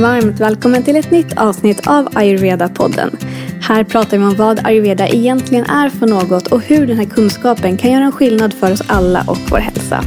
Varmt 0.00 0.40
välkommen 0.40 0.82
till 0.82 0.96
ett 0.96 1.10
nytt 1.10 1.38
avsnitt 1.38 1.86
av 1.86 2.08
Ayurveda-podden. 2.14 3.16
Här 3.62 3.84
pratar 3.84 4.18
vi 4.18 4.24
om 4.24 4.34
vad 4.34 4.66
ayurveda 4.66 5.08
egentligen 5.08 5.64
är 5.64 5.88
för 5.88 6.06
något 6.06 6.46
och 6.46 6.60
hur 6.60 6.86
den 6.86 6.96
här 6.96 7.04
kunskapen 7.04 7.76
kan 7.76 7.92
göra 7.92 8.04
en 8.04 8.12
skillnad 8.12 8.54
för 8.54 8.72
oss 8.72 8.82
alla 8.86 9.24
och 9.26 9.38
vår 9.50 9.58
hälsa. 9.58 10.04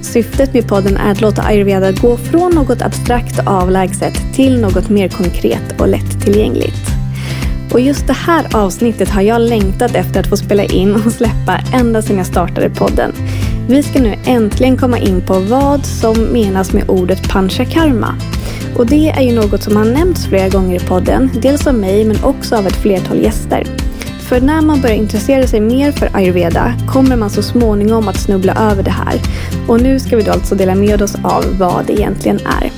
Syftet 0.00 0.54
med 0.54 0.68
podden 0.68 0.96
är 0.96 1.12
att 1.12 1.20
låta 1.20 1.42
ayurveda 1.42 1.92
gå 1.92 2.16
från 2.16 2.52
något 2.54 2.82
abstrakt 2.82 3.38
och 3.38 3.46
avlägset 3.46 4.34
till 4.34 4.60
något 4.60 4.88
mer 4.88 5.08
konkret 5.08 5.80
och 5.80 5.88
lättillgängligt. 5.88 6.86
Och 7.72 7.80
just 7.80 8.06
det 8.06 8.12
här 8.12 8.56
avsnittet 8.56 9.08
har 9.08 9.22
jag 9.22 9.40
längtat 9.40 9.94
efter 9.94 10.20
att 10.20 10.28
få 10.28 10.36
spela 10.36 10.64
in 10.64 10.94
och 10.94 11.12
släppa 11.12 11.60
ända 11.74 12.02
sedan 12.02 12.16
jag 12.16 12.26
startade 12.26 12.70
podden. 12.70 13.12
Vi 13.68 13.82
ska 13.82 14.00
nu 14.00 14.14
äntligen 14.24 14.76
komma 14.76 14.98
in 14.98 15.20
på 15.26 15.38
vad 15.38 15.86
som 15.86 16.22
menas 16.22 16.72
med 16.72 16.90
ordet 16.90 17.28
panchakarma. 17.28 18.14
Och 18.76 18.86
det 18.86 19.08
är 19.08 19.22
ju 19.22 19.32
något 19.32 19.62
som 19.62 19.76
har 19.76 19.84
nämnts 19.84 20.26
flera 20.26 20.48
gånger 20.48 20.76
i 20.76 20.86
podden, 20.86 21.30
dels 21.34 21.66
av 21.66 21.74
mig 21.74 22.04
men 22.04 22.24
också 22.24 22.56
av 22.56 22.66
ett 22.66 22.76
flertal 22.76 23.18
gäster. 23.18 23.64
För 24.20 24.40
när 24.40 24.62
man 24.62 24.80
börjar 24.80 24.96
intressera 24.96 25.46
sig 25.46 25.60
mer 25.60 25.92
för 25.92 26.08
ayurveda 26.12 26.74
kommer 26.88 27.16
man 27.16 27.30
så 27.30 27.42
småningom 27.42 28.08
att 28.08 28.16
snubbla 28.20 28.54
över 28.54 28.82
det 28.82 28.90
här. 28.90 29.20
Och 29.68 29.80
nu 29.80 30.00
ska 30.00 30.16
vi 30.16 30.22
då 30.22 30.32
alltså 30.32 30.54
dela 30.54 30.74
med 30.74 31.02
oss 31.02 31.14
av 31.22 31.44
vad 31.58 31.86
det 31.86 31.92
egentligen 31.92 32.38
är. 32.38 32.72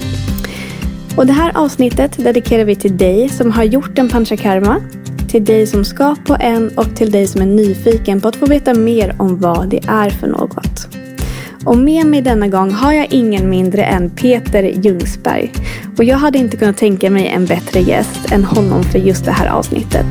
Och 1.17 1.27
det 1.27 1.33
här 1.33 1.53
avsnittet 1.55 2.25
dedikerar 2.25 2.65
vi 2.65 2.77
till 2.77 2.97
dig 2.97 3.29
som 3.29 3.51
har 3.51 3.65
gjort 3.65 3.98
en 3.98 4.09
panchakarma, 4.09 4.81
till 5.29 5.45
dig 5.45 5.67
som 5.67 5.84
ska 5.84 6.17
på 6.27 6.37
en 6.41 6.70
och 6.77 6.97
till 6.97 7.11
dig 7.11 7.27
som 7.27 7.41
är 7.41 7.47
nyfiken 7.47 8.20
på 8.20 8.29
att 8.29 8.37
få 8.37 8.47
veta 8.47 8.75
mer 8.75 9.15
om 9.19 9.41
vad 9.41 9.69
det 9.69 9.81
är 9.89 10.11
för 10.11 10.27
något. 10.27 10.89
Och 11.64 11.78
med 11.78 12.06
mig 12.06 12.22
denna 12.22 12.48
gång 12.48 12.70
har 12.70 12.92
jag 12.92 13.06
ingen 13.11 13.50
mindre 13.50 13.84
än 13.84 14.11
Peter 14.11 14.62
Ljungsberg. 14.62 15.52
Och 15.98 16.05
jag 16.05 16.16
hade 16.16 16.39
inte 16.39 16.56
kunnat 16.56 16.77
tänka 16.77 17.11
mig 17.11 17.28
en 17.28 17.47
bättre 17.47 17.80
gäst 17.80 18.33
än 18.33 18.44
honom 18.44 18.83
för 18.83 18.98
just 18.98 19.25
det 19.25 19.33
här 19.33 19.48
avsnittet. 19.48 20.06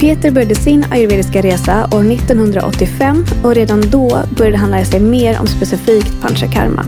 Peter 0.00 0.30
började 0.30 0.54
sin 0.54 0.84
ayurvediska 0.90 1.42
resa 1.42 1.84
år 1.84 2.12
1985 2.12 3.24
och 3.44 3.54
redan 3.54 3.80
då 3.90 4.18
började 4.36 4.56
han 4.56 4.70
lära 4.70 4.84
sig 4.84 5.00
mer 5.00 5.40
om 5.40 5.46
specifikt 5.46 6.22
panchakarma. 6.22 6.84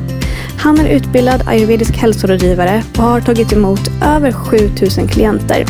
Han 0.59 0.79
är 0.79 0.89
utbildad 0.89 1.43
ayurvedisk 1.47 1.97
hälsorådgivare 1.97 2.83
och 2.99 3.05
har 3.05 3.21
tagit 3.21 3.53
emot 3.53 3.81
över 4.03 4.33
7000 4.33 5.09
klienter. 5.09 5.65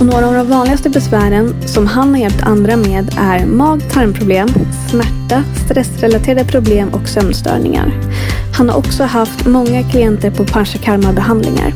Och 0.00 0.06
några 0.06 0.28
av 0.28 0.34
de 0.34 0.48
vanligaste 0.48 0.90
besvären 0.90 1.54
som 1.66 1.86
han 1.86 2.10
har 2.10 2.20
hjälpt 2.20 2.42
andra 2.42 2.76
med 2.76 3.14
är 3.18 3.46
mag-tarmproblem, 3.46 4.48
smärta, 4.90 5.42
stressrelaterade 5.64 6.44
problem 6.44 6.88
och 6.88 7.08
sömnstörningar. 7.08 7.92
Han 8.56 8.68
har 8.68 8.78
också 8.78 9.04
haft 9.04 9.46
många 9.46 9.82
klienter 9.82 10.30
på 10.30 10.44
panchakarma-behandlingar. 10.44 11.72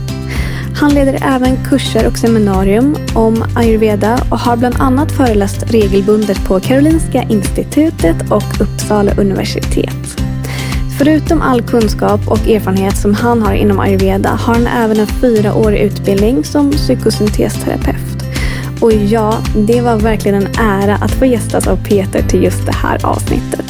Han 0.76 0.94
leder 0.94 1.18
även 1.22 1.64
kurser 1.64 2.06
och 2.06 2.18
seminarium 2.18 2.96
om 3.14 3.44
ayurveda 3.56 4.18
och 4.30 4.38
har 4.38 4.56
bland 4.56 4.76
annat 4.78 5.12
föreläst 5.12 5.72
regelbundet 5.72 6.44
på 6.44 6.60
Karolinska 6.60 7.22
institutet 7.22 8.30
och 8.30 8.60
Uppsala 8.60 9.12
universitet. 9.14 10.20
Förutom 10.98 11.42
all 11.42 11.62
kunskap 11.62 12.20
och 12.28 12.48
erfarenhet 12.48 12.96
som 12.96 13.14
han 13.14 13.42
har 13.42 13.52
inom 13.52 13.80
ayurveda 13.80 14.28
har 14.28 14.54
han 14.54 14.66
även 14.66 15.00
en 15.00 15.06
fyraårig 15.06 15.80
utbildning 15.80 16.44
som 16.44 16.70
psykosyntesterapeut. 16.70 18.09
Och 18.80 18.92
ja, 18.92 19.38
det 19.54 19.80
var 19.80 19.96
verkligen 19.96 20.42
en 20.42 20.54
ära 20.58 20.94
att 20.94 21.10
få 21.10 21.24
gästas 21.24 21.66
av 21.66 21.76
Peter 21.76 22.22
till 22.22 22.42
just 22.42 22.66
det 22.66 22.74
här 22.74 23.06
avsnittet. 23.06 23.64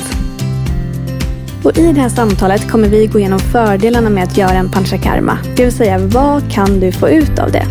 Och 1.65 1.79
I 1.79 1.93
det 1.93 2.01
här 2.01 2.09
samtalet 2.09 2.71
kommer 2.71 2.89
vi 2.89 3.07
gå 3.07 3.19
igenom 3.19 3.39
fördelarna 3.39 4.11
med 4.11 4.25
att 4.25 4.37
göra 4.37 4.53
en 4.53 4.71
panchakarma. 4.71 5.39
Det 5.57 5.65
vill 5.65 5.73
säga, 5.73 5.99
vad 5.99 6.53
kan 6.53 6.81
du 6.81 6.93
få 6.93 7.09
ut 7.09 7.39
av 7.39 7.53
det? 7.53 7.67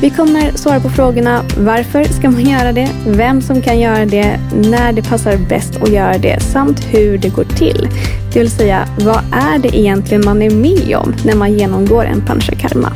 Vi 0.00 0.10
kommer 0.10 0.50
svara 0.50 0.80
på 0.80 0.90
frågorna 0.90 1.42
varför 1.58 2.04
ska 2.04 2.30
man 2.30 2.44
göra 2.44 2.72
det, 2.72 2.88
vem 3.06 3.42
som 3.42 3.62
kan 3.62 3.80
göra 3.80 4.06
det, 4.06 4.40
när 4.54 4.92
det 4.92 5.02
passar 5.02 5.36
bäst 5.48 5.82
att 5.82 5.92
göra 5.92 6.18
det 6.18 6.40
samt 6.40 6.80
hur 6.84 7.18
det 7.18 7.28
går 7.28 7.44
till. 7.44 7.88
Det 8.32 8.38
vill 8.38 8.50
säga, 8.50 8.88
vad 8.98 9.20
är 9.32 9.58
det 9.58 9.78
egentligen 9.78 10.24
man 10.24 10.42
är 10.42 10.50
med 10.50 10.96
om 10.96 11.14
när 11.24 11.34
man 11.34 11.52
genomgår 11.52 12.04
en 12.04 12.20
panchakarma? 12.20 12.92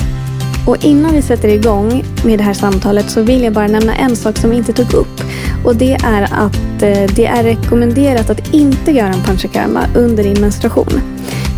Och 0.66 0.84
innan 0.84 1.14
vi 1.14 1.22
sätter 1.22 1.48
igång 1.48 2.04
med 2.24 2.38
det 2.38 2.44
här 2.44 2.54
samtalet 2.54 3.10
så 3.10 3.22
vill 3.22 3.42
jag 3.42 3.52
bara 3.52 3.66
nämna 3.66 3.94
en 3.94 4.16
sak 4.16 4.36
som 4.36 4.50
vi 4.50 4.56
inte 4.56 4.72
tog 4.72 4.94
upp. 4.94 5.20
Och 5.64 5.76
det 5.76 5.92
är 5.92 6.22
att 6.22 6.82
eh, 6.82 7.14
det 7.16 7.26
är 7.26 7.42
rekommenderat 7.42 8.30
att 8.30 8.54
inte 8.54 8.92
göra 8.92 9.08
en 9.08 9.22
panchakarma 9.22 9.80
under 9.94 10.24
din 10.24 10.40
menstruation. 10.40 11.00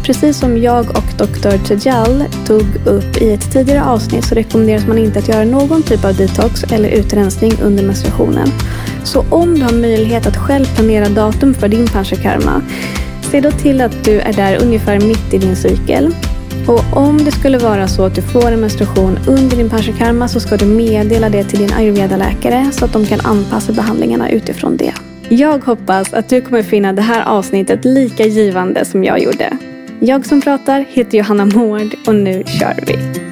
Precis 0.03 0.39
som 0.39 0.59
jag 0.59 0.91
och 0.91 1.05
Dr. 1.19 1.67
Tejal 1.67 2.25
tog 2.47 2.65
upp 2.87 3.23
i 3.23 3.33
ett 3.33 3.53
tidigare 3.53 3.85
avsnitt 3.85 4.25
så 4.25 4.35
rekommenderas 4.35 4.87
man 4.87 4.99
inte 4.99 5.19
att 5.19 5.29
göra 5.29 5.45
någon 5.45 5.83
typ 5.83 6.05
av 6.05 6.17
detox 6.17 6.65
eller 6.65 6.89
utrensning 6.89 7.53
under 7.63 7.85
menstruationen. 7.85 8.49
Så 9.05 9.25
om 9.31 9.55
du 9.55 9.63
har 9.63 9.73
möjlighet 9.73 10.27
att 10.27 10.37
själv 10.37 10.65
planera 10.75 11.09
datum 11.09 11.55
för 11.55 11.69
din 11.69 11.87
panchakarma, 11.87 12.63
se 13.31 13.41
då 13.41 13.51
till 13.51 13.81
att 13.81 14.05
du 14.05 14.21
är 14.21 14.33
där 14.33 14.63
ungefär 14.63 15.01
mitt 15.01 15.35
i 15.35 15.39
din 15.39 15.57
cykel. 15.57 16.15
Och 16.67 16.97
om 16.97 17.19
det 17.25 17.33
skulle 17.33 17.59
vara 17.59 17.89
så 17.89 18.05
att 18.05 18.15
du 18.15 18.23
får 18.23 18.53
en 18.53 18.61
menstruation 18.61 19.19
under 19.27 19.57
din 19.57 19.71
panchakarma 19.71 20.29
så 20.29 20.41
ska 20.41 20.57
du 20.57 20.67
meddela 20.67 21.29
det 21.29 21.45
till 21.45 21.59
din 21.59 21.73
ayurveda-läkare 21.73 22.73
så 22.73 22.85
att 22.85 22.93
de 22.93 23.07
kan 23.07 23.21
anpassa 23.21 23.73
behandlingarna 23.73 24.31
utifrån 24.31 24.77
det. 24.77 24.93
Jag 25.29 25.59
hoppas 25.59 26.13
att 26.13 26.29
du 26.29 26.41
kommer 26.41 26.63
finna 26.63 26.93
det 26.93 27.03
här 27.03 27.25
avsnittet 27.25 27.85
lika 27.85 28.25
givande 28.27 28.85
som 28.85 29.05
jag 29.05 29.23
gjorde. 29.23 29.59
Jag 30.01 30.27
som 30.27 30.41
pratar 30.41 30.85
heter 30.89 31.19
Johanna 31.19 31.45
Mård 31.45 31.95
och 32.07 32.15
nu 32.15 32.43
kör 32.47 32.85
vi! 32.87 33.32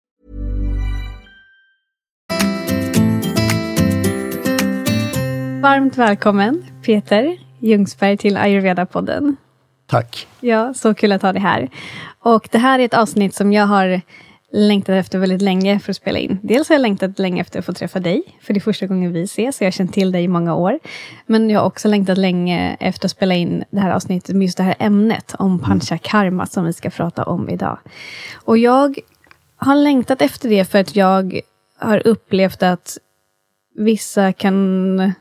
Varmt 5.61 5.97
välkommen 5.97 6.65
Peter 6.85 7.37
Ljungsberg 7.59 8.17
till 8.17 8.37
Ayurveda-podden. 8.37 9.35
Tack. 9.87 10.27
Ja, 10.39 10.73
så 10.73 10.93
kul 10.93 11.11
att 11.11 11.21
ha 11.21 11.33
dig 11.33 11.41
här. 11.41 11.69
Och 12.19 12.49
det 12.51 12.57
här 12.57 12.79
är 12.79 12.85
ett 12.85 12.93
avsnitt 12.93 13.35
som 13.35 13.53
jag 13.53 13.65
har 13.65 14.01
längtat 14.51 14.93
efter 14.93 15.19
väldigt 15.19 15.41
länge 15.41 15.79
för 15.79 15.91
att 15.91 15.97
spela 15.97 16.19
in. 16.19 16.39
Dels 16.43 16.69
har 16.69 16.75
jag 16.75 16.81
längtat 16.81 17.19
länge 17.19 17.41
efter 17.41 17.59
att 17.59 17.65
få 17.65 17.73
träffa 17.73 17.99
dig, 17.99 18.23
för 18.41 18.53
det 18.53 18.57
är 18.57 18.61
första 18.61 18.87
gången 18.87 19.13
vi 19.13 19.23
ses, 19.23 19.61
jag 19.61 19.65
har 19.65 19.71
känt 19.71 19.93
till 19.93 20.11
dig 20.11 20.23
i 20.23 20.27
många 20.27 20.55
år. 20.55 20.79
Men 21.25 21.49
jag 21.49 21.59
har 21.59 21.67
också 21.67 21.87
längtat 21.87 22.17
länge 22.17 22.77
efter 22.79 23.07
att 23.07 23.11
spela 23.11 23.35
in 23.35 23.63
det 23.71 23.79
här 23.79 23.91
avsnittet 23.91 24.35
med 24.35 24.45
just 24.45 24.57
det 24.57 24.63
här 24.63 24.75
ämnet 24.79 25.35
om 25.39 25.51
mm. 25.51 25.59
panchakarma 25.59 26.45
som 26.45 26.65
vi 26.65 26.73
ska 26.73 26.89
prata 26.89 27.23
om 27.23 27.49
idag. 27.49 27.77
Och 28.33 28.57
jag 28.57 28.99
har 29.55 29.75
längtat 29.75 30.21
efter 30.21 30.49
det 30.49 30.65
för 30.65 30.79
att 30.79 30.95
jag 30.95 31.39
har 31.79 32.07
upplevt 32.07 32.63
att 32.63 32.97
vissa 33.75 34.33
kan 34.33 35.13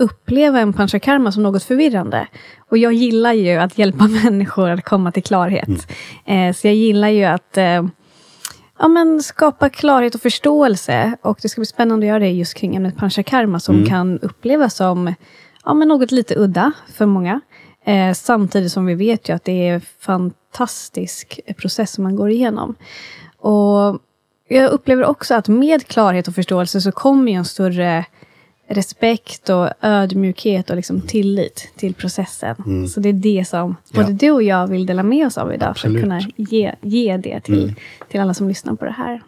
uppleva 0.00 0.60
en 0.60 0.72
panchakarma 0.72 1.32
som 1.32 1.42
något 1.42 1.64
förvirrande. 1.64 2.26
Och 2.70 2.78
jag 2.78 2.92
gillar 2.92 3.32
ju 3.32 3.56
att 3.56 3.78
hjälpa 3.78 4.08
människor 4.24 4.70
att 4.70 4.84
komma 4.84 5.12
till 5.12 5.22
klarhet. 5.22 5.68
Mm. 6.24 6.48
Eh, 6.48 6.54
så 6.54 6.66
jag 6.66 6.74
gillar 6.74 7.08
ju 7.08 7.24
att 7.24 7.56
eh, 7.56 7.84
ja, 8.78 8.88
men 8.88 9.22
skapa 9.22 9.68
klarhet 9.68 10.14
och 10.14 10.20
förståelse. 10.20 11.16
Och 11.22 11.38
det 11.42 11.48
ska 11.48 11.60
bli 11.60 11.66
spännande 11.66 12.06
att 12.06 12.08
göra 12.08 12.18
det 12.18 12.30
just 12.30 12.54
kring 12.54 12.76
ämnet 12.76 12.96
panchakarma 12.96 13.60
som 13.60 13.74
mm. 13.74 13.86
kan 13.86 14.18
upplevas 14.18 14.74
som 14.74 15.14
ja, 15.64 15.74
men 15.74 15.88
något 15.88 16.12
lite 16.12 16.38
udda 16.38 16.72
för 16.94 17.06
många. 17.06 17.40
Eh, 17.84 18.12
samtidigt 18.12 18.72
som 18.72 18.86
vi 18.86 18.94
vet 18.94 19.28
ju 19.28 19.32
att 19.32 19.44
det 19.44 19.68
är 19.68 19.74
en 19.74 19.80
fantastisk 19.80 21.40
process 21.56 21.92
som 21.92 22.04
man 22.04 22.16
går 22.16 22.30
igenom. 22.30 22.74
Och 23.38 23.98
jag 24.48 24.70
upplever 24.70 25.04
också 25.04 25.34
att 25.34 25.48
med 25.48 25.86
klarhet 25.86 26.28
och 26.28 26.34
förståelse 26.34 26.80
så 26.80 26.92
kommer 26.92 27.32
ju 27.32 27.38
en 27.38 27.44
större 27.44 28.04
respekt 28.70 29.48
och 29.48 29.68
ödmjukhet 29.80 30.70
och 30.70 30.76
liksom 30.76 31.00
tillit 31.00 31.72
till 31.76 31.94
processen. 31.94 32.56
Mm. 32.66 32.88
Så 32.88 33.00
det 33.00 33.08
är 33.08 33.12
det 33.12 33.48
som 33.48 33.76
både 33.94 34.10
ja. 34.10 34.16
du 34.20 34.30
och 34.30 34.42
jag 34.42 34.66
vill 34.66 34.86
dela 34.86 35.02
med 35.02 35.26
oss 35.26 35.38
av 35.38 35.54
idag, 35.54 35.68
Absolut. 35.68 36.00
för 36.00 36.16
att 36.16 36.22
kunna 36.22 36.32
ge, 36.36 36.74
ge 36.80 37.16
det 37.16 37.40
till, 37.40 37.62
mm. 37.62 37.74
till 38.08 38.20
alla 38.20 38.34
som 38.34 38.48
lyssnar 38.48 38.74
på 38.74 38.84
det 38.84 38.90
här. 38.90 39.22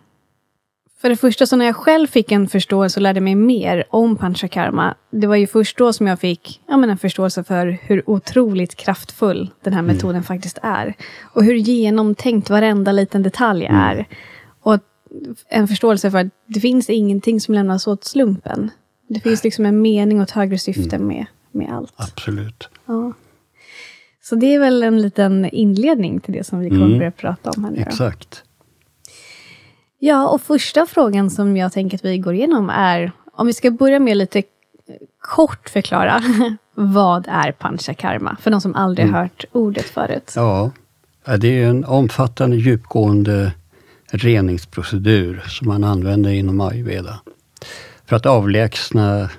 För 1.00 1.08
det 1.08 1.16
första, 1.16 1.46
så 1.46 1.56
när 1.56 1.64
jag 1.64 1.76
själv 1.76 2.06
fick 2.06 2.32
en 2.32 2.48
förståelse 2.48 3.00
och 3.00 3.02
lärde 3.02 3.20
mig 3.20 3.34
mer 3.34 3.84
om 3.90 4.16
panchakarma, 4.16 4.94
det 5.10 5.26
var 5.26 5.36
ju 5.36 5.46
först 5.46 5.78
då 5.78 5.92
som 5.92 6.06
jag 6.06 6.20
fick 6.20 6.60
ja, 6.68 6.76
men 6.76 6.90
en 6.90 6.98
förståelse 6.98 7.44
för 7.44 7.78
hur 7.82 8.10
otroligt 8.10 8.74
kraftfull 8.74 9.50
den 9.62 9.72
här 9.72 9.82
metoden 9.82 10.16
mm. 10.16 10.22
faktiskt 10.22 10.58
är. 10.62 10.94
Och 11.22 11.44
hur 11.44 11.54
genomtänkt 11.54 12.50
varenda 12.50 12.92
liten 12.92 13.22
detalj 13.22 13.66
mm. 13.66 13.80
är. 13.80 14.06
Och 14.62 14.78
en 15.48 15.68
förståelse 15.68 16.10
för 16.10 16.18
att 16.18 16.26
det 16.46 16.60
finns 16.60 16.90
ingenting 16.90 17.40
som 17.40 17.54
lämnas 17.54 17.86
åt 17.86 18.04
slumpen. 18.04 18.70
Det 19.12 19.20
finns 19.20 19.44
liksom 19.44 19.66
en 19.66 19.82
mening 19.82 20.18
och 20.18 20.22
ett 20.22 20.30
högre 20.30 20.58
syfte 20.58 20.96
mm. 20.96 21.08
med, 21.08 21.26
med 21.50 21.72
allt. 21.72 21.92
Absolut. 21.96 22.68
Ja. 22.86 23.12
Så 24.22 24.34
det 24.34 24.54
är 24.54 24.58
väl 24.58 24.82
en 24.82 25.02
liten 25.02 25.44
inledning 25.44 26.20
till 26.20 26.34
det 26.34 26.44
som 26.44 26.58
vi 26.60 26.68
kommer 26.68 26.86
mm. 26.86 26.98
börja 26.98 27.10
prata 27.10 27.50
om 27.50 27.64
här 27.64 27.70
nu. 27.70 27.80
Exakt. 27.80 28.44
Ja, 29.98 30.28
och 30.28 30.40
första 30.40 30.86
frågan 30.86 31.30
som 31.30 31.56
jag 31.56 31.72
tänker 31.72 31.96
att 31.96 32.04
vi 32.04 32.18
går 32.18 32.34
igenom 32.34 32.70
är, 32.70 33.12
om 33.32 33.46
vi 33.46 33.52
ska 33.52 33.70
börja 33.70 34.00
med 34.00 34.16
lite 34.16 34.42
kort 35.20 35.68
förklara, 35.68 36.22
vad 36.74 37.26
är 37.28 37.52
panchakarma? 37.52 38.36
För 38.40 38.50
de 38.50 38.60
som 38.60 38.74
aldrig 38.74 39.08
mm. 39.08 39.20
hört 39.20 39.44
ordet 39.52 39.84
förut. 39.84 40.32
Ja, 40.36 40.70
det 41.38 41.62
är 41.62 41.66
en 41.66 41.84
omfattande, 41.84 42.56
djupgående 42.56 43.52
reningsprocedur 44.10 45.42
som 45.48 45.68
man 45.68 45.84
använder 45.84 46.30
inom 46.30 46.60
ayurveda. 46.60 47.20
För 48.06 48.16
att 48.16 48.26
avlägsna 48.26 49.30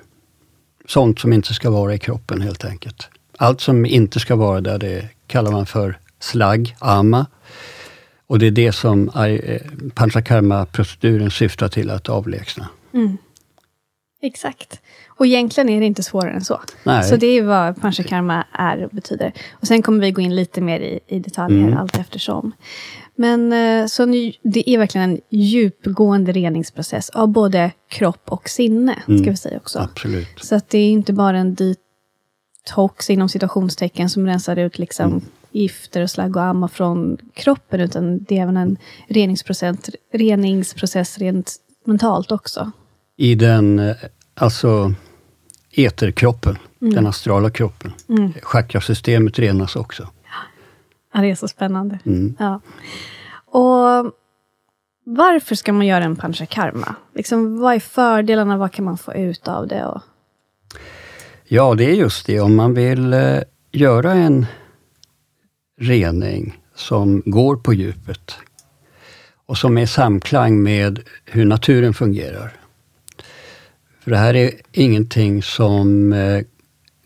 sånt 0.86 1.18
som 1.18 1.32
inte 1.32 1.54
ska 1.54 1.70
vara 1.70 1.94
i 1.94 1.98
kroppen 1.98 2.40
helt 2.40 2.64
enkelt. 2.64 3.08
Allt 3.38 3.60
som 3.60 3.86
inte 3.86 4.20
ska 4.20 4.36
vara 4.36 4.60
där, 4.60 4.78
det 4.78 5.08
kallar 5.26 5.52
man 5.52 5.66
för 5.66 5.98
slagg, 6.20 6.76
ama. 6.78 7.26
Och 8.26 8.38
det 8.38 8.46
är 8.46 8.50
det 8.50 8.72
som 8.72 9.08
eh, 9.08 9.60
panchakarma-proceduren 9.94 11.30
syftar 11.30 11.68
till 11.68 11.90
att 11.90 12.08
avlägsna. 12.08 12.68
Mm. 12.94 13.16
Exakt. 14.22 14.80
Och 15.08 15.26
egentligen 15.26 15.68
är 15.68 15.80
det 15.80 15.86
inte 15.86 16.02
svårare 16.02 16.32
än 16.32 16.44
så. 16.44 16.60
Nej. 16.84 17.04
Så 17.04 17.16
det 17.16 17.26
är 17.26 17.42
vad 17.42 17.80
panchakarma 17.80 18.44
är 18.52 18.84
och 18.84 18.90
betyder. 18.90 19.32
Och 19.52 19.66
sen 19.66 19.82
kommer 19.82 20.00
vi 20.00 20.10
gå 20.10 20.20
in 20.20 20.36
lite 20.36 20.60
mer 20.60 20.80
i, 20.80 21.00
i 21.06 21.18
detaljer 21.18 21.66
mm. 21.66 21.78
allt 21.78 21.98
eftersom. 21.98 22.52
Men 23.16 23.52
eh, 23.52 23.86
så 23.86 24.06
det 24.42 24.70
är 24.70 24.78
verkligen 24.78 25.10
en 25.10 25.20
djupgående 25.30 26.32
reningsprocess 26.32 27.10
av 27.10 27.28
både 27.28 27.70
kropp 27.88 28.22
och 28.24 28.48
sinne. 28.48 29.02
Mm. 29.08 29.18
Ska 29.18 29.30
vi 29.30 29.36
säga 29.36 29.56
också. 29.56 29.78
Absolut. 29.78 30.28
Så 30.40 30.54
att 30.54 30.68
det 30.68 30.78
är 30.78 30.90
inte 30.90 31.12
bara 31.12 31.38
en 31.38 31.54
detox 31.54 33.10
inom 33.10 33.28
situationstecken 33.28 34.10
som 34.10 34.26
rensar 34.26 34.56
ut 34.56 34.78
liksom 34.78 35.10
mm. 35.10 35.24
gifter 35.50 36.02
och 36.02 36.10
slagg 36.10 36.36
och 36.36 36.42
amma 36.42 36.68
från 36.68 37.18
kroppen, 37.34 37.80
utan 37.80 38.24
det 38.24 38.38
är 38.38 38.42
även 38.42 38.56
en 38.56 38.76
reningsprocess, 39.08 39.90
reningsprocess 40.12 41.18
rent 41.18 41.56
mentalt 41.84 42.32
också. 42.32 42.70
I 43.16 43.34
den, 43.34 43.78
eh, 43.78 43.96
alltså 44.34 44.94
eterkroppen, 45.70 46.58
mm. 46.82 46.94
den 46.94 47.06
astrala 47.06 47.50
kroppen. 47.50 47.92
Mm. 48.08 48.32
Chakrasystemet 48.42 49.38
renas 49.38 49.76
också. 49.76 50.08
Ja, 51.14 51.20
det 51.20 51.30
är 51.30 51.34
så 51.34 51.48
spännande. 51.48 51.98
Mm. 52.04 52.36
Ja. 52.38 52.60
Och 53.46 54.14
varför 55.04 55.54
ska 55.54 55.72
man 55.72 55.86
göra 55.86 56.04
en 56.04 56.16
panchakarma? 56.16 56.94
Liksom, 57.14 57.60
vad 57.60 57.74
är 57.74 57.80
fördelarna? 57.80 58.56
Vad 58.56 58.72
kan 58.72 58.84
man 58.84 58.98
få 58.98 59.14
ut 59.14 59.48
av 59.48 59.68
det? 59.68 59.84
Och... 59.84 60.02
Ja, 61.44 61.74
det 61.74 61.84
är 61.84 61.94
just 61.94 62.26
det. 62.26 62.40
Om 62.40 62.56
man 62.56 62.74
vill 62.74 63.12
eh, 63.12 63.40
göra 63.72 64.12
en 64.12 64.46
rening 65.80 66.60
som 66.74 67.22
går 67.26 67.56
på 67.56 67.74
djupet 67.74 68.36
och 69.46 69.58
som 69.58 69.78
är 69.78 69.82
i 69.82 69.86
samklang 69.86 70.62
med 70.62 71.00
hur 71.24 71.44
naturen 71.44 71.94
fungerar. 71.94 72.52
För 74.00 74.10
det 74.10 74.16
här 74.16 74.34
är 74.34 74.50
ingenting 74.72 75.42
som 75.42 76.12
eh, 76.12 76.42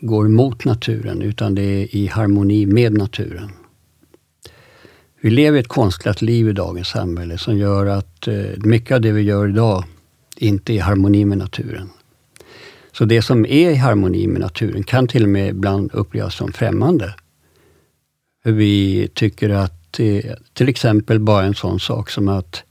går 0.00 0.26
emot 0.26 0.64
naturen, 0.64 1.22
utan 1.22 1.54
det 1.54 1.62
är 1.62 1.96
i 1.96 2.06
harmoni 2.06 2.66
med 2.66 2.93
naturen. 2.93 3.50
Vi 5.20 5.30
lever 5.30 5.58
ett 5.58 5.68
konstlat 5.68 6.22
liv 6.22 6.48
i 6.48 6.52
dagens 6.52 6.88
samhälle 6.88 7.38
som 7.38 7.58
gör 7.58 7.86
att 7.86 8.28
eh, 8.28 8.34
mycket 8.56 8.94
av 8.94 9.00
det 9.00 9.12
vi 9.12 9.22
gör 9.22 9.48
idag 9.48 9.84
inte 10.36 10.72
är 10.72 10.74
i 10.74 10.78
harmoni 10.78 11.24
med 11.24 11.38
naturen. 11.38 11.90
Så 12.92 13.04
det 13.04 13.22
som 13.22 13.46
är 13.46 13.70
i 13.70 13.74
harmoni 13.74 14.26
med 14.26 14.40
naturen 14.40 14.82
kan 14.82 15.08
till 15.08 15.22
och 15.22 15.28
med 15.28 15.48
ibland 15.48 15.90
upplevas 15.92 16.34
som 16.34 16.52
främmande. 16.52 17.14
Vi 18.44 19.08
tycker 19.14 19.50
att 19.50 20.00
eh, 20.00 20.24
till 20.52 20.68
exempel 20.68 21.20
bara 21.20 21.44
en 21.44 21.54
sån 21.54 21.80
sak 21.80 22.10
som 22.10 22.28
att 22.28 22.62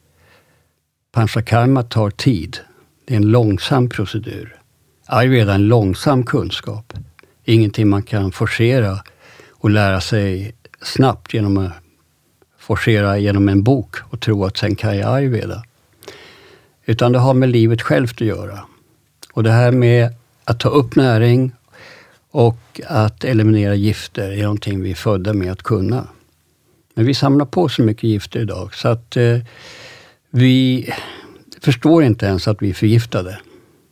panchakarma 1.11 1.83
tar 1.83 2.09
tid. 2.09 2.57
Det 3.05 3.13
är 3.13 3.17
en 3.17 3.31
långsam 3.31 3.89
procedur. 3.89 4.59
Ayurveda 5.05 5.51
är 5.51 5.55
en 5.55 5.67
långsam 5.67 6.25
kunskap. 6.25 6.94
Ingenting 7.44 7.89
man 7.89 8.03
kan 8.03 8.31
forcera 8.31 8.99
och 9.51 9.69
lära 9.69 10.01
sig 10.01 10.55
snabbt 10.81 11.33
genom 11.33 11.57
att 11.57 11.71
forcera 12.68 13.18
genom 13.18 13.50
en 13.50 13.64
bok 13.64 13.96
och 14.10 14.19
tro 14.19 14.46
att 14.46 14.58
sen 14.58 14.75
kan 14.75 14.98
jag 14.98 15.16
ayurveda. 15.16 15.64
Utan 16.86 17.12
det 17.12 17.19
har 17.19 17.34
med 17.34 17.50
livet 17.50 17.81
självt 17.81 18.22
att 18.22 18.28
göra. 18.28 18.60
Och 19.34 19.44
det 19.44 19.52
här 19.52 19.72
med 19.72 20.14
att 20.44 20.60
ta 20.60 20.69
upp 20.69 20.96
näring 20.96 21.52
och 22.31 22.81
att 22.86 23.24
eliminera 23.24 23.75
gifter 23.75 24.31
är 24.31 24.44
någonting 24.44 24.81
vi 24.81 24.92
är 24.92 24.96
födda 24.96 25.34
med 25.34 25.52
att 25.52 25.64
kunna. 25.64 26.08
Men 26.94 27.06
vi 27.06 27.14
samlar 27.14 27.46
på 27.46 27.69
så 27.69 27.81
mycket 27.81 28.04
gifter 28.04 28.40
idag 28.40 28.75
så 28.75 28.88
att 28.88 29.18
eh, 29.18 29.40
vi 30.30 30.90
förstår 31.62 32.04
inte 32.04 32.25
ens 32.25 32.48
att 32.48 32.62
vi 32.62 32.69
är 32.69 32.74
förgiftade. 32.74 33.40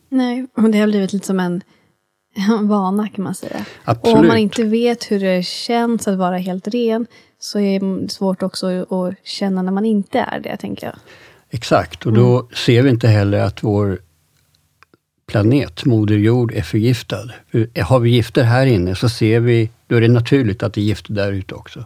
Nej, 0.10 0.48
och 0.58 0.70
det 0.70 0.80
har 0.80 0.88
blivit 0.88 1.14
lite 1.14 1.28
som 1.28 1.40
en 1.40 1.62
vana 2.62 3.08
kan 3.08 3.24
man 3.24 3.36
säga. 3.36 3.66
Absolut. 3.84 4.16
Och 4.16 4.20
om 4.20 4.28
man 4.28 4.38
inte 4.38 4.64
vet 4.64 5.12
hur 5.12 5.20
det 5.20 5.46
känns 5.46 6.08
att 6.08 6.18
vara 6.18 6.38
helt 6.38 6.68
ren, 6.68 7.08
så 7.40 7.60
är 7.60 7.80
det 7.80 8.10
svårt 8.10 8.44
också 8.44 8.68
att 8.68 9.16
känna 9.24 9.62
när 9.62 9.72
man 9.72 9.86
inte 9.86 10.20
är 10.20 10.40
det, 10.40 10.58
tänker 10.58 10.88
jag. 10.88 10.96
Exakt, 11.50 12.06
och 12.06 12.14
då 12.14 12.40
mm. 12.40 12.56
ser 12.56 12.82
vi 12.82 12.90
inte 12.90 13.08
heller 13.08 13.40
att 13.40 13.64
vår 13.64 14.00
planet, 15.28 15.86
Moder 15.86 16.18
Jord, 16.18 16.52
är 16.54 16.62
förgiftad. 16.62 17.30
För 17.52 17.82
har 17.82 18.00
vi 18.00 18.10
gifter 18.10 18.44
här 18.44 18.66
inne 18.66 18.96
så 18.96 19.10
ser 19.10 19.40
vi, 19.40 19.70
då 19.88 19.96
är 19.96 20.02
det 20.02 20.08
naturligt 20.08 20.64
att 20.64 20.74
det 20.74 20.82
är 20.82 20.86
gifter 20.86 21.14
där 21.14 21.32
ute 21.32 21.56
också. 21.56 21.86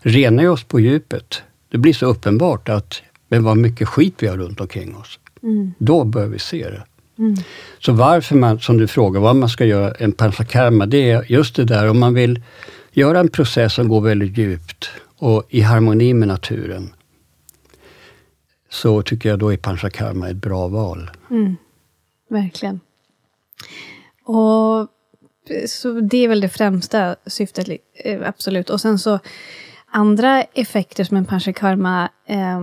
Renar 0.00 0.42
vi 0.42 0.48
oss 0.48 0.64
på 0.64 0.80
djupet, 0.80 1.42
det 1.68 1.78
blir 1.78 1.92
så 1.92 2.06
uppenbart 2.06 2.68
att 2.68 3.02
men 3.28 3.44
vad 3.44 3.56
mycket 3.56 3.88
skit 3.88 4.14
vi 4.18 4.26
har 4.26 4.36
runt 4.36 4.60
omkring 4.60 4.96
oss. 4.96 5.18
Mm. 5.42 5.74
Då 5.78 6.04
bör 6.04 6.26
vi 6.26 6.38
se 6.38 6.70
det. 6.70 6.82
Mm. 7.18 7.36
Så 7.78 7.92
varför 7.92 8.36
man, 8.36 8.60
som 8.60 8.78
du 8.78 8.86
frågar, 8.86 9.20
vad 9.20 9.36
man 9.36 9.48
ska 9.48 9.64
göra 9.64 9.92
en 9.92 10.12
panchakarma, 10.12 10.86
det 10.86 11.10
är 11.10 11.32
just 11.32 11.56
det 11.56 11.64
där 11.64 11.88
om 11.88 11.98
man 11.98 12.14
vill 12.14 12.42
göra 12.96 13.20
en 13.20 13.28
process 13.28 13.74
som 13.74 13.88
går 13.88 14.00
väldigt 14.00 14.38
djupt 14.38 14.90
och 15.18 15.44
i 15.48 15.60
harmoni 15.60 16.14
med 16.14 16.28
naturen, 16.28 16.94
så 18.68 19.02
tycker 19.02 19.28
jag 19.28 19.38
då 19.38 19.52
är 19.52 19.56
panchakarma 19.56 20.28
ett 20.28 20.36
bra 20.36 20.68
val. 20.68 21.10
Mm. 21.30 21.56
Verkligen. 22.28 22.80
Och 24.24 24.88
så 25.68 26.00
Det 26.00 26.18
är 26.18 26.28
väl 26.28 26.40
det 26.40 26.48
främsta 26.48 27.16
syftet, 27.26 27.68
eh, 27.94 28.28
absolut. 28.28 28.70
Och 28.70 28.80
sen 28.80 28.98
så 28.98 29.18
andra 29.86 30.42
effekter 30.42 31.04
som 31.04 31.16
en 31.16 31.24
panchakarma 31.24 32.10
eh, 32.26 32.60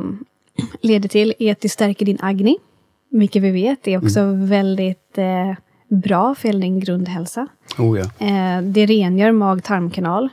leder 0.81 1.09
till 1.09 1.33
är 1.39 1.51
att 1.51 1.61
det 1.61 1.69
stärker 1.69 2.05
din 2.05 2.17
agni, 2.21 2.57
vilket 3.09 3.43
vi 3.43 3.51
vet 3.51 3.87
är 3.87 3.97
också 3.97 4.19
mm. 4.19 4.47
väldigt 4.47 5.17
eh, 5.17 5.53
bra 5.87 6.35
för 6.35 6.53
din 6.53 6.79
grundhälsa. 6.79 7.47
Oh 7.79 7.99
ja. 7.99 8.27
eh, 8.27 8.61
det 8.61 8.85
rengör 8.85 9.31
mag-tarmkanal. 9.31 10.29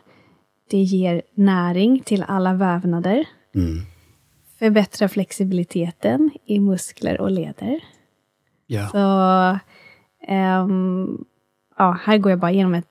Det 0.70 0.78
ger 0.82 1.22
näring 1.34 2.00
till 2.00 2.24
alla 2.28 2.54
vävnader. 2.54 3.24
Mm. 3.54 3.86
Förbättrar 4.58 5.08
flexibiliteten 5.08 6.30
i 6.46 6.60
muskler 6.60 7.20
och 7.20 7.30
leder. 7.30 7.80
Ja. 8.66 8.88
Så, 8.88 9.02
um, 10.32 11.24
ja, 11.78 11.98
här 12.02 12.18
går 12.18 12.30
jag 12.30 12.38
bara 12.38 12.50
igenom 12.50 12.74
ett, 12.74 12.86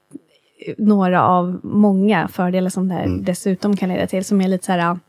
några 0.78 1.24
av 1.24 1.60
många 1.64 2.28
fördelar 2.28 2.70
som 2.70 2.88
det 2.88 2.94
här 2.94 3.06
mm. 3.06 3.24
dessutom 3.24 3.76
kan 3.76 3.90
leda 3.90 4.08
till, 4.08 4.26
som 4.26 4.42
är 4.42 4.48
lite 4.48 4.66
så 4.66 4.72
här, 4.72 5.00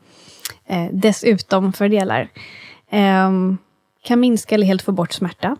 eh, 0.65 0.87
dessutom-fördelar. 0.91 2.29
Um, 3.27 3.57
kan 4.03 4.19
minska 4.19 4.55
eller 4.55 4.67
helt 4.67 4.81
få 4.81 4.91
bort 4.91 5.13
smärta. 5.13 5.57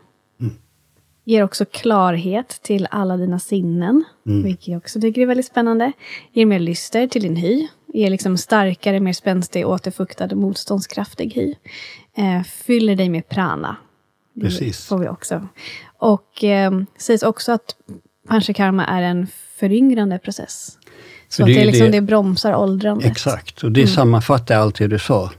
Ger 1.32 1.44
också 1.44 1.66
klarhet 1.66 2.60
till 2.64 2.88
alla 2.92 3.18
dina 3.18 3.40
sinnen, 3.40 4.04
mm. 4.28 4.44
vilket 4.44 4.68
jag 4.68 4.78
också 4.78 5.02
tycker 5.02 5.22
är 5.22 5.26
väldigt 5.26 5.46
spännande. 5.46 5.92
Ger 6.32 6.46
mer 6.46 6.60
lyster 6.60 7.08
till 7.08 7.22
din 7.22 7.36
hy. 7.36 7.68
Ger 7.94 8.10
liksom 8.10 8.38
starkare, 8.38 9.00
mer 9.00 9.14
spänstig, 9.14 9.68
återfuktad 9.68 10.26
och 10.26 10.38
motståndskraftig 10.38 11.34
hy. 11.34 11.56
Eh, 12.18 12.44
fyller 12.44 12.96
dig 12.96 13.10
med 13.10 13.30
prana. 13.30 13.76
Precis. 14.42 14.86
får 14.86 14.98
vi 14.98 15.08
också. 15.08 15.48
Och 15.98 16.44
eh, 16.44 16.72
sägs 16.98 17.24
också 17.24 17.52
att 17.52 17.76
panchakarma 18.28 18.86
är 18.86 19.02
en 19.02 19.28
föryngrande 19.56 20.20
process. 20.20 20.78
Så 21.30 21.46
det, 21.46 21.54
det, 21.54 21.66
liksom, 21.66 21.86
det, 21.86 21.92
det 21.92 22.02
bromsar 22.02 22.56
åldrandet. 22.56 23.12
Exakt, 23.12 23.64
och 23.64 23.72
det 23.72 23.82
mm. 23.82 23.94
sammanfattar 23.94 24.56
allt 24.56 24.76
det 24.76 24.88
du 24.88 25.00
sa. 25.00 25.32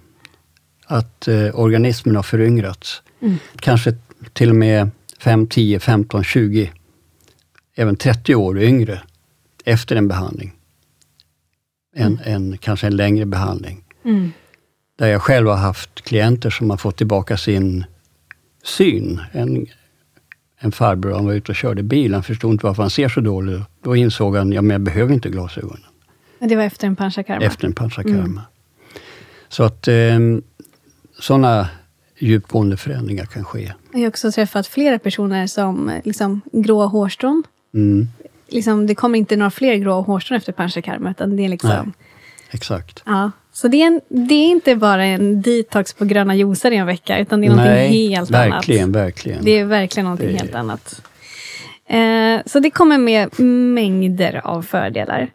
att 0.86 1.28
eh, 1.28 1.60
organismen 1.60 2.16
har 2.16 2.22
föryngrats. 2.22 3.02
Mm. 3.20 3.38
Kanske 3.56 3.94
till 4.32 4.50
och 4.50 4.56
med 4.56 4.90
5, 5.22 5.46
10, 5.46 5.80
15, 5.80 6.24
20, 6.24 6.72
även 7.74 7.96
30 7.96 8.34
år 8.34 8.58
yngre 8.58 9.02
efter 9.64 9.96
en 9.96 10.08
behandling. 10.08 10.52
En, 11.94 12.18
mm. 12.18 12.34
en 12.34 12.58
kanske 12.58 12.86
en 12.86 12.96
längre 12.96 13.26
behandling. 13.26 13.84
Mm. 14.04 14.32
Där 14.98 15.06
jag 15.06 15.22
själv 15.22 15.48
har 15.48 15.56
haft 15.56 16.00
klienter 16.00 16.50
som 16.50 16.70
har 16.70 16.76
fått 16.76 16.96
tillbaka 16.96 17.36
sin 17.36 17.84
syn. 18.62 19.20
En, 19.32 19.66
en 20.58 20.72
farbror, 20.72 21.14
han 21.14 21.26
var 21.26 21.32
ute 21.32 21.52
och 21.52 21.56
körde 21.56 21.82
bil, 21.82 22.14
han 22.14 22.22
förstod 22.22 22.52
inte 22.52 22.66
varför 22.66 22.82
han 22.82 22.90
ser 22.90 23.08
så 23.08 23.20
dåligt. 23.20 23.62
Då 23.82 23.96
insåg 23.96 24.36
han, 24.36 24.52
ja 24.52 24.62
men 24.62 24.70
jag 24.70 24.80
behöver 24.80 25.14
inte 25.14 25.30
glasögonen. 25.30 25.86
Det 26.38 26.56
var 26.56 26.64
efter 26.64 26.86
en 26.86 26.96
panchakarma? 26.96 27.44
Efter 27.44 27.66
en 27.66 27.74
panchakarma. 27.74 28.18
Mm. 28.18 28.40
Så 29.48 29.62
att 29.64 29.88
eh, 29.88 30.18
sådana 31.20 31.68
djupgående 32.22 32.76
förändringar 32.76 33.24
kan 33.24 33.44
ske. 33.44 33.72
Jag 33.92 34.00
har 34.00 34.08
också 34.08 34.32
träffat 34.32 34.66
flera 34.66 34.98
personer 34.98 35.46
som 35.46 36.00
liksom, 36.04 36.40
gråa 36.52 36.86
hårstrån. 36.86 37.42
Mm. 37.74 38.08
Liksom, 38.48 38.86
det 38.86 38.94
kommer 38.94 39.18
inte 39.18 39.36
några 39.36 39.50
fler 39.50 39.74
gråa 39.74 40.00
hårstrån 40.00 40.36
efter 40.36 40.52
panchakarma, 40.52 41.10
utan 41.10 41.36
det 41.36 41.44
är 41.44 41.48
liksom... 41.48 41.70
Nej, 41.70 41.92
exakt. 42.50 43.02
Ja, 43.06 43.30
så 43.52 43.68
det 43.68 43.82
är, 43.82 43.86
en, 43.86 44.00
det 44.08 44.34
är 44.34 44.50
inte 44.50 44.76
bara 44.76 45.04
en 45.04 45.42
detox 45.42 45.94
på 45.94 46.04
gröna 46.04 46.34
juicer 46.34 46.70
i 46.70 46.76
en 46.76 46.86
vecka, 46.86 47.18
utan 47.18 47.40
det 47.40 47.46
är 47.46 47.56
Nej, 47.56 48.08
helt 48.08 48.30
verkligen, 48.30 48.52
annat. 48.52 48.68
Verkligen, 48.68 48.92
verkligen. 48.92 49.44
Det 49.44 49.58
är 49.58 49.64
verkligen 49.64 50.04
någonting 50.04 50.32
det... 50.32 50.38
helt 50.38 50.54
annat. 50.54 51.02
Eh, 51.86 52.40
så 52.46 52.60
det 52.60 52.70
kommer 52.70 52.98
med 52.98 53.40
mängder 53.74 54.40
av 54.44 54.62
fördelar. 54.62 55.30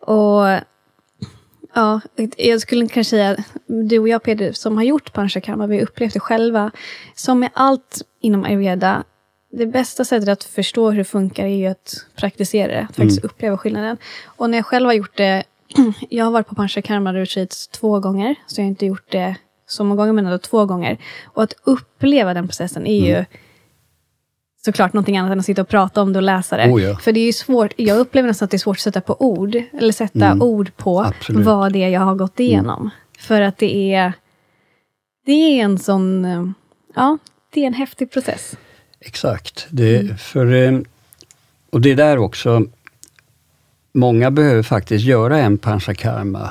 Och 0.00 0.46
Ja, 1.74 2.00
jag 2.36 2.60
skulle 2.60 2.88
kanske 2.88 3.10
säga, 3.10 3.36
du 3.66 3.98
och 3.98 4.08
jag 4.08 4.22
Peter, 4.22 4.52
som 4.52 4.76
har 4.76 4.84
gjort 4.84 5.12
panchakarma, 5.12 5.66
vi 5.66 5.76
har 5.76 5.82
upplevt 5.82 6.12
det 6.12 6.20
själva. 6.20 6.70
Som 7.14 7.40
med 7.40 7.50
allt 7.52 8.02
inom 8.20 8.44
ayurveda, 8.44 9.04
det 9.52 9.66
bästa 9.66 10.04
sättet 10.04 10.28
att 10.28 10.44
förstå 10.44 10.90
hur 10.90 10.98
det 10.98 11.04
funkar 11.04 11.44
är 11.44 11.56
ju 11.56 11.66
att 11.66 12.06
praktisera 12.16 12.72
det, 12.72 12.80
att 12.80 12.96
faktiskt 12.96 13.18
mm. 13.18 13.30
uppleva 13.30 13.58
skillnaden. 13.58 13.96
Och 14.24 14.50
när 14.50 14.58
jag 14.58 14.66
själv 14.66 14.86
har 14.86 14.92
gjort 14.92 15.16
det, 15.16 15.44
jag 16.10 16.24
har 16.24 16.32
varit 16.32 16.48
på 16.48 16.54
panchakarma 16.54 17.14
retreats 17.14 17.68
två 17.68 18.00
gånger, 18.00 18.34
så 18.46 18.60
jag 18.60 18.64
har 18.64 18.68
inte 18.70 18.86
gjort 18.86 19.10
det 19.10 19.36
så 19.66 19.84
många 19.84 19.96
gånger, 19.96 20.12
men 20.12 20.26
ändå 20.26 20.38
två 20.38 20.66
gånger. 20.66 20.98
Och 21.24 21.42
att 21.42 21.54
uppleva 21.64 22.34
den 22.34 22.48
processen 22.48 22.86
är 22.86 23.06
ju 23.06 23.14
mm 23.14 23.26
såklart 24.64 24.92
någonting 24.92 25.16
annat 25.16 25.32
än 25.32 25.38
att 25.38 25.44
sitta 25.44 25.62
och 25.62 25.68
prata 25.68 26.02
om 26.02 26.12
det 26.12 26.18
och 26.18 26.22
läsa 26.22 26.56
det. 26.56 26.70
Oh 26.70 26.82
ja. 26.82 26.96
För 26.96 27.12
det 27.12 27.20
är 27.20 27.26
ju 27.26 27.32
svårt, 27.32 27.72
jag 27.76 27.98
upplever 27.98 28.28
nästan 28.28 28.44
att 28.46 28.50
det 28.50 28.56
är 28.56 28.58
svårt 28.58 28.76
att 28.76 28.80
sätta 28.80 29.00
på 29.00 29.16
ord, 29.22 29.56
eller 29.72 29.92
sätta 29.92 30.26
mm. 30.26 30.42
ord 30.42 30.76
på 30.76 31.00
Absolut. 31.00 31.46
vad 31.46 31.72
det 31.72 31.84
är 31.84 31.88
jag 31.88 32.00
har 32.00 32.14
gått 32.14 32.38
mm. 32.40 32.50
igenom. 32.50 32.80
Mm. 32.80 32.90
För 33.18 33.40
att 33.40 33.58
det 33.58 33.94
är, 33.94 34.12
det 35.26 35.32
är 35.32 35.64
en 35.64 35.78
sån, 35.78 36.54
ja, 36.94 37.18
det 37.50 37.62
är 37.62 37.66
en 37.66 37.74
häftig 37.74 38.10
process. 38.10 38.56
Exakt. 39.00 39.66
Det, 39.70 39.96
mm. 39.96 40.18
för, 40.18 40.54
eh, 40.54 40.80
och 41.70 41.80
det 41.80 41.90
är 41.90 41.96
där 41.96 42.18
också, 42.18 42.64
många 43.92 44.30
behöver 44.30 44.62
faktiskt 44.62 45.04
göra 45.04 45.38
en 45.38 45.58
panchakarma 45.58 46.50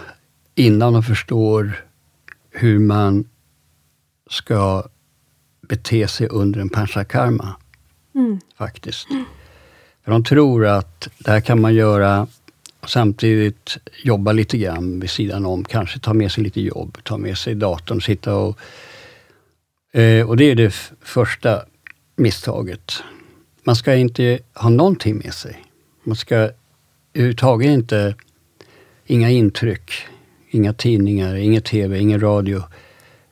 innan 0.55 0.93
de 0.93 1.03
förstår 1.03 1.85
hur 2.51 2.79
man 2.79 3.29
ska 4.29 4.83
bete 5.61 6.07
sig 6.07 6.27
under 6.27 6.61
en 6.61 6.69
panchakarma. 6.69 7.55
Mm. 8.15 8.39
Faktiskt. 8.57 9.07
För 10.03 10.11
de 10.11 10.23
tror 10.23 10.65
att 10.65 11.07
det 11.17 11.31
här 11.31 11.41
kan 11.41 11.61
man 11.61 11.73
göra 11.73 12.27
och 12.79 12.89
samtidigt 12.89 13.77
jobba 14.03 14.31
lite 14.31 14.57
grann 14.57 14.99
vid 14.99 15.09
sidan 15.09 15.45
om. 15.45 15.63
Kanske 15.63 15.99
ta 15.99 16.13
med 16.13 16.31
sig 16.31 16.43
lite 16.43 16.61
jobb, 16.61 16.97
ta 17.03 17.17
med 17.17 17.37
sig 17.37 17.55
datorn, 17.55 18.01
sitta 18.01 18.35
och... 18.35 18.59
Eh, 19.91 20.29
och 20.29 20.37
det 20.37 20.51
är 20.51 20.55
det 20.55 20.73
första 21.01 21.63
misstaget. 22.15 23.03
Man 23.63 23.75
ska 23.75 23.95
inte 23.95 24.39
ha 24.53 24.69
någonting 24.69 25.17
med 25.17 25.33
sig. 25.33 25.63
Man 26.03 26.15
ska 26.15 26.49
överhuvudtaget 27.13 27.67
inte... 27.67 28.15
Inga 29.11 29.29
intryck, 29.29 29.91
inga 30.49 30.73
tidningar, 30.73 31.35
ingen 31.35 31.61
TV, 31.61 31.99
ingen 31.99 32.19
radio. 32.19 32.63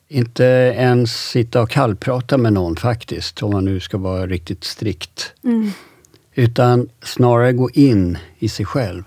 Inte 0.09 0.43
ens 0.77 1.29
sitta 1.29 1.61
och 1.61 1.69
kallprata 1.69 2.37
med 2.37 2.53
någon 2.53 2.75
faktiskt, 2.75 3.43
om 3.43 3.51
man 3.51 3.65
nu 3.65 3.79
ska 3.79 3.97
vara 3.97 4.27
riktigt 4.27 4.63
strikt. 4.63 5.33
Mm. 5.43 5.71
Utan 6.35 6.89
snarare 7.03 7.53
gå 7.53 7.69
in 7.69 8.17
i 8.39 8.49
sig 8.49 8.65
själv. 8.65 9.03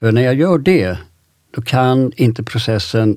För 0.00 0.12
när 0.12 0.22
jag 0.22 0.34
gör 0.34 0.58
det, 0.58 0.98
då 1.50 1.62
kan 1.62 2.12
inte 2.16 2.42
processen 2.42 3.16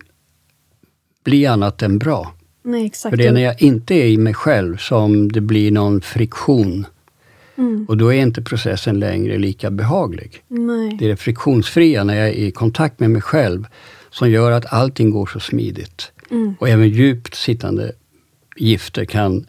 bli 1.23 1.45
annat 1.45 1.81
än 1.81 1.99
bra. 1.99 2.33
Nej. 2.63 2.91
För 2.91 3.17
det 3.17 3.27
är 3.27 3.31
när 3.31 3.41
jag 3.41 3.61
inte 3.61 3.93
är 3.95 4.07
i 4.07 4.17
mig 4.17 4.33
själv 4.33 4.77
som 4.77 5.31
det 5.31 5.41
blir 5.41 5.71
någon 5.71 6.01
friktion. 6.01 6.85
Mm. 7.57 7.85
Och 7.89 7.97
då 7.97 8.13
är 8.13 8.21
inte 8.21 8.41
processen 8.41 8.99
längre 8.99 9.37
lika 9.37 9.71
behaglig. 9.71 10.43
Nej. 10.47 10.95
Det 10.99 11.05
är 11.05 11.09
det 11.09 11.15
friktionsfria, 11.15 12.03
när 12.03 12.15
jag 12.15 12.27
är 12.27 12.33
i 12.33 12.51
kontakt 12.51 12.99
med 12.99 13.09
mig 13.09 13.21
själv, 13.21 13.67
som 14.15 14.29
gör 14.29 14.51
att 14.51 14.73
allting 14.73 15.11
går 15.11 15.25
så 15.25 15.39
smidigt. 15.39 16.11
Mm. 16.31 16.55
Och 16.59 16.69
även 16.69 16.89
djupt 16.89 17.35
sittande 17.35 17.91
gifter 18.55 19.05
kan 19.05 19.45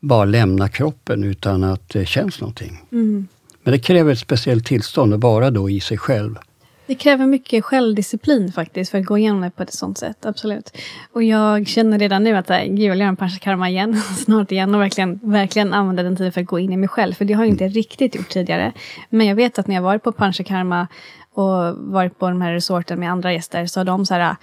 bara 0.00 0.24
lämna 0.24 0.68
kroppen 0.68 1.24
utan 1.24 1.64
att 1.64 1.88
det 1.88 2.06
känns 2.06 2.40
någonting. 2.40 2.80
Mm. 2.92 3.28
Men 3.62 3.72
det 3.72 3.78
kräver 3.78 4.12
ett 4.12 4.18
speciellt 4.18 4.66
tillstånd 4.66 5.14
att 5.14 5.20
vara 5.20 5.50
då 5.50 5.70
i 5.70 5.80
sig 5.80 5.98
själv. 5.98 6.38
Det 6.86 6.94
kräver 6.94 7.26
mycket 7.26 7.64
självdisciplin 7.64 8.52
faktiskt 8.52 8.90
för 8.90 8.98
att 8.98 9.04
gå 9.04 9.18
igenom 9.18 9.40
det 9.40 9.50
på 9.50 9.62
ett 9.62 9.72
sånt 9.72 9.98
sätt. 9.98 10.26
Absolut. 10.26 10.76
Och 11.12 11.22
jag 11.22 11.66
känner 11.66 11.98
redan 11.98 12.24
nu 12.24 12.36
att 12.36 12.48
gud, 12.48 12.78
jag 12.78 12.90
vill 12.90 13.00
göra 13.00 13.08
en 13.08 13.16
panchakarma 13.16 13.70
igen, 13.70 13.96
snart 14.16 14.52
igen 14.52 14.74
och 14.74 14.80
verkligen, 14.80 15.20
verkligen 15.22 15.72
använda 15.72 16.02
den 16.02 16.16
tiden 16.16 16.32
för 16.32 16.40
att 16.40 16.46
gå 16.46 16.58
in 16.58 16.72
i 16.72 16.76
mig 16.76 16.88
själv. 16.88 17.14
För 17.14 17.24
det 17.24 17.34
har 17.34 17.44
jag 17.44 17.50
inte 17.50 17.64
mm. 17.64 17.74
riktigt 17.74 18.14
gjort 18.14 18.28
tidigare. 18.28 18.72
Men 19.10 19.26
jag 19.26 19.34
vet 19.34 19.58
att 19.58 19.66
när 19.66 19.74
jag 19.74 19.82
varit 19.82 20.02
på 20.02 20.12
panchakarma 20.12 20.88
och 21.34 21.76
varit 21.76 22.18
på 22.18 22.28
de 22.28 22.40
här 22.40 22.52
resorten 22.52 23.00
med 23.00 23.10
andra 23.10 23.32
gäster 23.32 23.66
så 23.66 23.80
har 23.80 23.84
de 23.84 24.06
så 24.06 24.14
här 24.14 24.36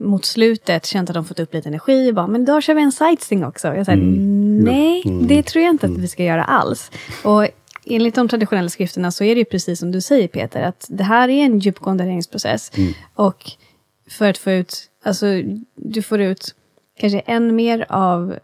mot 0.00 0.24
slutet 0.24 0.86
känt 0.86 1.10
att 1.10 1.14
de 1.14 1.24
fått 1.24 1.40
upp 1.40 1.54
lite 1.54 1.68
energi 1.68 2.10
och 2.10 2.14
bara, 2.14 2.26
men 2.26 2.44
då 2.44 2.60
kör 2.60 2.74
vi 2.74 2.82
en 2.82 2.92
sightseeing 2.92 3.44
också. 3.44 3.68
Jag 3.68 3.86
säger, 3.86 4.02
mm. 4.02 4.58
nej, 4.58 5.02
mm. 5.04 5.26
det 5.26 5.42
tror 5.42 5.64
jag 5.64 5.70
inte 5.70 5.86
att 5.86 5.98
vi 5.98 6.08
ska 6.08 6.24
göra 6.24 6.44
alls. 6.44 6.90
Och 7.24 7.48
enligt 7.84 8.14
de 8.14 8.28
traditionella 8.28 8.68
skrifterna 8.68 9.10
så 9.10 9.24
är 9.24 9.34
det 9.34 9.38
ju 9.38 9.44
precis 9.44 9.80
som 9.80 9.92
du 9.92 10.00
säger 10.00 10.28
Peter, 10.28 10.62
att 10.62 10.86
det 10.88 11.04
här 11.04 11.28
är 11.28 11.44
en 11.44 11.58
djupgående 11.58 12.04
regeringsprocess. 12.04 12.72
Mm. 12.76 12.92
Och 13.14 13.50
för 14.10 14.30
att 14.30 14.38
få 14.38 14.50
ut, 14.50 14.90
alltså 15.04 15.26
du 15.74 16.02
får 16.02 16.20
ut 16.20 16.54
kanske 16.98 17.18
än 17.18 17.56
mer 17.56 17.86
av, 17.88 18.38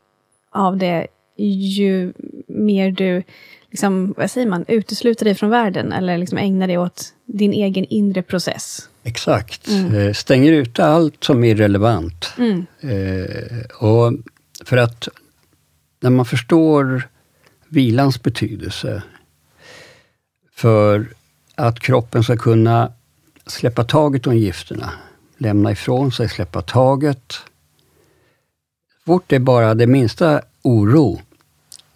av 0.53 0.77
det 0.77 1.07
ju 1.37 2.13
mer 2.49 2.91
du 2.91 3.23
liksom, 3.71 4.15
vad 4.17 4.31
säger 4.31 4.47
man, 4.47 4.65
utesluter 4.69 5.25
dig 5.25 5.35
från 5.35 5.51
världen 5.51 5.93
eller 5.93 6.19
liksom 6.19 6.39
ägnar 6.39 6.67
dig 6.67 6.79
åt 6.79 7.13
din 7.27 7.53
egen 7.53 7.85
inre 7.85 8.23
process. 8.23 8.89
Exakt. 9.03 9.69
Mm. 9.69 9.95
Eh, 9.95 10.13
stänger 10.13 10.53
ute 10.53 10.85
allt 10.85 11.25
som 11.25 11.45
är 11.45 11.49
irrelevant. 11.49 12.33
Mm. 12.39 12.67
Eh, 12.81 13.87
och 13.87 14.13
för 14.65 14.77
att 14.77 15.09
när 16.01 16.11
man 16.11 16.27
förstår 16.27 17.09
vilans 17.69 18.23
betydelse 18.23 19.03
för 20.55 21.09
att 21.55 21.81
kroppen 21.81 22.25
ska 22.25 22.37
kunna 22.37 22.93
släppa 23.47 23.85
taget 23.85 24.27
om 24.27 24.37
gifterna, 24.37 24.93
lämna 25.39 25.73
ifrån 25.73 26.13
sig, 26.13 26.29
släppa 26.29 26.63
taget. 26.63 27.35
Fort 29.07 29.25
det 29.27 29.37
är 29.37 29.41
bara 29.41 29.75
det 29.75 29.87
minsta 29.87 30.43
oro, 30.63 31.21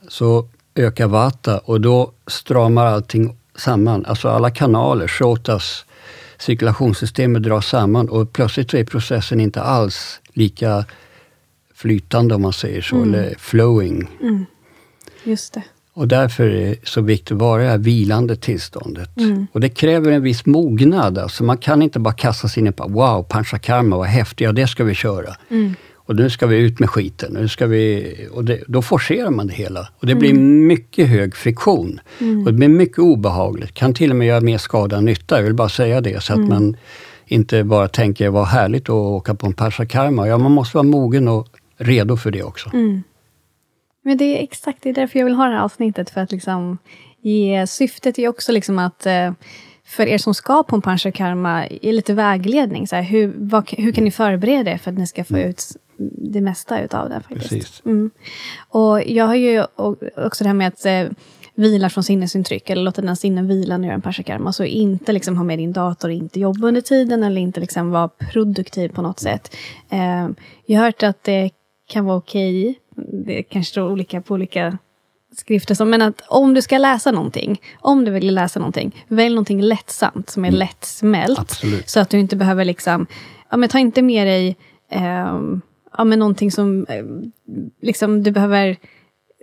så 0.09 0.49
ökar 0.75 1.07
vata 1.07 1.59
och 1.59 1.81
då 1.81 2.13
stramar 2.27 2.87
allting 2.87 3.37
samman. 3.57 4.05
Alltså 4.05 4.29
alla 4.29 4.51
kanaler, 4.51 5.09
shotas, 5.09 5.85
cirkulationssystemet 6.39 7.43
dras 7.43 7.67
samman 7.67 8.09
och 8.09 8.33
plötsligt 8.33 8.75
är 8.75 8.85
processen 8.85 9.41
inte 9.41 9.63
alls 9.63 10.21
lika 10.33 10.85
flytande 11.75 12.35
om 12.35 12.43
man 12.43 12.53
säger 12.53 12.83
så, 12.83 12.97
mm. 12.97 13.09
eller 13.09 13.35
flowing. 13.39 14.09
Mm. 14.21 14.47
Just 15.25 15.55
det. 15.55 15.63
Och 15.97 16.09
därför 16.09 16.45
är 16.45 16.67
det 16.67 16.89
så 16.89 17.01
viktigt 17.01 17.33
att 17.33 17.39
vara 17.39 17.63
i 17.63 17.65
det 17.65 17.71
här 17.71 17.79
vilande 17.79 18.37
tillståndet. 18.37 19.17
Mm. 19.19 19.47
Och 19.53 19.61
det 19.61 19.69
kräver 19.69 20.13
en 20.13 20.23
viss 20.23 20.47
mognad. 20.47 21.19
Alltså 21.19 21.45
man 21.45 21.59
kan 21.59 21.83
inte 21.83 21.99
bara 21.99 22.15
kasta 22.15 22.49
sig 22.49 22.67
in 22.67 22.73
på 22.73 22.89
”Wow, 22.89 23.23
panchakarma, 23.23 23.97
vad 23.97 24.07
häftigt, 24.07 24.41
ja 24.41 24.53
det 24.53 24.67
ska 24.67 24.85
vi 24.85 24.95
köra”. 24.95 25.37
Mm. 25.51 25.75
Och 26.07 26.17
nu 26.17 26.31
ska 26.31 26.47
vi 26.47 26.57
ut 26.57 26.79
med 26.79 26.91
skiten. 26.91 27.33
Nu 27.33 27.49
ska 27.49 27.67
vi, 27.67 28.15
och 28.33 28.45
det, 28.45 28.63
då 28.67 28.83
forcerar 28.83 29.31
man 29.31 29.47
det 29.47 29.53
hela. 29.53 29.89
Och 29.99 30.07
det 30.07 30.13
mm. 30.13 30.21
blir 30.21 30.35
mycket 30.67 31.09
hög 31.09 31.37
friktion. 31.37 32.01
Mm. 32.21 32.39
Och 32.39 32.47
det 32.47 32.53
blir 32.53 32.69
mycket 32.69 32.99
obehagligt. 32.99 33.75
Kan 33.75 33.95
till 33.95 34.11
och 34.11 34.17
med 34.17 34.27
göra 34.27 34.41
mer 34.41 34.59
skada 34.59 34.97
än 34.97 35.05
nytta. 35.05 35.37
Jag 35.37 35.43
vill 35.43 35.55
bara 35.55 35.69
säga 35.69 36.01
det 36.01 36.23
så 36.23 36.33
att 36.33 36.37
mm. 36.37 36.49
man 36.49 36.77
inte 37.27 37.65
bara 37.65 37.89
tänker 37.89 38.29
vad 38.29 38.47
härligt 38.47 38.85
att 38.85 38.91
åka 38.91 39.35
på 39.35 39.47
en 39.47 39.53
Pashakarma. 39.53 40.29
Ja, 40.29 40.39
man 40.39 40.53
måste 40.53 40.77
vara 40.77 40.83
mogen 40.83 41.29
och 41.29 41.49
redo 41.77 42.17
för 42.17 42.31
det 42.31 42.43
också. 42.43 42.71
Mm. 42.73 43.03
Men 44.03 44.17
det 44.17 44.39
är 44.39 44.43
exakt 44.43 44.83
det 44.83 44.89
är 44.89 44.95
därför 44.95 45.19
jag 45.19 45.27
vill 45.27 45.35
ha 45.35 45.45
det 45.45 45.55
här 45.55 45.63
avsnittet. 45.65 46.11
För 46.11 46.21
att 46.21 46.33
liksom 46.33 46.79
ge, 47.23 47.67
syftet 47.67 48.19
är 48.19 48.29
också 48.29 48.53
liksom 48.53 48.79
att 48.79 49.07
eh, 49.07 49.33
för 49.87 50.07
er 50.07 50.19
som 50.19 50.35
ska 50.35 50.63
på 50.63 50.77
en 50.77 50.83
panchakarma, 50.83 51.69
ge 51.69 51.93
lite 51.93 52.15
vägledning. 52.15 52.87
Så 52.87 52.97
här, 52.97 53.03
hur, 53.03 53.35
vad, 53.37 53.71
hur 53.71 53.93
kan 53.93 54.05
ni 54.05 54.11
förbereda 54.11 54.71
er 54.71 54.79
för 54.79 54.91
att 54.91 54.99
ni 54.99 55.07
ska 55.07 55.25
få 55.25 55.39
ut 55.39 55.77
det 56.33 56.41
mesta 56.41 56.83
utav 56.83 57.09
det? 57.09 57.21
Faktiskt. 57.21 57.51
Precis. 57.51 57.83
Mm. 57.85 58.11
Och 58.69 59.03
jag 59.07 59.27
har 59.27 59.35
ju 59.35 59.65
också 60.17 60.45
det 60.45 60.49
här 60.49 60.55
med 60.55 60.69
att 60.69 60.87
eh, 60.87 61.07
vila 61.55 61.91
från 61.91 62.05
sinnesintryck, 62.05 62.71
eller 62.71 62.83
låta 62.83 63.01
dina 63.01 63.17
sinnen 63.17 63.49
vila 63.49 63.77
när 63.77 63.83
du 63.83 63.87
gör 63.87 63.95
en 63.95 64.03
panchakarma. 64.03 64.53
Så 64.53 64.65
inte 64.65 65.13
liksom 65.13 65.37
ha 65.37 65.45
med 65.45 65.59
din 65.59 65.73
dator 65.73 66.11
inte 66.11 66.41
jobba 66.41 66.69
under 66.69 66.81
tiden, 66.81 67.23
eller 67.23 67.41
inte 67.41 67.61
liksom 67.61 67.91
vara 67.91 68.09
produktiv 68.09 68.89
på 68.89 69.03
något 69.03 69.21
sätt. 69.21 69.57
Eh, 69.91 70.29
jag 70.67 70.81
har 70.81 70.85
hört 70.85 71.03
att 71.03 71.25
det 71.25 71.51
kan 71.89 72.05
vara 72.05 72.17
okej, 72.17 72.79
okay. 72.91 73.05
det 73.25 73.43
kanske 73.43 73.71
står 73.71 73.91
olika 73.91 74.21
på 74.21 74.35
olika 74.35 74.79
skrifter, 75.37 75.75
som, 75.75 75.91
men 75.91 76.03
att 76.03 76.23
om 76.29 76.55
du 76.55 76.63
ska 76.63 76.79
läsa 76.79 77.11
någonting, 77.11 77.61
om 77.81 78.05
du 78.05 78.11
vill 78.11 78.35
läsa 78.35 78.61
någonting, 78.61 79.05
välj 79.09 79.35
någonting 79.35 79.63
lättsamt, 79.63 80.31
som 80.31 80.45
är 80.45 80.49
mm. 80.49 80.59
lättsmält. 80.59 81.39
Absolut. 81.39 81.91
Så 81.91 82.01
att 82.01 82.11
du 82.11 82.19
inte 82.19 82.37
behöver 82.37 82.65
liksom, 82.65 83.07
ja 83.51 83.57
men 83.57 83.69
ta 83.69 83.79
inte 83.79 84.03
med 84.03 84.27
dig 84.27 84.57
eh, 84.91 85.41
ja, 85.99 86.05
men 86.05 86.19
någonting 86.19 86.51
som 86.51 86.87
eh, 86.89 87.05
liksom, 87.83 88.23
du 88.23 88.31
behöver 88.31 88.77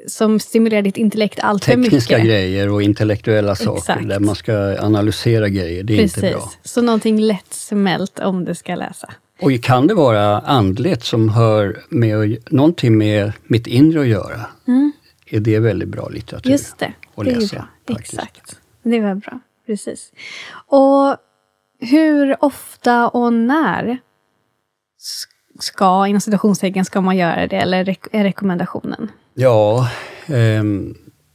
som 0.08 0.40
stimulerar 0.40 0.82
ditt 0.82 0.98
intellekt 0.98 1.40
allt 1.40 1.66
för 1.66 1.78
mycket. 1.78 1.92
Tekniska 1.92 2.20
grejer 2.20 2.70
och 2.70 2.82
intellektuella 2.84 3.56
saker 3.56 3.78
Exakt. 3.78 4.10
där 4.10 4.20
man 4.20 4.36
ska 4.36 4.54
analysera 4.80 5.50
grejer, 5.50 5.84
det 5.84 5.94
är 5.94 5.98
Precis. 5.98 6.18
inte 6.18 6.38
bra. 6.38 6.52
Så 6.64 6.82
någonting 6.82 7.20
lättsmält 7.20 8.20
om 8.20 8.46
du 8.46 8.56
ska 8.56 8.76
läsa. 8.76 9.14
Och 9.42 9.64
kan 9.64 9.88
det 9.88 9.94
vara 9.94 10.40
andligt 10.40 11.04
som 11.04 11.30
hör 11.30 11.82
med, 11.90 12.38
någonting 12.50 12.98
med 12.98 13.32
mitt 13.44 13.68
inre 13.68 14.02
att 14.02 14.08
göra, 14.08 14.46
mm. 14.68 14.92
är 15.26 15.40
det 15.40 15.60
väldigt 15.60 15.90
bra 15.90 16.10
litteratur 16.10 16.52
Just 16.52 16.78
det, 16.78 16.94
att 17.16 17.26
det 17.26 17.32
läsa, 17.32 17.56
är 17.56 17.60
bra. 17.60 17.68
Faktiskt. 17.96 18.14
Exakt. 18.14 18.60
Det 18.84 19.00
var 19.00 19.16
bra, 19.16 19.40
precis. 19.66 20.12
Och 20.68 21.18
hur 21.80 22.44
ofta 22.44 23.08
och 23.08 23.34
när 23.34 24.00
ska, 25.64 26.08
inom 26.08 26.22
citationstecken, 26.22 26.86
ska 26.86 27.02
man 27.02 27.18
göra 27.18 27.48
det, 27.48 27.56
eller 27.56 27.96
är 28.12 28.24
rekommendationen? 28.24 29.08
Ja, 29.34 29.90
eh, 30.28 30.64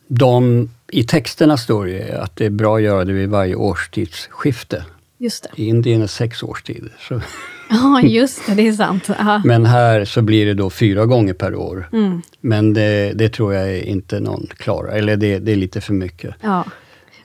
de, 0.09 0.69
i 0.89 1.05
texterna 1.05 1.57
står 1.57 1.87
det 1.87 2.23
att 2.23 2.37
det 2.37 2.47
är 2.47 2.51
bra 2.51 2.77
att 2.77 2.83
göra 2.83 3.05
det 3.05 3.13
vid 3.13 3.29
varje 3.29 3.55
årstidsskifte. 3.55 4.85
Just 5.19 5.43
det. 5.43 5.63
I 5.63 5.67
Indien 5.69 6.03
är 6.03 6.07
sex 6.07 6.43
årstider. 6.43 6.93
Så. 7.09 7.21
Ja, 7.71 8.01
just 8.01 8.47
det, 8.47 8.55
det 8.55 8.69
är 8.69 8.73
sant. 8.73 9.11
Aha. 9.11 9.43
Men 9.45 9.67
här 9.67 10.05
så 10.05 10.23
blir 10.23 10.47
det 10.47 10.55
då 10.55 10.71
fyra 10.71 11.07
gånger 11.07 11.33
per 11.33 11.55
år. 11.55 11.89
Mm. 11.93 12.23
Men 12.41 12.75
det, 12.75 13.13
det, 13.15 13.29
tror 13.29 13.55
jag 13.55 13.79
inte 13.79 14.21
någon 14.21 14.47
klarar, 14.57 14.93
eller 14.93 15.17
det, 15.17 15.39
det 15.39 15.53
är 15.53 15.57
lite 15.57 15.81
för 15.81 15.93
mycket. 15.93 16.35
Ja. 16.41 16.65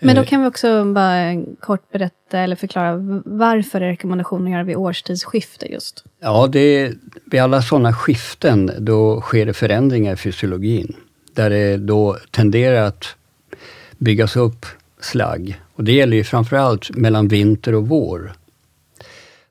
Men 0.01 0.15
då 0.15 0.22
eh. 0.22 0.27
kan 0.27 0.41
vi 0.41 0.48
också 0.48 0.86
bara 0.86 1.43
kort 1.60 1.91
berätta 1.91 2.39
eller 2.39 2.55
förklara 2.55 2.98
varför 3.25 3.81
är 3.81 3.88
rekommendationen 3.88 4.48
att 4.48 4.51
göra 4.51 4.63
vid 4.63 4.75
årstidsskifte 4.75 5.72
just? 5.72 6.03
Ja, 6.20 6.48
det, 6.48 6.93
vid 7.25 7.41
alla 7.41 7.62
sådana 7.62 7.93
skiften 7.93 8.72
då 8.79 9.22
sker 9.22 9.46
det 9.46 9.53
förändringar 9.53 10.13
i 10.13 10.15
fysiologin. 10.15 10.96
Där 11.34 11.50
det 11.50 11.77
då 11.77 12.17
tenderar 12.31 12.84
att 12.88 13.15
byggas 13.98 14.36
upp 14.36 14.65
slagg. 15.00 15.62
Och 15.75 15.84
det 15.84 15.91
gäller 15.91 16.17
ju 16.17 16.24
framförallt 16.24 16.96
mellan 16.96 17.27
vinter 17.27 17.75
och 17.75 17.88
vår. 17.88 18.34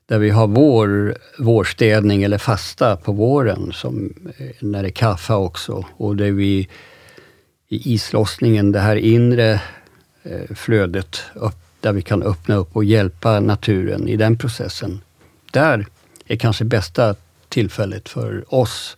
Där 0.05 0.19
vi 0.19 0.29
har 0.29 0.47
vår, 0.47 1.15
vårstädning 1.39 2.23
eller 2.23 2.37
fasta 2.37 2.95
på 2.95 3.11
våren, 3.11 3.71
som 3.73 4.13
eh, 4.37 4.45
när 4.59 4.83
det 4.83 4.89
är 4.89 4.91
kaffe 4.91 5.33
också. 5.33 5.85
Och 5.97 6.15
där 6.15 6.31
vi 6.31 6.67
i 7.67 7.93
islossningen, 7.93 8.71
det 8.71 8.79
här 8.79 8.95
inre 8.95 9.61
flödet 10.55 11.21
upp, 11.33 11.55
där 11.79 11.93
vi 11.93 12.01
kan 12.01 12.23
öppna 12.23 12.55
upp 12.55 12.75
och 12.75 12.83
hjälpa 12.83 13.39
naturen 13.39 14.07
i 14.07 14.17
den 14.17 14.37
processen. 14.37 15.01
Där 15.51 15.85
är 16.25 16.35
kanske 16.35 16.63
bästa 16.63 17.15
tillfället 17.49 18.09
för 18.09 18.55
oss 18.55 18.97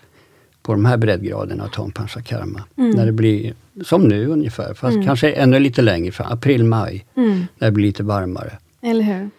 på 0.61 0.71
de 0.71 0.85
här 0.85 0.97
breddgraderna 0.97 1.63
att 1.63 1.73
ta 1.73 1.83
en 1.83 1.91
panchakarma. 1.91 2.63
Mm. 2.77 2.89
När 2.89 3.05
det 3.05 3.11
blir 3.11 3.53
som 3.85 4.03
nu 4.03 4.27
ungefär, 4.27 4.73
fast 4.73 4.93
mm. 4.93 5.05
kanske 5.05 5.31
ännu 5.31 5.59
lite 5.59 5.81
längre 5.81 6.11
fram, 6.11 6.31
april, 6.31 6.63
maj, 6.63 7.05
mm. 7.15 7.47
när 7.57 7.67
det 7.67 7.71
blir 7.71 7.85
lite 7.85 8.03
varmare. 8.03 8.57
Eller 8.81 9.03
hur? 9.03 9.29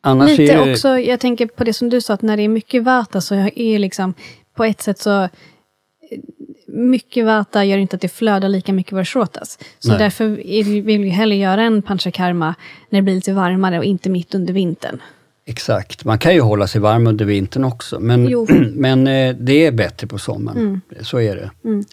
Annars 0.00 0.38
lite 0.38 0.64
det... 0.64 0.72
också, 0.72 0.88
jag 0.98 1.20
tänker 1.20 1.46
på 1.46 1.64
det 1.64 1.72
som 1.72 1.88
du 1.88 2.00
sa, 2.00 2.14
att 2.14 2.22
när 2.22 2.36
det 2.36 2.42
är 2.42 2.48
mycket 2.48 2.82
vata 2.82 3.20
så 3.20 3.34
är 3.34 3.78
liksom 3.78 4.14
på 4.54 4.64
ett 4.64 4.80
sätt 4.80 4.98
så 4.98 5.28
mycket 6.66 7.26
vata 7.26 7.64
gör 7.64 7.78
inte 7.78 7.96
att 7.96 8.02
det 8.02 8.08
flödar 8.08 8.48
lika 8.48 8.72
mycket 8.72 8.92
varshotas. 8.92 9.58
Så 9.78 9.88
Nej. 9.88 9.98
därför 9.98 10.28
vill 10.82 11.00
vi 11.00 11.08
hellre 11.08 11.36
göra 11.36 11.62
en 11.62 11.82
panchakarma 11.82 12.54
när 12.90 12.98
det 12.98 13.02
blir 13.02 13.14
lite 13.14 13.32
varmare 13.32 13.78
och 13.78 13.84
inte 13.84 14.10
mitt 14.10 14.34
under 14.34 14.52
vintern. 14.52 15.02
Exakt, 15.48 16.04
man 16.04 16.18
kan 16.18 16.34
ju 16.34 16.40
hålla 16.40 16.66
sig 16.66 16.80
varm 16.80 17.06
under 17.06 17.24
vintern 17.24 17.64
också, 17.64 18.00
men, 18.00 18.46
men 18.74 19.06
eh, 19.06 19.36
det 19.40 19.66
är 19.66 19.72
bättre 19.72 20.06
på 20.06 20.18
sommaren. 20.18 20.58
Mm. 20.58 20.80
Så 21.00 21.20
är 21.20 21.36
det. 21.36 21.50
Mm. 21.64 21.84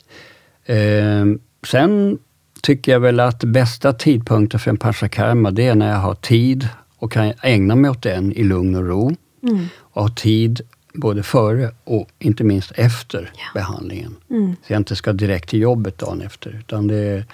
Eh, 0.65 1.39
sen 1.67 2.17
tycker 2.61 2.91
jag 2.91 2.99
väl 2.99 3.19
att 3.19 3.43
bästa 3.43 3.93
tidpunkten 3.93 4.59
för 4.59 4.69
en 4.69 4.77
panchakarma, 4.77 5.51
det 5.51 5.67
är 5.67 5.75
när 5.75 5.89
jag 5.89 5.97
har 5.97 6.15
tid 6.15 6.67
och 6.97 7.11
kan 7.11 7.33
ägna 7.41 7.75
mig 7.75 7.91
åt 7.91 8.03
den 8.03 8.33
i 8.33 8.43
lugn 8.43 8.75
och 8.75 8.87
ro. 8.87 9.15
Mm. 9.43 9.65
Och 9.77 10.01
har 10.01 10.09
tid 10.09 10.61
både 10.93 11.23
före 11.23 11.71
och 11.83 12.09
inte 12.19 12.43
minst 12.43 12.71
efter 12.71 13.31
ja. 13.33 13.43
behandlingen. 13.53 14.15
Mm. 14.29 14.55
Så 14.67 14.73
jag 14.73 14.79
inte 14.79 14.95
ska 14.95 15.13
direkt 15.13 15.49
till 15.49 15.59
jobbet 15.61 15.97
dagen 15.97 16.21
efter. 16.21 16.59
Utan 16.59 16.87
det 16.87 17.25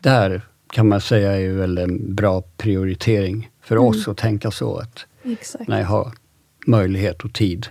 där 0.00 0.42
kan 0.72 0.88
man 0.88 1.00
säga 1.00 1.40
är 1.40 1.52
väl 1.52 1.78
en 1.78 2.14
bra 2.14 2.42
prioritering 2.56 3.50
för 3.62 3.76
mm. 3.76 3.88
oss 3.88 4.08
att 4.08 4.16
tänka 4.16 4.50
så. 4.50 4.76
att 4.76 5.06
Exakt. 5.24 5.68
När 5.68 5.78
jag 5.78 5.86
har 5.86 6.12
möjlighet 6.66 7.24
och 7.24 7.32
tid 7.32 7.66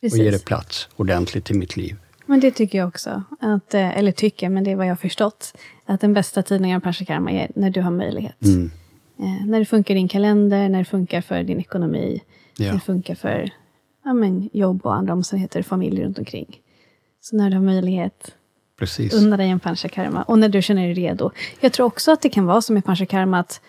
Precis. 0.00 0.18
och 0.18 0.24
ger 0.24 0.32
det 0.32 0.44
plats 0.44 0.88
ordentligt 0.96 1.50
i 1.50 1.54
mitt 1.54 1.76
liv. 1.76 1.96
Men 2.26 2.40
det 2.40 2.50
tycker 2.50 2.78
jag 2.78 2.88
också. 2.88 3.22
Att, 3.40 3.74
eh, 3.74 3.98
eller 3.98 4.12
tycker, 4.12 4.48
men 4.48 4.64
det 4.64 4.70
är 4.70 4.76
vad 4.76 4.86
jag 4.86 4.90
har 4.90 4.96
förstått. 4.96 5.54
Att 5.86 6.00
den 6.00 6.14
bästa 6.14 6.42
tiden 6.42 6.68
göra 6.68 6.80
panchakarma 6.80 7.30
är 7.30 7.50
när 7.54 7.70
du 7.70 7.80
har 7.80 7.90
möjlighet. 7.90 8.42
Mm. 8.42 8.70
Eh, 9.18 9.46
när 9.46 9.58
det 9.58 9.64
funkar 9.64 9.94
i 9.94 9.98
din 9.98 10.08
kalender, 10.08 10.68
när 10.68 10.78
det 10.78 10.84
funkar 10.84 11.20
för 11.20 11.42
din 11.42 11.60
ekonomi. 11.60 12.20
Ja. 12.56 12.66
När 12.66 12.72
det 12.72 12.80
funkar 12.80 13.14
för 13.14 13.50
ja, 14.04 14.12
men, 14.12 14.50
jobb 14.52 14.86
och 14.86 14.94
andra 14.94 15.12
omständigheter, 15.12 15.62
familj 15.62 16.04
runt 16.04 16.18
omkring. 16.18 16.60
Så 17.20 17.36
när 17.36 17.50
du 17.50 17.56
har 17.56 17.62
möjlighet, 17.62 18.34
Precis. 18.78 19.14
unna 19.14 19.36
dig 19.36 19.48
en 19.48 19.60
panchakarma. 19.60 20.22
Och 20.22 20.38
när 20.38 20.48
du 20.48 20.62
känner 20.62 20.82
dig 20.82 20.94
redo. 20.94 21.30
Jag 21.60 21.72
tror 21.72 21.86
också 21.86 22.12
att 22.12 22.22
det 22.22 22.28
kan 22.28 22.46
vara 22.46 22.62
som 22.62 22.74
med 22.74 22.84
panchakarma, 22.84 23.38
att 23.38 23.60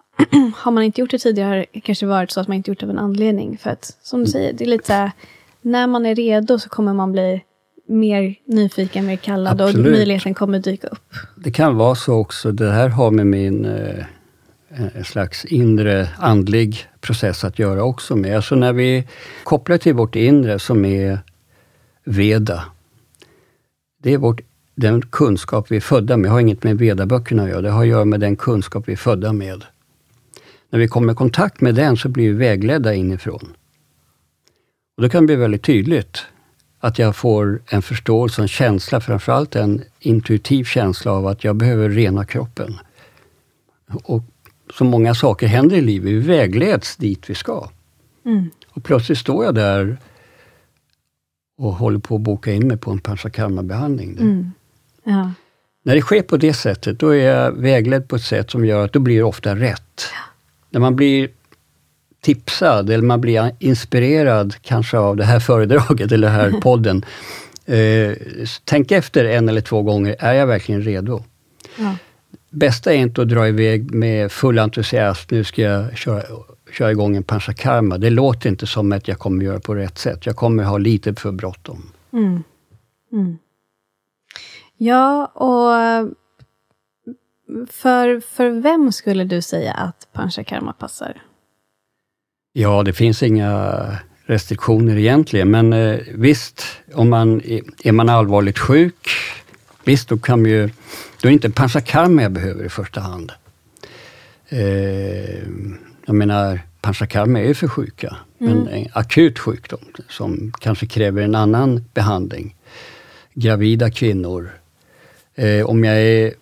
har 0.56 0.72
man 0.72 0.82
inte 0.82 1.00
gjort 1.00 1.10
det 1.10 1.18
tidigare, 1.18 1.48
har 1.48 1.66
det 1.72 1.80
kanske 1.80 2.06
varit 2.06 2.30
så 2.30 2.40
att 2.40 2.48
man 2.48 2.56
inte 2.56 2.70
gjort 2.70 2.80
det 2.80 2.86
av 2.86 2.90
en 2.90 2.98
anledning. 2.98 3.58
För 3.58 3.70
att, 3.70 3.98
som 4.02 4.24
du 4.24 4.30
säger, 4.30 4.52
det 4.52 4.64
är 4.64 4.68
lite 4.68 4.86
så 4.86 4.92
här, 4.92 5.12
när 5.62 5.86
man 5.86 6.06
är 6.06 6.14
redo 6.14 6.58
så 6.58 6.68
kommer 6.68 6.94
man 6.94 7.12
bli 7.12 7.42
mer 7.86 8.34
nyfiken, 8.44 9.06
mer 9.06 9.16
kallad 9.16 9.60
Absolut. 9.60 9.86
och 9.86 9.92
möjligheten 9.92 10.34
kommer 10.34 10.58
dyka 10.58 10.88
upp. 10.88 11.14
Det 11.36 11.50
kan 11.50 11.76
vara 11.76 11.94
så 11.94 12.14
också. 12.14 12.52
Det 12.52 12.70
här 12.70 12.88
har 12.88 13.10
med 13.10 13.26
min 13.26 13.64
eh, 13.64 14.04
Eh, 14.76 14.96
en 14.96 15.04
slags 15.04 15.44
inre 15.44 16.08
andlig 16.18 16.86
process 17.00 17.44
att 17.44 17.58
göra 17.58 17.84
också 17.84 18.16
med. 18.16 18.36
Alltså 18.36 18.54
när 18.54 18.72
vi 18.72 19.08
kopplar 19.44 19.78
till 19.78 19.94
vårt 19.94 20.16
inre 20.16 20.58
som 20.58 20.84
är 20.84 21.18
Veda. 22.04 22.64
Det 24.02 24.12
är 24.12 24.18
vårt, 24.18 24.40
den 24.74 25.02
kunskap 25.02 25.70
vi 25.70 25.76
är 25.76 25.80
födda 25.80 26.16
med. 26.16 26.30
Det 26.30 26.32
har 26.32 26.40
inget 26.40 26.62
med 26.62 26.78
Vedaböckerna 26.78 27.42
att 27.42 27.48
göra. 27.48 27.60
Det 27.60 27.70
har 27.70 27.82
att 27.82 27.88
göra 27.88 28.04
med 28.04 28.20
den 28.20 28.36
kunskap 28.36 28.88
vi 28.88 28.92
är 28.92 28.96
födda 28.96 29.32
med. 29.32 29.64
När 30.70 30.78
vi 30.78 30.88
kommer 30.88 31.12
i 31.12 31.16
kontakt 31.16 31.60
med 31.60 31.74
den 31.74 31.96
så 31.96 32.08
blir 32.08 32.28
vi 32.28 32.38
vägledda 32.38 32.94
inifrån. 32.94 33.56
Och 34.96 35.02
Då 35.02 35.08
kan 35.08 35.22
det 35.22 35.26
bli 35.26 35.36
väldigt 35.36 35.62
tydligt 35.62 36.24
att 36.80 36.98
jag 36.98 37.16
får 37.16 37.62
en 37.66 37.82
förståelse, 37.82 38.42
en 38.42 38.48
känsla, 38.48 39.00
framförallt 39.00 39.56
en 39.56 39.82
intuitiv 40.00 40.64
känsla 40.64 41.12
av 41.12 41.26
att 41.26 41.44
jag 41.44 41.56
behöver 41.56 41.88
rena 41.88 42.24
kroppen. 42.24 42.78
Och 44.04 44.24
så 44.78 44.84
många 44.84 45.14
saker 45.14 45.46
händer 45.46 45.76
i 45.76 45.80
livet. 45.80 46.12
Vi 46.12 46.18
vägleds 46.18 46.96
dit 46.96 47.30
vi 47.30 47.34
ska. 47.34 47.68
Mm. 48.24 48.50
Och 48.70 48.84
plötsligt 48.84 49.18
står 49.18 49.44
jag 49.44 49.54
där 49.54 49.96
och 51.58 51.72
håller 51.72 51.98
på 51.98 52.14
att 52.14 52.20
boka 52.20 52.52
in 52.52 52.68
mig 52.68 52.76
på 52.76 52.90
en 52.90 52.98
panchakarma-behandling. 52.98 54.16
Mm. 54.20 54.52
Ja. 55.04 55.30
När 55.82 55.94
det 55.94 56.00
sker 56.00 56.22
på 56.22 56.36
det 56.36 56.54
sättet, 56.54 56.98
då 56.98 57.08
är 57.08 57.24
jag 57.24 57.52
vägledd 57.52 58.08
på 58.08 58.16
ett 58.16 58.22
sätt 58.22 58.50
som 58.50 58.64
gör 58.64 58.84
att 58.84 58.92
då 58.92 58.98
blir 58.98 59.16
det 59.16 59.22
ofta 59.22 59.56
rätt. 59.56 60.04
Ja. 60.12 60.20
När 60.70 60.80
man 60.80 60.96
blir 60.96 61.28
tipsad 62.20 62.90
eller 62.90 63.04
man 63.04 63.20
blir 63.20 63.56
inspirerad 63.58 64.54
kanske 64.62 64.98
av 64.98 65.16
det 65.16 65.24
här 65.24 65.40
föredraget 65.40 66.12
eller 66.12 66.28
den 66.28 66.36
här 66.36 66.50
podden. 66.60 67.04
Eh, 67.66 68.16
tänk 68.64 68.90
efter 68.90 69.24
en 69.24 69.48
eller 69.48 69.60
två 69.60 69.82
gånger, 69.82 70.16
är 70.18 70.32
jag 70.32 70.46
verkligen 70.46 70.82
redo? 70.82 71.22
Ja 71.76 71.96
bästa 72.54 72.92
är 72.92 72.96
inte 72.96 73.22
att 73.22 73.28
dra 73.28 73.48
iväg 73.48 73.94
med 73.94 74.32
full 74.32 74.58
entusiasm, 74.58 75.28
nu 75.30 75.44
ska 75.44 75.62
jag 75.62 75.96
köra, 75.96 76.22
köra 76.72 76.90
igång 76.90 77.16
en 77.16 77.22
panchakarma. 77.22 77.98
Det 77.98 78.10
låter 78.10 78.48
inte 78.48 78.66
som 78.66 78.92
att 78.92 79.08
jag 79.08 79.18
kommer 79.18 79.44
göra 79.44 79.60
på 79.60 79.74
rätt 79.74 79.98
sätt. 79.98 80.26
Jag 80.26 80.36
kommer 80.36 80.64
ha 80.64 80.78
lite 80.78 81.14
för 81.14 81.32
bråttom. 81.32 81.92
Mm. 82.12 82.42
Mm. 83.12 83.38
Ja, 84.76 85.26
och 85.26 85.74
för, 87.70 88.20
för 88.20 88.50
vem 88.60 88.92
skulle 88.92 89.24
du 89.24 89.42
säga 89.42 89.72
att 89.72 90.08
panchakarma 90.12 90.72
passar? 90.72 91.22
Ja, 92.52 92.82
det 92.82 92.92
finns 92.92 93.22
inga 93.22 93.98
restriktioner 94.26 94.96
egentligen, 94.96 95.50
men 95.50 95.72
eh, 95.72 95.98
visst, 96.14 96.66
om 96.94 97.10
man, 97.10 97.40
är 97.84 97.92
man 97.92 98.08
allvarligt 98.08 98.58
sjuk, 98.58 99.08
visst, 99.84 100.08
då 100.08 100.18
kan 100.18 100.42
man 100.42 100.50
ju... 100.50 100.70
Då 101.24 101.28
är 101.28 101.30
det 101.30 101.34
inte 101.34 101.50
panchakarma 101.50 102.22
jag 102.22 102.32
behöver 102.32 102.64
i 102.64 102.68
första 102.68 103.00
hand. 103.00 103.32
Eh, 104.48 105.38
jag 106.06 106.14
menar, 106.14 106.60
panchakarma 106.80 107.40
är 107.40 107.46
ju 107.46 107.54
för 107.54 107.68
sjuka, 107.68 108.16
mm. 108.40 108.58
men 108.58 108.68
en 108.68 108.88
akut 108.92 109.38
sjukdom 109.38 109.80
som 110.08 110.52
kanske 110.60 110.86
kräver 110.86 111.22
en 111.22 111.34
annan 111.34 111.84
behandling. 111.94 112.56
Gravida 113.34 113.90
kvinnor. 113.90 114.50
Eh, 115.34 115.66
om 115.66 115.84
jag 115.84 116.02
är 116.02 116.34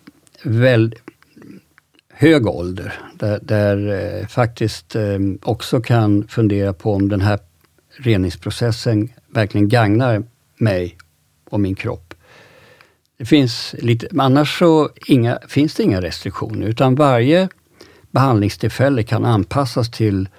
väl, 0.43 0.95
hög 2.13 2.47
ålder, 2.47 2.93
där, 3.19 3.39
där 3.41 3.77
eh, 4.21 4.27
faktiskt 4.27 4.95
eh, 4.95 5.19
också 5.41 5.81
kan 5.81 6.27
fundera 6.27 6.73
på 6.73 6.93
om 6.93 7.09
den 7.09 7.21
här 7.21 7.39
reningsprocessen 7.97 9.09
verkligen 9.27 9.69
gagnar 9.69 10.23
mig 10.57 10.97
och 11.49 11.59
min 11.59 11.75
kropp. 11.75 12.12
Det 13.17 13.25
finns 13.25 13.75
lite, 13.79 14.07
annars 14.17 14.59
så 14.59 14.89
inga, 15.05 15.39
finns 15.47 15.75
det 15.75 15.83
inga 15.83 16.01
restriktioner, 16.01 16.67
utan 16.67 16.95
varje 16.95 17.49
behandlingstillfälle 18.11 19.03
kan 19.03 19.25
anpassas 19.25 19.91
till 19.91 20.29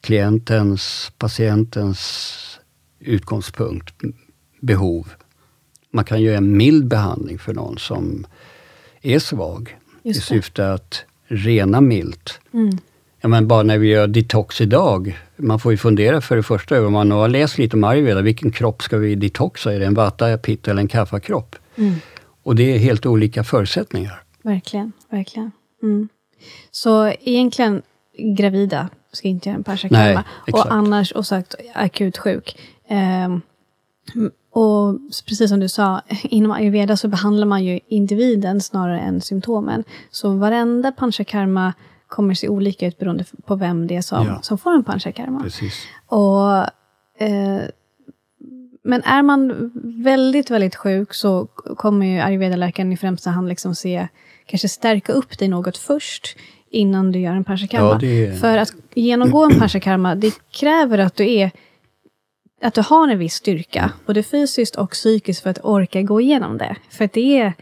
klientens, 0.00 1.12
patientens 1.18 2.60
utgångspunkt, 3.00 3.94
behov. 4.60 5.08
Man 5.90 6.04
kan 6.04 6.22
göra 6.22 6.36
en 6.36 6.56
mild 6.56 6.88
behandling 6.88 7.38
för 7.38 7.54
någon 7.54 7.78
som 7.78 8.26
är 9.02 9.18
svag 9.18 9.76
i 10.02 10.14
syfte 10.14 10.72
att 10.72 11.04
rena 11.26 11.80
milt. 11.80 12.40
Mm. 12.52 12.78
Ja, 13.20 13.28
men 13.28 13.48
bara 13.48 13.62
när 13.62 13.78
vi 13.78 13.88
gör 13.88 14.06
detox 14.06 14.60
idag, 14.60 15.18
man 15.36 15.60
får 15.60 15.72
ju 15.72 15.78
fundera 15.78 16.20
för 16.20 16.36
det 16.36 16.42
första 16.42 16.76
över, 16.76 16.86
om 16.86 16.92
man 16.92 17.10
har 17.10 17.28
läst 17.28 17.58
lite 17.58 17.76
om 17.76 17.84
ayurveda, 17.84 18.20
vilken 18.20 18.52
kropp 18.52 18.82
ska 18.82 18.96
vi 18.96 19.14
detoxa? 19.14 19.74
Är 19.74 19.80
det 19.80 19.86
en 19.86 19.94
vata, 19.94 20.38
pitta 20.38 20.70
eller 20.70 20.80
en 20.80 20.88
kaffakropp? 20.88 21.56
Mm. 21.76 21.94
Och 22.42 22.54
det 22.54 22.74
är 22.74 22.78
helt 22.78 23.06
olika 23.06 23.44
förutsättningar. 23.44 24.22
Verkligen, 24.42 24.92
verkligen. 25.10 25.52
Mm. 25.82 26.08
Så 26.70 27.06
egentligen, 27.20 27.82
gravida 28.36 28.88
ska 29.12 29.28
inte 29.28 29.48
göra 29.48 29.56
en 29.56 29.64
paschakarma. 29.64 30.24
Och 30.52 30.72
annars, 30.72 31.12
och 31.12 31.26
sagt, 31.26 31.54
akut 31.74 32.18
sjuk. 32.18 32.58
Um, 32.88 33.42
och 34.52 34.98
precis 35.26 35.50
som 35.50 35.60
du 35.60 35.68
sa, 35.68 36.00
inom 36.22 36.52
ayurveda 36.52 36.96
så 36.96 37.08
behandlar 37.08 37.46
man 37.46 37.64
ju 37.64 37.80
individen 37.88 38.60
snarare 38.60 39.00
än 39.00 39.20
symptomen. 39.20 39.84
Så 40.10 40.32
varenda 40.32 40.92
panchakarma 40.92 41.72
kommer 42.08 42.34
se 42.34 42.48
olika 42.48 42.86
ut 42.86 42.98
beroende 42.98 43.24
på 43.46 43.56
vem 43.56 43.86
det 43.86 43.96
är 43.96 44.02
som, 44.02 44.26
ja. 44.26 44.42
som 44.42 44.58
får 44.58 44.74
en 44.74 44.84
panchakarma. 44.84 45.42
Precis. 45.42 45.74
Och, 46.06 46.56
eh, 47.24 47.62
men 48.84 49.02
är 49.02 49.22
man 49.22 49.70
väldigt, 50.04 50.50
väldigt 50.50 50.76
sjuk 50.76 51.14
så 51.14 51.46
kommer 51.76 52.06
ju 52.06 52.20
ayurveda-läkaren 52.20 52.92
i 52.92 52.96
främsta 52.96 53.30
hand 53.30 53.48
liksom 53.48 53.74
se, 53.74 54.08
kanske 54.46 54.68
stärka 54.68 55.12
upp 55.12 55.38
dig 55.38 55.48
något 55.48 55.76
först 55.76 56.36
innan 56.70 57.12
du 57.12 57.18
gör 57.18 57.32
en 57.32 57.44
panchakarma. 57.44 57.98
Ja, 58.02 58.08
är... 58.08 58.32
För 58.32 58.58
att 58.58 58.72
genomgå 58.94 59.44
en 59.44 59.58
panchakarma, 59.58 60.14
det 60.14 60.34
kräver 60.50 60.98
att 60.98 61.16
du 61.16 61.30
är 61.30 61.50
att 62.62 62.74
du 62.74 62.80
har 62.80 63.08
en 63.08 63.18
viss 63.18 63.34
styrka, 63.34 63.92
både 64.06 64.22
fysiskt 64.22 64.76
och 64.76 64.90
psykiskt, 64.90 65.42
för 65.42 65.50
att 65.50 65.64
orka 65.64 66.02
gå 66.02 66.20
igenom 66.20 66.58
det. 66.58 66.76
För 66.90 67.04
att 67.04 67.12
det 67.12 67.38
är 67.40 67.52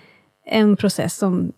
en 0.46 0.76
process 0.76 1.16
som 1.16 1.52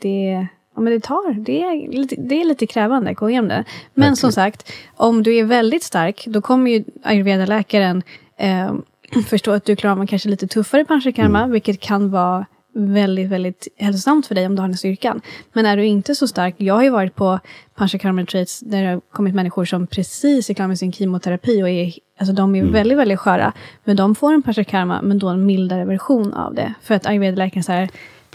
det, 0.00 0.46
ja, 0.74 0.80
men 0.80 0.92
det 0.92 1.00
tar. 1.00 1.34
Det 1.34 1.62
är, 1.62 1.88
lite, 1.88 2.16
det 2.18 2.40
är 2.40 2.44
lite 2.44 2.66
krävande 2.66 3.10
att 3.10 3.16
gå 3.16 3.30
igenom 3.30 3.48
det. 3.48 3.54
Men 3.54 3.64
Verkligen. 3.94 4.16
som 4.16 4.32
sagt, 4.32 4.72
om 4.96 5.22
du 5.22 5.36
är 5.36 5.44
väldigt 5.44 5.82
stark, 5.82 6.24
då 6.26 6.40
kommer 6.40 6.70
ju 6.70 6.84
ayurveda-läkaren 7.02 8.02
eh, 8.38 8.74
förstå 9.22 9.50
att 9.50 9.64
du 9.64 9.76
klarar 9.76 10.00
av 10.00 10.06
kanske 10.06 10.28
lite 10.28 10.46
tuffare 10.46 10.84
panchakarma, 10.84 11.38
mm. 11.38 11.50
vilket 11.50 11.80
kan 11.80 12.10
vara 12.10 12.46
väldigt, 12.74 13.28
väldigt 13.28 13.68
hälsosamt 13.76 14.26
för 14.26 14.34
dig 14.34 14.46
om 14.46 14.54
du 14.54 14.60
har 14.60 14.68
den 14.68 14.76
styrkan. 14.76 15.20
Men 15.52 15.66
är 15.66 15.76
du 15.76 15.86
inte 15.86 16.14
så 16.14 16.28
stark, 16.28 16.54
jag 16.58 16.74
har 16.74 16.82
ju 16.82 16.90
varit 16.90 17.14
på 17.14 17.40
panchakarma 17.74 18.22
retreats 18.22 18.60
där 18.60 18.82
det 18.82 18.88
har 18.88 19.00
kommit 19.00 19.34
människor 19.34 19.64
som 19.64 19.86
precis 19.86 20.50
är 20.50 20.54
klara 20.54 20.68
med 20.68 20.78
sin 20.78 20.92
kemoterapi 20.92 21.62
och 21.62 21.68
är, 21.68 21.92
alltså 22.18 22.34
de 22.34 22.54
är 22.54 22.60
mm. 22.60 22.72
väldigt, 22.72 22.98
väldigt 22.98 23.18
sköra. 23.18 23.52
Men 23.84 23.96
de 23.96 24.14
får 24.14 24.32
en 24.32 24.42
panchakarma, 24.42 25.02
men 25.02 25.18
då 25.18 25.28
en 25.28 25.46
mildare 25.46 25.84
version 25.84 26.32
av 26.32 26.54
det. 26.54 26.74
För 26.82 26.94
att 26.94 27.06
ayurveda-läkaren 27.06 27.88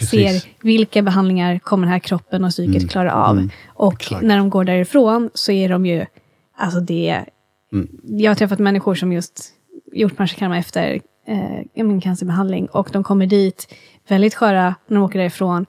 ser 0.10 0.66
vilka 0.66 1.02
behandlingar 1.02 1.60
kommer 1.60 1.88
den 1.88 1.92
här 1.92 2.00
kroppen 2.00 2.44
och 2.44 2.50
psyket 2.50 2.76
mm. 2.76 2.88
klara 2.88 3.14
av. 3.14 3.38
Mm. 3.38 3.50
Och 3.68 3.94
Exakt. 3.94 4.22
när 4.22 4.38
de 4.38 4.50
går 4.50 4.64
därifrån 4.64 5.30
så 5.34 5.52
är 5.52 5.70
de 5.70 5.86
ju, 5.86 6.06
alltså 6.58 6.80
det, 6.80 7.26
mm. 7.74 7.88
jag 8.04 8.32
har 8.32 8.36
träffat 8.36 8.60
människor 8.60 8.96
som 8.96 9.14
just 9.14 9.54
gjort 9.94 10.18
panchakarma 10.18 10.58
efter 10.58 11.02
eh, 11.26 12.00
cancerbehandling 12.02 12.68
och 12.68 12.90
de 12.94 13.04
kommer 13.04 13.26
dit 13.26 13.76
väldigt 14.08 14.36
sköra 14.36 14.76
när 14.88 14.96
de 14.96 15.04
åker 15.04 15.20
därifrån. 15.20 15.66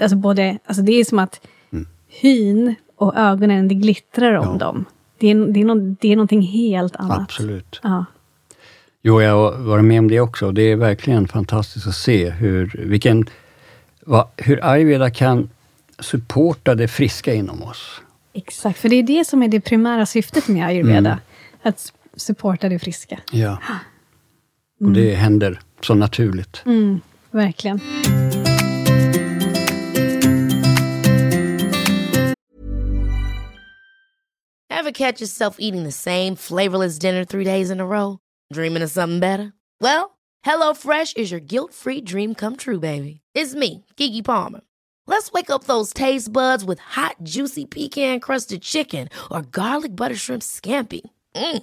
Alltså 0.00 0.16
både, 0.16 0.58
alltså 0.64 0.82
det 0.82 0.92
är 0.92 1.04
som 1.04 1.18
att 1.18 1.46
mm. 1.72 1.86
hyn 2.08 2.74
och 2.96 3.16
ögonen, 3.16 3.68
det 3.68 3.74
glittrar 3.74 4.34
om 4.34 4.46
ja. 4.46 4.66
dem. 4.66 4.84
Det 5.18 5.30
är, 5.30 5.52
det, 5.52 5.60
är 5.60 5.64
no, 5.64 5.96
det 6.00 6.12
är 6.12 6.16
någonting 6.16 6.42
helt 6.42 6.96
annat. 6.96 7.20
Absolut. 7.20 7.80
Ja. 7.82 8.04
Jo, 9.02 9.22
jag 9.22 9.32
har 9.32 9.58
varit 9.58 9.84
med 9.84 9.98
om 9.98 10.08
det 10.08 10.20
också. 10.20 10.52
Det 10.52 10.62
är 10.62 10.76
verkligen 10.76 11.28
fantastiskt 11.28 11.86
att 11.86 11.94
se 11.94 12.30
hur, 12.30 12.84
vilken, 12.86 13.26
vad, 14.00 14.26
hur 14.36 14.64
ayurveda 14.64 15.10
kan 15.10 15.50
supporta 15.98 16.74
det 16.74 16.88
friska 16.88 17.34
inom 17.34 17.62
oss. 17.62 18.00
Exakt, 18.32 18.78
för 18.78 18.88
det 18.88 18.96
är 18.96 19.02
det 19.02 19.24
som 19.26 19.42
är 19.42 19.48
det 19.48 19.60
primära 19.60 20.06
syftet 20.06 20.48
med 20.48 20.66
ayurveda. 20.66 20.98
Mm. 20.98 21.18
Att 21.62 21.92
supporta 22.20 22.68
det 22.68 22.78
friska. 22.78 23.20
Ja. 23.32 23.58
Mm. 24.80 24.90
Och 24.90 24.92
det 24.92 25.14
händer 25.14 25.60
så 25.80 25.94
naturligt. 25.94 26.62
Mm. 26.66 27.00
Verkligen. 27.30 27.80
Ever 34.70 34.92
catch 34.92 35.20
yourself 35.20 35.56
eating 35.58 35.84
the 35.84 35.92
same 35.92 36.36
flavorless 36.36 36.98
dinner 36.98 37.24
three 37.24 37.44
days 37.44 37.70
in 37.70 37.80
a 37.80 37.86
row? 37.86 38.18
Dreaming 38.54 38.82
of 38.82 38.90
something 38.90 39.20
better? 39.20 39.52
Well, 39.80 40.18
HelloFresh 40.46 41.16
is 41.16 41.30
your 41.30 41.40
guilt-free 41.40 42.00
dream 42.00 42.34
come 42.34 42.56
true, 42.56 42.80
baby. 42.80 43.20
It's 43.34 43.54
me, 43.54 43.84
Kiki 43.96 44.22
Palmer. 44.22 44.60
Let's 45.06 45.32
wake 45.32 45.50
up 45.50 45.64
those 45.64 45.92
taste 45.92 46.32
buds 46.32 46.64
with 46.64 46.78
hot, 46.78 47.16
juicy 47.22 47.66
pecan-crusted 47.66 48.62
chicken 48.62 49.08
or 49.30 49.42
garlic 49.42 49.94
butter 49.94 50.16
shrimp 50.16 50.42
scampi. 50.42 51.02
Mm. 51.34 51.62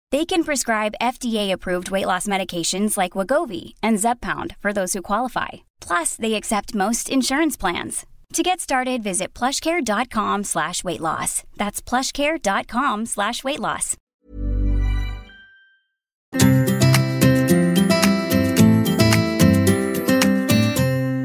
They 0.11 0.25
can 0.25 0.43
prescribe 0.43 0.93
FDA-approved 1.01 1.89
weight 1.89 2.05
loss 2.05 2.27
medications 2.27 2.97
like 2.97 3.13
Wagovi 3.13 3.75
and 3.81 3.99
Zepbound 3.99 4.55
for 4.59 4.73
those 4.73 4.93
who 4.93 5.01
qualify. 5.01 5.47
Plus, 5.87 6.17
they 6.17 6.33
accept 6.33 6.75
most 6.75 7.09
insurance 7.09 7.55
plans. 7.59 8.05
To 8.33 8.43
get 8.43 8.59
started, 8.59 9.03
visit 9.03 9.33
plushcare.com 9.39 10.43
slash 10.43 10.83
weight 10.83 10.99
loss. 10.99 11.43
That's 11.57 11.81
plushcare.com 11.81 13.05
slash 13.05 13.43
weight 13.43 13.59
loss. 13.59 13.97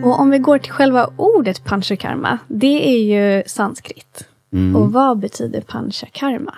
Och 0.02 0.20
om 0.20 0.30
vi 0.30 0.38
går 0.38 0.58
till 0.58 0.72
själva 0.72 1.10
ordet 1.16 1.64
panchakarma, 1.64 2.38
det 2.48 2.88
är 2.88 3.02
ju 3.02 3.42
sanskrit. 3.46 4.28
Mm. 4.52 4.76
Och 4.76 4.92
vad 4.92 5.18
betyder 5.18 5.60
panchakarma? 5.60 6.54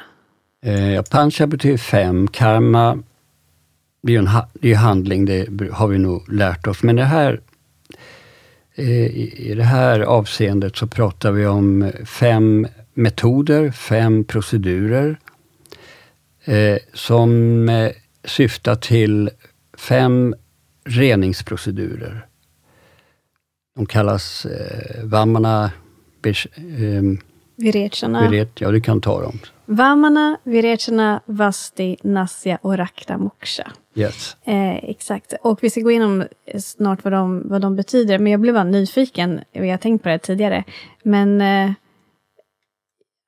Eh, 0.62 1.02
pancha 1.02 1.46
betyder 1.46 1.76
fem, 1.76 2.28
karma 2.28 3.02
det 4.02 4.12
är 4.12 4.14
ju 4.14 4.18
en 4.18 4.42
det 4.52 4.72
är 4.72 4.76
handling, 4.76 5.24
det 5.24 5.48
har 5.72 5.88
vi 5.88 5.98
nog 5.98 6.32
lärt 6.32 6.66
oss. 6.66 6.82
Men 6.82 6.96
det 6.96 7.04
här, 7.04 7.40
eh, 8.74 9.06
i 9.16 9.54
det 9.56 9.64
här 9.64 10.00
avseendet 10.00 10.76
så 10.76 10.86
pratar 10.86 11.32
vi 11.32 11.46
om 11.46 11.92
fem 12.04 12.66
metoder, 12.94 13.70
fem 13.70 14.24
procedurer 14.24 15.18
eh, 16.44 16.78
som 16.94 17.68
eh, 17.68 17.90
syftar 18.24 18.74
till 18.74 19.30
fem 19.78 20.34
reningsprocedurer. 20.84 22.26
De 23.76 23.86
kallas 23.86 24.46
eh, 24.46 25.04
Vamana 25.04 25.70
ehm, 26.78 27.18
Virechana. 27.56 28.28
Viret, 28.28 28.60
ja, 28.60 28.70
du 28.70 28.80
kan 28.80 29.00
ta 29.00 29.22
dem. 29.22 29.38
Vamana, 29.70 30.38
Virechana, 30.42 31.20
Vasti, 31.26 31.96
Nasya 32.02 32.58
och 32.62 32.76
Rakta 32.76 33.18
Moksha. 33.18 33.72
Yes. 33.94 34.36
Eh, 34.44 34.76
exakt. 34.76 35.34
Och 35.42 35.58
vi 35.62 35.70
ska 35.70 35.80
gå 35.80 35.90
igenom 35.90 36.24
snart 36.60 37.04
vad 37.04 37.12
de, 37.12 37.48
vad 37.48 37.60
de 37.60 37.76
betyder. 37.76 38.18
Men 38.18 38.32
jag 38.32 38.40
blev 38.40 38.54
bara 38.54 38.64
nyfiken. 38.64 39.40
Vi 39.52 39.70
har 39.70 39.78
tänkt 39.78 40.02
på 40.02 40.08
det 40.08 40.18
tidigare. 40.18 40.64
Men 41.02 41.40
eh, 41.40 41.72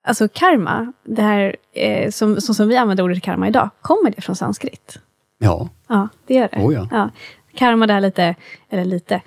alltså 0.04 0.28
karma, 0.28 0.92
det 1.04 1.22
här 1.22 1.56
eh, 1.72 2.10
som, 2.10 2.40
som, 2.40 2.54
som 2.54 2.68
vi 2.68 2.76
använder 2.76 3.04
ordet 3.04 3.22
karma 3.22 3.48
idag, 3.48 3.70
kommer 3.80 4.10
det 4.10 4.22
från 4.22 4.36
sanskrit? 4.36 4.98
Ja, 5.38 5.68
Ja, 5.88 6.08
det 6.26 6.34
gör 6.34 6.48
det. 6.52 6.58
Oh 6.58 6.74
ja. 6.74 6.88
ja. 6.90 7.10
Karma, 7.54 7.86
det 7.86 7.92
här 7.92 8.00
lite, 8.00 8.34
eller 8.70 8.84
lite, 8.84 9.22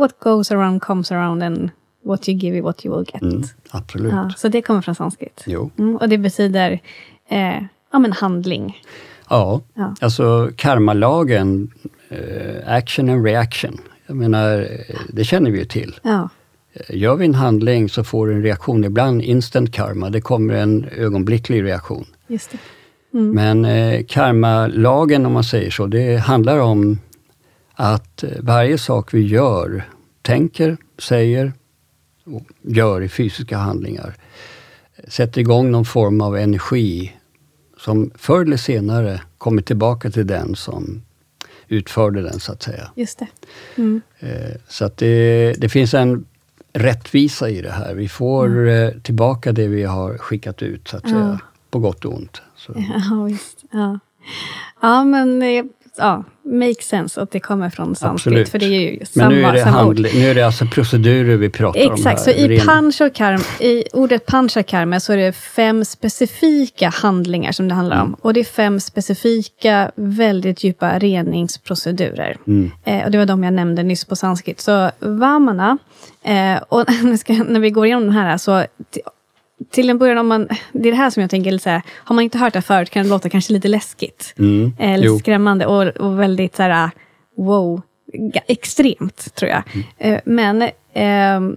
what 0.00 0.18
goes 0.18 0.50
around 0.50 0.82
comes 0.82 1.12
around 1.12 1.42
and 1.42 1.70
what 2.06 2.28
you 2.28 2.38
give 2.38 2.56
is 2.58 2.64
what 2.64 2.84
you 2.86 2.96
will 2.96 3.06
get. 3.12 3.22
mm, 3.22 3.42
absolut. 3.70 4.12
Ja, 4.12 4.32
så 4.36 4.48
det 4.48 4.62
kommer 4.62 4.80
från 4.82 4.94
sanskrit. 4.94 5.42
Jo. 5.46 5.70
Mm, 5.78 5.96
och 5.96 6.08
det 6.08 6.18
betyder 6.18 6.80
eh, 7.28 7.62
ja, 7.92 7.98
men 7.98 8.12
handling. 8.12 8.82
Ja, 9.30 9.60
Ja. 9.74 9.94
alltså 10.00 10.50
karmalagen, 10.56 11.70
eh, 12.08 12.72
action 12.74 13.08
and 13.08 13.24
reaction. 13.24 13.78
Jag 14.06 14.16
menar, 14.16 14.58
eh, 14.60 14.96
det 15.08 15.24
känner 15.24 15.50
vi 15.50 15.58
ju 15.58 15.64
till. 15.64 16.00
Ja, 16.02 16.28
Eh, 16.88 16.96
Gör 16.96 17.16
vi 17.16 17.24
en 17.24 17.34
handling 17.34 17.88
så 17.88 18.04
får 18.04 18.26
du 18.26 18.32
en 18.34 18.42
reaktion, 18.42 18.84
ibland 18.84 19.22
instant 19.22 19.72
karma, 19.72 20.10
det 20.10 20.20
kommer 20.20 20.54
en 20.54 20.86
ögonblicklig 20.96 21.62
reaktion. 21.64 22.04
just 22.26 22.50
det. 22.50 22.58
Men 23.18 23.64
eh, 23.64 24.04
karmalagen, 24.08 25.26
om 25.26 25.32
man 25.32 25.44
säger 25.44 25.70
så, 25.70 25.86
det 25.86 26.16
handlar 26.16 26.58
om 26.58 26.98
att 27.74 28.22
eh, 28.22 28.30
varje 28.40 28.78
sak 28.78 29.14
vi 29.14 29.20
gör, 29.26 29.84
tänker, 30.22 30.76
säger 30.98 31.52
gör 32.62 33.00
i 33.00 33.08
fysiska 33.08 33.56
handlingar, 33.56 34.14
sätter 35.08 35.40
igång 35.40 35.70
någon 35.70 35.84
form 35.84 36.20
av 36.20 36.36
energi 36.36 37.12
som 37.78 38.10
förr 38.14 38.42
eller 38.42 38.56
senare 38.56 39.20
kommer 39.38 39.62
tillbaka 39.62 40.10
till 40.10 40.26
den 40.26 40.56
som 40.56 41.02
utförde 41.68 42.22
den, 42.22 42.40
så 42.40 42.52
att 42.52 42.62
säga. 42.62 42.90
Just 42.94 43.18
det. 43.18 43.26
Mm. 43.76 44.00
Eh, 44.18 44.56
Så 44.68 44.84
att 44.84 44.96
det, 44.96 45.54
det 45.58 45.68
finns 45.68 45.94
en 45.94 46.24
rättvisa 46.72 47.50
i 47.50 47.60
det 47.62 47.70
här. 47.70 47.94
Vi 47.94 48.08
får 48.08 48.68
eh, 48.68 48.90
tillbaka 48.90 49.52
det 49.52 49.68
vi 49.68 49.82
har 49.82 50.18
skickat 50.18 50.62
ut, 50.62 50.88
så 50.88 50.96
att 50.96 51.08
säga. 51.08 51.40
På 51.70 51.78
gott 51.78 52.04
och 52.04 52.14
ont. 52.14 52.42
Så. 52.56 52.72
Ja, 53.10 53.24
visst. 53.24 53.64
Ja, 53.70 53.98
ja 54.80 55.04
men 55.04 55.42
eh, 55.42 55.64
ja, 55.96 56.24
make 56.46 56.82
sense 56.82 57.20
att 57.20 57.30
det 57.30 57.40
kommer 57.40 57.70
från 57.70 57.96
sanskrit. 57.96 58.48
För 58.48 58.58
det 58.58 58.66
är 58.66 58.80
ju 58.80 58.96
Men 58.98 59.06
samma, 59.06 59.28
nu 59.28 59.44
är, 59.44 59.52
det 59.52 59.62
samma 59.62 59.84
ord. 59.86 59.98
handl- 59.98 60.14
nu 60.20 60.26
är 60.30 60.34
det 60.34 60.42
alltså 60.46 60.66
procedurer 60.66 61.36
vi 61.36 61.50
pratar 61.50 61.80
om 61.80 61.86
här. 61.88 61.94
Exakt, 61.94 62.20
så 62.20 62.30
i, 62.30 62.48
Ren- 62.48 62.66
panchakarm, 62.66 63.40
i 63.60 63.84
ordet 63.92 64.26
panchakarma 64.26 65.00
så 65.00 65.12
är 65.12 65.16
det 65.16 65.32
fem 65.32 65.84
specifika 65.84 66.88
handlingar 66.88 67.52
som 67.52 67.68
det 67.68 67.74
handlar 67.74 67.96
Mm. 67.96 68.06
om. 68.08 68.14
Och 68.20 68.34
det 68.34 68.40
är 68.40 68.44
fem 68.44 68.80
specifika, 68.80 69.90
väldigt 69.94 70.64
djupa 70.64 70.98
reningsprocedurer. 70.98 72.36
Mm. 72.46 72.70
Eh, 72.84 73.04
och 73.04 73.10
det 73.10 73.18
var 73.18 73.26
de 73.26 73.44
jag 73.44 73.52
nämnde 73.52 73.82
nyss 73.82 74.04
på 74.04 74.16
sanskrit. 74.16 74.60
Så 74.60 74.90
vamana, 74.98 75.78
eh, 76.24 76.56
och 76.68 76.84
när 77.48 77.60
vi 77.60 77.70
går 77.70 77.86
igenom 77.86 78.06
de 78.06 78.12
här, 78.12 78.38
så 78.38 78.64
till, 79.70 79.90
en 79.90 79.98
början, 79.98 80.18
om 80.18 80.26
man, 80.26 80.48
det 80.72 80.88
är 80.88 80.92
det 80.92 80.98
här 80.98 81.10
som 81.10 81.20
jag 81.20 81.30
tänker, 81.30 81.58
så 81.58 81.70
här, 81.70 81.82
har 81.88 82.14
man 82.14 82.24
inte 82.24 82.38
hört 82.38 82.52
det 82.52 82.62
förut 82.62 82.90
kan 82.90 83.02
det 83.02 83.08
låta 83.08 83.28
kanske 83.28 83.52
lite 83.52 83.68
läskigt. 83.68 84.34
Mm. 84.38 84.72
Eh, 84.78 84.96
lite 84.96 85.06
Jo. 85.06 85.18
skrämmande 85.18 85.66
och, 85.66 85.86
och 85.86 86.20
väldigt 86.20 86.56
så 86.56 86.62
här, 86.62 86.90
wow, 87.36 87.80
ga- 88.12 88.42
extremt 88.46 89.34
tror 89.34 89.50
jag. 89.50 89.62
Mm. 89.72 89.86
Eh, 89.98 90.20
men 90.24 90.70
ehm, 90.94 91.56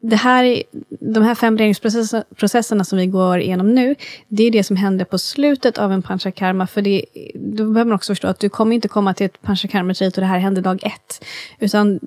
det 0.00 0.16
här, 0.16 0.62
de 1.00 1.22
här 1.22 1.34
fem 1.34 1.58
reningsprocesserna 1.58 2.24
processerna 2.36 2.84
som 2.84 2.98
vi 2.98 3.06
går 3.06 3.38
igenom 3.38 3.74
nu, 3.74 3.94
det 4.28 4.42
är 4.44 4.50
det 4.50 4.64
som 4.64 4.76
händer 4.76 5.04
på 5.04 5.18
slutet 5.18 5.78
av 5.78 5.92
en 5.92 6.02
panchakarma. 6.02 6.66
För 6.66 6.82
det, 6.82 7.04
då 7.34 7.56
behöver 7.64 7.84
man 7.84 7.92
också 7.96 8.10
förstå 8.10 8.28
att 8.28 8.40
du 8.40 8.48
kommer 8.48 8.74
inte 8.74 8.88
komma 8.88 9.14
till 9.14 9.26
ett 9.26 9.42
panchakarma 9.42 9.90
och 9.90 10.10
det 10.12 10.24
här 10.24 10.38
händer 10.38 10.62
dag 10.62 10.80
ett. 10.82 11.24
Utan 11.58 11.98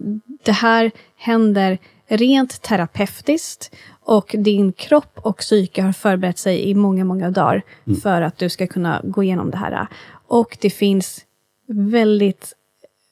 det 0.45 0.51
här 0.51 0.91
händer 1.17 1.77
rent 2.07 2.61
terapeutiskt 2.61 3.75
och 4.05 4.35
din 4.37 4.73
kropp 4.73 5.19
och 5.21 5.37
psyke 5.37 5.81
har 5.81 5.91
förberett 5.91 6.37
sig 6.37 6.69
i 6.69 6.75
många, 6.75 7.05
många 7.05 7.29
dagar 7.29 7.61
för 8.03 8.21
att 8.21 8.37
du 8.37 8.49
ska 8.49 8.67
kunna 8.67 9.01
gå 9.03 9.23
igenom 9.23 9.51
det 9.51 9.57
här. 9.57 9.87
Och 10.27 10.57
det 10.61 10.69
finns 10.69 11.25
väldigt 11.67 12.53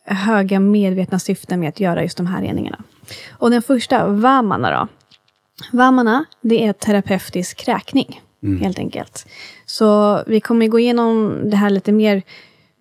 höga 0.05 0.59
medvetna 0.59 1.19
syften 1.19 1.59
med 1.59 1.69
att 1.69 1.79
göra 1.79 2.03
just 2.03 2.17
de 2.17 2.27
här 2.27 2.41
reningarna. 2.41 2.83
Och 3.29 3.51
den 3.51 3.61
första, 3.61 4.07
vamana 4.07 4.71
då. 4.71 4.87
Vamana, 5.77 6.25
det 6.41 6.65
är 6.65 6.73
terapeutisk 6.73 7.57
kräkning, 7.57 8.21
helt 8.61 8.79
enkelt. 8.79 9.27
Så 9.65 10.23
vi 10.27 10.39
kommer 10.39 10.67
gå 10.67 10.79
igenom 10.79 11.39
det 11.49 11.57
här 11.57 11.69
lite 11.69 11.91
mer, 11.91 12.21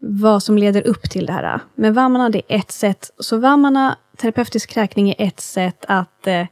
vad 0.01 0.43
som 0.43 0.59
leder 0.59 0.87
upp 0.87 1.11
till 1.11 1.27
det 1.27 1.33
här. 1.33 1.61
Men 1.75 1.95
vamana, 1.95 2.31
det 2.31 2.43
är 2.49 2.57
ett 2.59 2.71
sätt. 2.71 3.11
Så 3.19 3.39
vamana, 3.39 3.97
terapeutisk 4.17 4.71
kräkning, 4.71 5.11
är 5.11 5.15
ett 5.19 5.41
sätt 5.41 5.85
att 5.89 6.27
eh, 6.27 6.47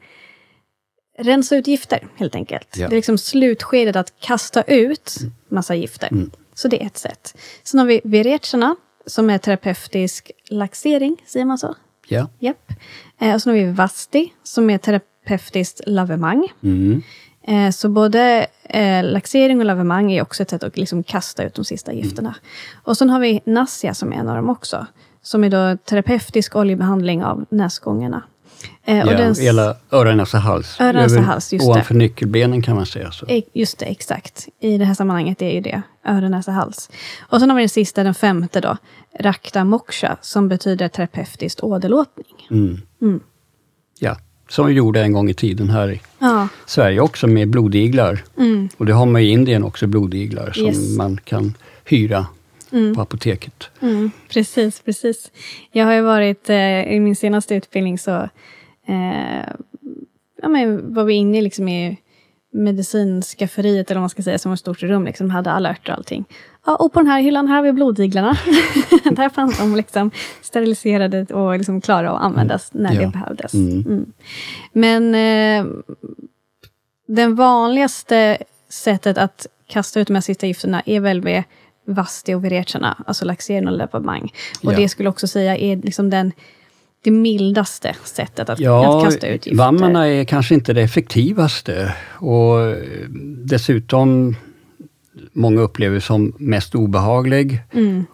rensa 1.19 1.57
ut 1.57 1.67
gifter, 1.67 2.09
helt 2.17 2.35
enkelt. 2.35 2.69
Ja. 2.77 2.89
Det 2.89 2.95
är 2.95 2.97
liksom 2.97 3.19
slutskedet 3.19 3.97
att 3.97 4.21
kasta 4.21 4.63
ut 4.63 5.17
massa 5.49 5.75
gifter. 5.75 6.11
Så 6.55 6.69
det 6.69 6.83
är 6.83 6.87
ett 6.87 6.99
sätt. 6.99 7.37
Sen 7.63 7.81
har 7.81 7.87
vi 7.87 8.01
virechana, 8.05 8.77
som 9.07 9.31
är 9.31 9.39
terapeutisk 9.39 10.31
laxering, 10.51 11.17
säger 11.27 11.47
man 11.47 11.59
så? 11.59 11.75
Ja. 12.09 12.29
Japp. 12.39 12.73
Eh, 13.21 13.35
och 13.35 13.43
sen 13.43 13.51
har 13.51 13.61
vi 13.61 13.73
vasti, 13.73 14.33
som 14.43 14.71
är 14.71 14.79
terapeutiskt 14.79 15.81
lavemang. 15.87 16.49
Mm. 16.63 17.03
Eh, 17.43 17.71
så 17.71 17.89
både 17.89 18.47
eh, 18.65 19.05
laxering 19.05 19.59
och 19.59 19.65
lavemang 19.65 20.13
är 20.13 20.23
också 20.23 20.43
ett 20.43 20.51
sätt 20.51 20.63
att 20.63 20.77
liksom 20.77 21.03
kasta 21.03 21.45
ut 21.45 21.55
de 21.55 21.65
sista 21.65 21.93
gifterna. 21.93 22.35
Och 22.83 22.97
sen 22.97 23.11
har 23.11 23.21
vi 23.21 23.41
nasya, 23.45 23.95
som 23.95 24.13
är 24.13 24.17
en 24.17 24.29
av 24.29 24.37
dem 24.37 24.51
också. 24.51 24.87
Som 25.23 25.45
är 25.45 25.51
då 25.51 25.77
terapeutisk 25.85 26.57
oljebehandling 26.57 27.25
av 27.25 27.45
näsgångarna. 27.49 28.23
Eh, 28.85 29.07
och 29.07 29.13
Ja, 29.13 29.17
den- 29.19 29.35
hela 29.35 29.77
öron, 29.91 30.17
näsa, 30.17 30.39
hals. 30.39 30.81
Öron, 30.81 30.95
näsa, 31.03 31.21
hals, 31.21 31.53
just 31.53 31.65
det. 31.67 31.71
Ovanför 31.71 31.95
nyckelbenen 31.95 32.63
kan 32.63 32.77
man 32.77 32.87
säga. 32.87 33.11
Så. 33.11 33.27
Just 33.53 33.79
det, 33.79 33.85
exakt. 33.87 34.49
I 34.61 34.79
det 34.79 34.85
här 34.85 34.95
sammanhanget 34.95 35.43
är 35.43 35.51
ju 35.51 35.61
det 35.61 35.83
öron, 36.09 36.31
näsa, 36.31 36.53
hals. 36.53 36.91
Och 37.21 37.41
sen 37.41 37.51
har 37.51 37.57
vi 37.57 37.63
den 37.63 37.69
sista, 37.69 38.05
den 38.05 38.15
femte 38.15 38.61
då. 38.61 38.77
Rakta 39.21 39.65
moksha, 39.65 40.17
som 40.23 40.49
betyder 40.49 40.89
terapeutiskt 40.89 41.61
åderlåtning. 41.61 42.47
Mm. 43.01 43.21
Ja, 43.99 44.17
som 44.49 44.67
vi 44.67 44.73
gjorde 44.73 45.03
en 45.03 45.13
gång 45.13 45.31
i 45.31 45.35
tiden 45.35 45.71
här 45.71 45.91
i 45.91 46.01
Ja, 46.19 46.49
Sverige 46.67 47.01
också 47.01 47.27
med 47.27 47.49
blodiglar. 47.51 48.25
Och 48.77 48.87
det 48.87 48.93
har 48.93 49.07
man 49.07 49.23
i 49.23 49.29
Indien 49.31 49.65
också, 49.65 49.87
blodiglar 49.87 50.53
som 50.53 50.65
Yes. 50.67 50.97
man 50.97 51.21
kan 51.25 51.55
hyra 51.85 52.27
på 52.95 53.01
apoteket. 53.01 53.71
mm, 53.81 54.11
precis, 54.29 54.81
precis. 54.81 55.31
Jag 55.73 55.85
har 55.87 55.93
ju 55.93 56.01
varit, 56.01 56.51
eh, 56.51 56.83
i 56.93 57.01
min 57.01 57.17
senaste 57.17 57.55
utbildning 57.55 57.99
så 57.99 58.29
eh, 58.87 59.47
ja, 60.43 60.49
men 60.49 60.95
var 60.95 61.05
vi 61.05 61.15
inne 61.15 61.41
liksom 61.41 61.69
i 61.69 61.97
medicinskafferiet, 62.53 63.91
eller 63.91 63.99
vad 63.99 64.03
man 64.03 64.11
ska 64.11 64.23
säga, 64.23 64.39
som 64.39 64.51
var 64.51 64.55
ett 64.55 64.61
stort 64.61 64.83
rum, 64.83 65.05
liksom, 65.05 65.31
hade 65.31 65.51
alla 65.51 65.71
örter 65.71 65.93
och 65.93 65.99
allting. 65.99 66.25
Ja, 66.67 66.77
och 66.77 66.93
på 66.93 67.01
den 67.01 67.07
här 67.09 67.21
hyllan, 67.21 67.49
här 67.49 67.57
har 67.57 67.63
vi 67.63 67.73
blodiglarna. 67.73 68.33
där 69.13 69.29
fanns 69.29 69.59
de 69.59 69.77
liksom 69.77 70.11
steriliserade 70.43 71.25
och 71.25 71.59
liksom 71.59 71.81
klara 71.81 72.11
att 72.11 72.23
användas 72.23 72.73
när 72.75 72.95
Ja. 72.95 73.01
det 73.01 73.07
behövdes. 73.07 73.55
Mm. 73.55 74.13
Men 74.73 75.15
eh, 75.15 75.73
den 77.09 77.35
vanligaste 77.35 78.39
sättet 78.69 79.19
att 79.19 79.47
kasta 79.67 80.01
ut 80.01 80.07
de 80.07 80.15
här 80.15 80.21
sista 80.21 80.47
gifterna 80.47 80.83
är 80.87 81.01
väl 81.01 81.23
med 81.23 81.45
vasti 81.87 82.35
och 82.35 82.45
virechana, 82.45 83.03
alltså 83.07 83.25
laxering 83.25 83.69
och 83.69 83.79
lepamang. 83.79 84.33
Och 84.63 84.73
Ja. 84.73 84.77
det 84.77 84.89
skulle 84.89 85.09
också 85.09 85.27
säga 85.27 85.57
är 85.57 85.77
liksom 85.77 86.11
den, 86.11 86.33
det 87.05 87.11
mildaste 87.11 87.97
sättet 88.05 88.49
att, 88.49 88.61
Ja, 88.61 88.99
att 88.99 89.05
kasta 89.05 89.27
ut 89.27 89.47
gifter. 89.47 89.59
vammarna 89.59 90.07
är 90.09 90.25
kanske 90.25 90.55
inte 90.55 90.73
det 90.73 90.83
effektivaste. 90.83 91.95
Och 92.09 92.61
eh, 92.61 92.77
dessutom, 93.45 94.37
många 95.33 95.61
upplever 95.61 96.01
som 96.01 96.33
mest 96.39 96.75
obehaglig. 96.75 97.61
Mm. 97.73 98.05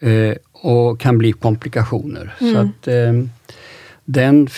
Eh, 0.00 0.36
och 0.52 1.00
kan 1.00 1.18
bli 1.18 1.32
komplikationer. 1.32 2.34
Mm. 2.40 2.54
Så 2.54 2.60
att 2.60 2.88
eh, 2.88 3.12
den 4.04 4.48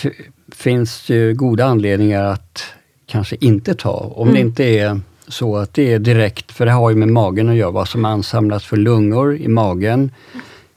finns 0.55 1.09
ju 1.09 1.33
goda 1.33 1.65
anledningar 1.65 2.23
att 2.23 2.63
kanske 3.05 3.35
inte 3.39 3.75
ta. 3.75 4.13
Om 4.15 4.27
Mm. 4.27 4.33
det 4.35 4.41
inte 4.41 4.63
är 4.63 5.01
så 5.27 5.57
att 5.57 5.73
det 5.73 5.93
är 5.93 5.99
direkt, 5.99 6.51
för 6.51 6.65
det 6.65 6.71
har 6.71 6.89
ju 6.89 6.95
med 6.95 7.07
magen 7.07 7.49
att 7.49 7.55
göra, 7.55 7.71
vad 7.71 7.87
som 7.87 8.05
ansamlas 8.05 8.65
för 8.65 8.77
lungor 8.77 9.37
i 9.37 9.47
magen 9.47 10.11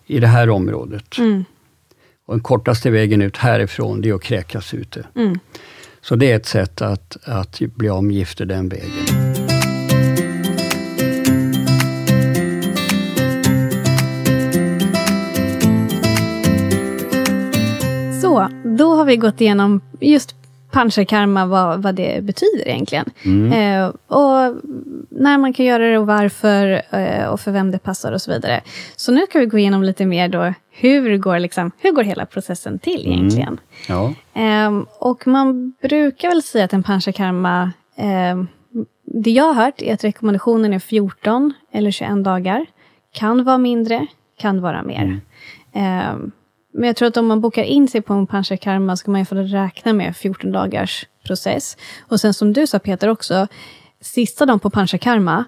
i 0.06 0.20
det 0.20 0.26
här 0.26 0.50
området. 0.50 1.18
Mm. 1.18 1.44
Och 2.26 2.34
den 2.34 2.42
kortaste 2.42 2.90
vägen 2.90 3.22
ut 3.22 3.36
härifrån, 3.36 4.00
det 4.00 4.08
är 4.08 4.14
att 4.14 4.22
kräkas 4.22 4.74
ut 4.74 4.90
det. 4.90 5.06
Mm. 5.20 5.38
Så 6.00 6.16
det 6.16 6.32
är 6.32 6.36
ett 6.36 6.46
sätt 6.46 6.82
att, 6.82 7.16
att 7.24 7.60
bli 7.60 7.88
av 7.88 8.04
med 8.04 8.16
gifter 8.16 8.46
den 8.46 8.68
vägen. 8.68 9.06
Så, 18.20 18.48
då 18.64 18.94
har 18.94 19.04
vi 19.04 19.16
gått 19.16 19.40
igenom 19.40 19.80
just 20.00 20.39
panchakarma, 20.70 21.46
vad, 21.46 21.82
vad 21.82 21.94
det 21.94 22.24
betyder 22.24 22.68
egentligen. 22.68 23.10
Mm. 23.24 23.52
Eh, 23.52 23.88
och 24.06 24.56
när 25.10 25.38
man 25.38 25.52
kan 25.52 25.66
göra 25.66 25.90
det 25.90 25.98
och 25.98 26.06
varför 26.06 26.82
eh, 26.90 27.26
och 27.26 27.40
för 27.40 27.52
vem 27.52 27.70
det 27.70 27.78
passar 27.78 28.12
och 28.12 28.22
så 28.22 28.30
vidare. 28.32 28.60
Så 28.96 29.12
nu 29.12 29.20
ska 29.28 29.38
vi 29.38 29.46
gå 29.46 29.58
igenom 29.58 29.82
lite 29.82 30.06
mer 30.06 30.28
då, 30.28 30.54
hur 30.70 31.16
går, 31.16 31.38
liksom, 31.38 31.70
hur 31.78 31.92
går 31.92 32.02
hela 32.02 32.26
processen 32.26 32.78
till 32.78 33.06
Mm. 33.06 33.18
egentligen? 33.18 33.60
Ja. 33.88 34.12
Ehm, 34.34 34.86
och 34.98 35.26
man 35.26 35.72
brukar 35.82 36.28
väl 36.28 36.42
säga 36.42 36.64
att 36.64 36.72
en 36.72 36.82
panchakarma, 36.82 37.72
ehm, 37.96 38.46
det 39.04 39.30
jag 39.30 39.44
har 39.44 39.64
hört 39.64 39.82
är 39.82 39.94
att 39.94 40.04
rekommendationen 40.04 40.72
är 40.72 40.78
14 40.78 41.52
eller 41.72 41.90
21 41.90 42.24
dagar. 42.24 42.66
Kan 43.12 43.44
vara 43.44 43.58
mindre, 43.58 44.06
kan 44.38 44.60
vara 44.60 44.82
mer. 44.82 45.20
Ehm, 45.72 46.30
men 46.72 46.84
jag 46.86 46.96
tror 46.96 47.08
att 47.08 47.16
om 47.16 47.26
man 47.26 47.40
bokar 47.40 47.62
in 47.62 47.88
sig 47.88 48.00
på 48.02 48.14
en 48.14 48.26
panchakarma 48.26 48.96
ska 48.96 49.10
man 49.10 49.18
i 49.18 49.20
alla 49.20 49.26
fall 49.26 49.46
räkna 49.48 49.92
med 49.92 50.16
14 50.16 50.52
dagars 50.52 51.06
process. 51.26 51.76
Och 52.08 52.20
sen 52.20 52.34
som 52.34 52.52
du 52.52 52.66
sa 52.66 52.78
Peter 52.78 53.08
också, 53.08 53.46
sista 54.00 54.46
dagen 54.46 54.58
på 54.60 54.70
panchakarma, 54.70 55.44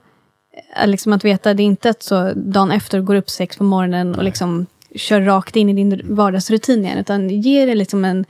är 0.74 0.86
liksom 0.86 1.12
att 1.12 1.24
veta, 1.24 1.54
det 1.54 1.62
är 1.62 1.64
inte 1.64 1.90
att 1.90 2.02
så 2.02 2.32
dagen 2.36 2.70
efter 2.70 3.00
går 3.00 3.14
upp 3.14 3.30
sex 3.30 3.56
på 3.56 3.64
morgonen 3.64 4.14
och 4.14 4.24
liksom 4.24 4.66
kör 4.94 5.20
rakt 5.20 5.56
in 5.56 5.68
i 5.68 5.72
din 5.72 6.00
vardagsrutin 6.14 6.84
igen, 6.84 6.98
utan 6.98 7.28
ge 7.30 7.66
det 7.66 7.74
liksom 7.74 8.04
en, 8.04 8.24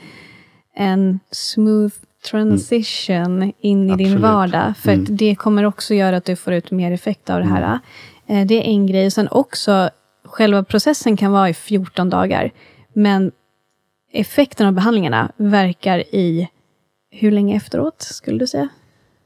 en 0.77 1.21
smooth 1.31 1.95
transition 2.31 3.53
in 3.61 3.91
i 3.91 3.97
din 3.97 4.07
Absolut. 4.07 4.21
vardag. 4.23 4.73
För 4.79 4.93
Mm. 4.93 5.07
det 5.17 5.35
kommer 5.35 5.65
också 5.65 5.95
göra 5.95 6.17
att 6.17 6.25
du 6.25 6.37
får 6.37 6.53
ut 6.53 6.71
mer 6.71 6.93
effekt 6.93 7.31
av 7.31 7.41
det 7.41 7.47
här. 7.47 7.79
Eh, 8.27 8.47
Det 8.47 8.55
är 8.55 8.63
en 8.63 8.87
grej. 8.87 9.11
Sen 9.11 9.29
också, 9.31 9.91
själva 10.25 10.63
processen 10.65 11.17
kan 11.17 11.33
vara 11.33 11.49
i 11.49 11.55
14 11.55 12.11
dagar. 12.11 12.51
Men 12.93 13.33
effekten 14.13 14.67
av 14.67 14.73
behandlingarna 14.73 15.33
verkar 15.37 15.99
i 15.99 16.49
hur 17.11 17.31
länge 17.31 17.57
efteråt, 17.57 18.03
skulle 18.03 18.39
du 18.39 18.47
säga? 18.47 18.69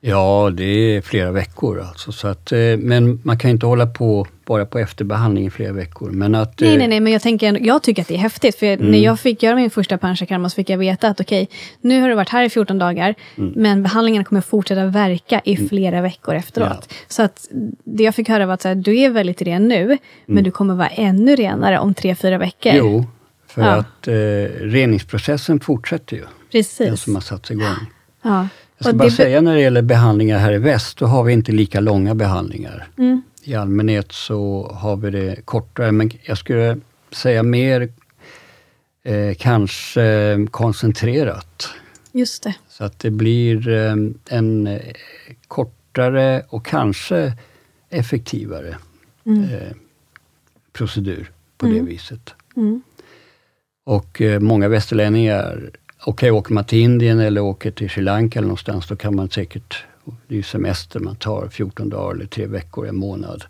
Ja, 0.00 0.50
det 0.54 0.64
är 0.64 1.00
flera 1.00 1.30
veckor 1.32 1.80
alltså. 1.80 2.12
Så 2.12 2.28
att, 2.28 2.52
eh, 2.52 2.58
men 2.78 3.20
man 3.24 3.38
kan 3.38 3.50
inte 3.50 3.66
hålla 3.66 3.86
på 3.86 4.26
bara 4.44 4.66
på 4.66 4.78
efterbehandling 4.78 5.46
i 5.46 5.50
flera 5.50 5.72
veckor. 5.72 6.10
Men 6.10 6.34
att, 6.34 6.60
Nej, 6.60 6.72
eh, 6.72 6.78
nej, 6.78 6.88
nej, 6.88 7.00
men 7.00 7.12
jag, 7.12 7.22
tänker, 7.22 7.58
jag 7.66 7.82
tycker 7.82 8.02
att 8.02 8.08
det 8.08 8.14
är 8.14 8.18
häftigt. 8.18 8.58
För 8.58 8.66
Mm. 8.66 8.90
när 8.90 8.98
jag 8.98 9.20
fick 9.20 9.42
göra 9.42 9.56
min 9.56 9.70
första 9.70 9.98
panchakarma 9.98 10.48
så 10.48 10.54
fick 10.54 10.70
jag 10.70 10.78
veta 10.78 11.08
att 11.08 11.20
okej, 11.20 11.48
nu 11.80 12.00
har 12.00 12.08
du 12.08 12.14
varit 12.14 12.28
här 12.28 12.44
i 12.44 12.50
14 12.50 12.78
dagar, 12.78 13.14
Mm. 13.36 13.52
men 13.56 13.82
behandlingen 13.82 14.24
kommer 14.24 14.40
fortsätta 14.40 14.86
verka 14.86 15.40
i 15.44 15.56
flera 15.56 16.00
veckor 16.00 16.34
efteråt. 16.34 16.92
Så 17.08 17.22
att 17.22 17.48
det 17.84 18.02
jag 18.04 18.14
fick 18.14 18.28
höra 18.28 18.46
var 18.46 18.54
att 18.54 18.64
här, 18.64 18.74
du 18.74 18.98
är 18.98 19.10
väldigt 19.10 19.42
ren 19.42 19.68
nu, 19.68 19.98
men 20.26 20.44
du 20.44 20.50
kommer 20.50 20.74
vara 20.74 20.88
ännu 20.88 21.36
renare 21.36 21.78
om 21.78 21.94
tre, 21.94 22.14
fyra 22.14 22.38
veckor. 22.38 22.72
Mm. 22.72 22.86
Jo, 22.86 23.04
för 23.56 23.62
Ja. 23.62 23.74
att 23.74 24.08
eh, 24.08 24.14
reningsprocessen 24.66 25.60
fortsätter 25.60 26.16
ju. 26.16 26.22
Den 26.22 26.30
Precis. 26.52 27.00
som 27.00 27.14
har 27.14 27.22
satts 27.22 27.50
igång. 27.50 27.76
Ja. 28.22 28.48
Jag 28.78 28.84
ska 28.84 28.90
Och 28.90 28.96
bara 28.96 29.10
säga 29.10 29.40
när 29.40 29.54
det 29.54 29.60
gäller 29.60 29.82
behandlingar 29.82 30.38
här 30.38 30.52
i 30.52 30.58
väst, 30.58 30.98
då 30.98 31.06
har 31.06 31.24
vi 31.24 31.32
inte 31.32 31.52
lika 31.52 31.80
långa 31.80 32.14
behandlingar. 32.14 32.88
Mm. 32.98 33.22
I 33.42 33.54
allmänhet 33.54 34.12
så 34.12 34.70
har 34.80 34.96
vi 34.96 35.10
det 35.10 35.36
kortare, 35.44 35.92
men 35.92 36.10
jag 36.22 36.38
skulle 36.38 36.80
säga 37.10 37.42
mer 37.42 37.88
eh, 39.02 39.34
kanske 39.38 40.46
koncentrerat. 40.50 41.68
Just 42.12 42.42
det. 42.42 42.54
Så 42.68 42.84
att 42.84 42.98
det 42.98 43.10
blir 43.10 43.68
eh, 43.68 43.94
en 44.28 44.66
eh, 44.66 44.80
kortare 45.48 46.42
och 46.48 46.66
kanske 46.66 47.32
effektivare 47.90 48.76
eh, 49.26 49.76
procedur 50.72 51.30
på 51.58 51.66
det 51.66 51.80
viset. 51.80 52.34
Och 53.86 54.20
eh, 54.20 54.40
många 54.40 54.68
västerlänningar, 54.68 55.70
okej 56.04 56.30
åker 56.30 56.54
man 56.54 56.64
till 56.64 56.78
Indien 56.78 57.20
eller 57.20 57.40
åker 57.40 57.70
till 57.70 57.90
Sri 57.90 58.02
Lanka 58.02 58.38
eller 58.38 58.46
någonstans, 58.46 58.86
då 58.88 58.96
kan 58.96 59.16
man 59.16 59.30
säkert, 59.30 59.84
det 60.04 60.34
är 60.34 60.36
ju 60.36 60.42
semester, 60.42 61.00
man 61.00 61.16
tar 61.16 61.48
14 61.48 61.88
dagar 61.88 62.14
eller 62.14 62.26
tre 62.26 62.46
veckor, 62.46 62.88
en 62.88 62.96
månad. 62.96 63.44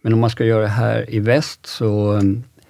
Men 0.00 0.12
om 0.12 0.20
man 0.20 0.30
ska 0.30 0.44
göra 0.44 0.62
det 0.62 0.68
här 0.68 1.14
i 1.14 1.18
väst 1.18 1.66
så 1.66 2.16
eh, 2.16 2.22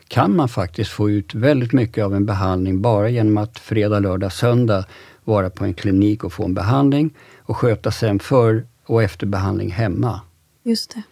kan 0.09 0.37
man 0.37 0.49
faktiskt 0.49 0.91
få 0.91 1.11
ut 1.11 1.35
väldigt 1.35 1.73
mycket 1.73 2.05
av 2.05 2.15
en 2.15 2.27
behandling 2.27 2.81
bara 2.81 3.09
genom 3.09 3.39
att 3.39 3.59
fredag, 3.59 3.99
lördag, 3.99 4.33
söndag 4.33 4.85
vara 5.25 5.51
på 5.51 5.65
en 5.65 5.75
klinik 5.75 6.25
och 6.25 6.33
få 6.33 6.45
en 6.45 6.55
behandling 6.55 7.15
och 7.39 7.57
sköta 7.57 7.91
sen 7.91 8.19
för 8.19 8.67
och 8.87 9.03
efter 9.03 9.27
behandling 9.27 9.71
hemma. 9.71 10.21
Just 10.63 10.95
det. 10.95 11.03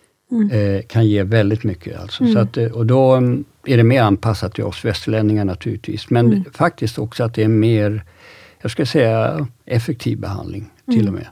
Eh, 0.52 0.82
kan 0.82 1.06
ge 1.06 1.22
väldigt 1.22 1.64
mycket. 1.64 2.00
Alltså. 2.00 2.32
Så 2.32 2.38
att, 2.38 2.56
eh, 2.56 2.66
och 2.66 2.86
då 2.86 3.12
mm, 3.12 3.44
är 3.66 3.76
det 3.76 3.84
mer 3.84 4.02
anpassat 4.02 4.54
till 4.54 4.64
oss 4.64 4.84
västerlänningar 4.84 5.44
naturligtvis. 5.44 6.10
Men 6.10 6.44
faktiskt 6.54 6.98
också 6.98 7.24
att 7.24 7.34
det 7.34 7.42
är 7.42 7.48
mer, 7.48 8.04
jag 8.62 8.70
ska 8.70 8.86
säga 8.86 9.46
effektiv 9.66 10.20
behandling 10.20 10.70
till 10.92 11.08
och 11.08 11.14
med. 11.14 11.26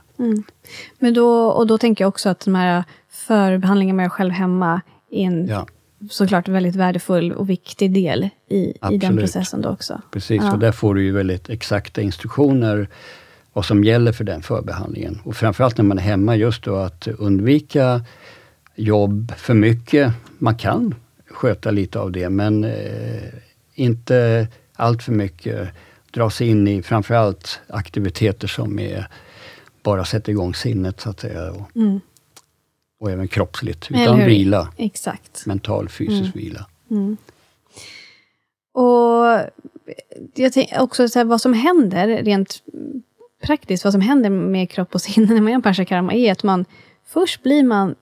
Men 0.99 1.13
då, 1.13 1.45
och 1.45 1.67
då 1.67 1.77
tänker 1.77 2.03
jag 2.03 2.09
också 2.09 2.29
att 2.29 2.39
de 2.39 2.55
här 2.55 2.83
förbehandlingarna 3.09 3.97
med 3.97 4.11
själv 4.11 4.31
hemma 4.31 4.81
är 5.11 5.25
en 5.25 5.47
Ja, 5.47 5.67
såklart 6.09 6.47
väldigt 6.47 6.75
värdefull 6.75 7.31
och 7.31 7.49
viktig 7.49 7.93
del 7.93 8.29
i, 8.49 8.73
i 8.91 8.97
den 8.97 9.17
processen 9.17 9.61
då 9.61 9.69
också. 9.69 10.01
precis. 10.11 10.41
Ja. 10.43 10.53
Och 10.53 10.59
där 10.59 10.71
får 10.71 10.95
du 10.95 11.03
ju 11.03 11.11
väldigt 11.11 11.49
exakta 11.49 12.01
instruktioner 12.01 12.87
vad 13.53 13.65
som 13.65 13.83
gäller 13.83 14.11
för 14.11 14.23
den 14.23 14.41
förbehandlingen. 14.41 15.19
Och 15.23 15.35
framförallt 15.35 15.77
när 15.77 15.85
man 15.85 15.97
är 15.97 16.01
hemma, 16.01 16.35
just 16.35 16.63
då 16.63 16.75
att 16.75 17.07
undvika 17.07 18.01
jobb 18.75 19.33
för 19.37 19.53
mycket. 19.53 20.13
Man 20.37 20.55
kan 20.55 20.95
sköta 21.29 21.71
lite 21.71 21.99
av 21.99 22.11
det, 22.11 22.29
men 22.29 22.63
eh, 22.63 23.33
inte 23.75 24.47
allt 24.73 25.03
för 25.03 25.11
mycket. 25.11 25.69
Dra 26.11 26.29
sig 26.29 26.47
in 26.47 26.67
i 26.67 26.83
framförallt 26.83 27.59
aktiviteter 27.67 28.47
som 28.47 28.79
är 28.79 29.07
bara 29.83 30.05
sätter 30.05 30.31
igång 30.31 30.55
sinnet 30.55 31.01
så 31.01 31.09
att 31.09 31.19
säga. 31.19 31.51
Och, 31.51 31.71
och 32.99 33.11
även 33.11 33.27
kroppsligt, 33.27 33.91
utan 33.91 34.25
vila. 34.25 34.73
Exakt. 34.77 35.45
Mental, 35.45 35.89
fysisk 35.89 36.35
vila. 36.35 36.65
Och 38.73 39.49
jag 40.35 40.53
tänker 40.53 40.81
också 40.81 41.07
så 41.07 41.19
här, 41.19 41.25
vad 41.25 41.41
som 41.41 41.53
händer 41.53 42.07
rent 42.07 42.63
praktiskt, 43.43 43.83
vad 43.83 43.93
som 43.93 44.01
händer 44.01 44.29
med 44.29 44.69
kropp 44.69 44.95
och 44.95 45.01
sinne 45.01 45.33
när 45.33 45.41
man 45.41 45.51
gör 45.51 45.55
en 45.55 45.61
panchakarma 45.61 46.13
är 46.13 46.31
att 46.31 46.43
man 46.43 46.65
först 47.05 47.43
blir 47.43 47.63
man 47.63 47.95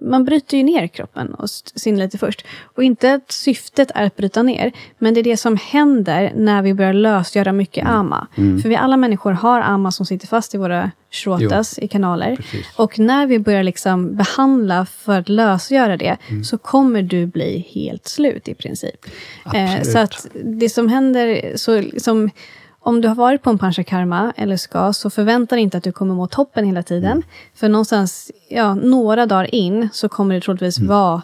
man 0.00 0.24
bryter 0.24 0.56
ju 0.56 0.62
ner 0.62 0.86
kroppen 0.86 1.34
och 1.34 1.44
s- 1.44 1.80
sinne 1.80 1.98
lite 2.04 2.18
först. 2.18 2.44
Och 2.76 2.84
inte 2.84 3.14
att 3.14 3.32
syftet 3.32 3.90
är 3.94 4.04
att 4.06 4.16
bryta 4.16 4.42
ner, 4.42 4.72
men 4.98 5.14
det 5.14 5.20
är 5.20 5.24
det 5.24 5.36
som 5.36 5.56
händer 5.56 6.32
när 6.36 6.62
vi 6.62 6.74
börjar 6.74 6.92
lösgöra 6.92 7.52
mycket 7.52 7.86
ama. 7.86 8.26
För 8.34 8.68
vi 8.68 8.76
alla 8.76 8.96
människor 8.96 9.32
har 9.32 9.60
ama 9.60 9.92
som 9.92 10.06
sitter 10.06 10.26
fast 10.26 10.54
i 10.54 10.58
våra 10.58 10.90
shrotas, 11.10 11.78
i 11.78 11.88
kanaler. 11.88 12.36
Precis. 12.36 12.66
Och 12.76 12.98
när 12.98 13.26
vi 13.26 13.38
börjar 13.38 13.62
liksom 13.62 14.16
behandla 14.16 14.86
för 14.86 15.18
att 15.18 15.28
lösgöra 15.28 15.96
det, 15.96 16.16
Mm. 16.28 16.44
så 16.44 16.58
kommer 16.58 17.02
du 17.02 17.26
bli 17.26 17.66
helt 17.74 18.06
slut 18.08 18.48
i 18.48 18.54
princip. 18.54 19.06
Eh, 19.54 19.82
så 19.82 19.98
att 19.98 20.26
det 20.44 20.68
som 20.68 20.88
händer, 20.88 21.52
så 21.56 21.80
liksom, 21.80 22.30
om 22.84 23.00
du 23.00 23.08
har 23.08 23.14
varit 23.14 23.42
på 23.42 23.50
en 23.50 23.58
panchakarma 23.58 24.32
eller 24.36 24.56
ska, 24.56 24.92
så 24.92 25.10
förvänta 25.10 25.54
dig 25.54 25.62
inte 25.62 25.76
att 25.78 25.84
du 25.84 25.92
kommer 25.92 26.14
må 26.14 26.26
toppen 26.26 26.64
hela 26.64 26.82
tiden. 26.82 27.12
Mm. 27.12 27.22
För 27.54 27.68
någonstans, 27.68 28.30
ja, 28.48 28.74
några 28.74 29.26
dagar 29.26 29.54
in, 29.54 29.88
så 29.92 30.08
kommer 30.08 30.34
du 30.34 30.40
troligtvis 30.40 30.78
vara 30.78 31.22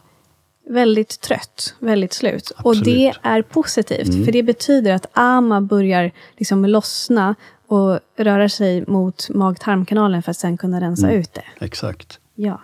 väldigt 0.71 1.21
trött, 1.21 1.75
väldigt 1.79 2.13
slut. 2.13 2.51
Och 2.51 2.75
Mm. 2.75 2.81
Absolut. 2.81 2.87
Mm. 2.87 3.13
det 3.23 3.29
är 3.29 3.43
positivt, 3.43 4.25
för 4.25 4.33
det 4.33 4.43
betyder 4.43 4.93
att 4.93 5.07
ama 5.13 5.61
börjar 5.61 6.11
liksom 6.37 6.65
lossna 6.65 7.35
och 7.67 8.01
röra 8.17 8.49
sig 8.49 8.85
mot 8.87 9.29
mag-tarmkanalen 9.31 10.23
för 10.23 10.31
att 10.31 10.37
sen 10.37 10.57
kunna 10.57 10.81
rensa 10.81 11.07
Mm. 11.07 11.21
ut 11.21 11.35
det. 11.35 11.65
Exakt. 11.65 12.19
Ja. 12.35 12.61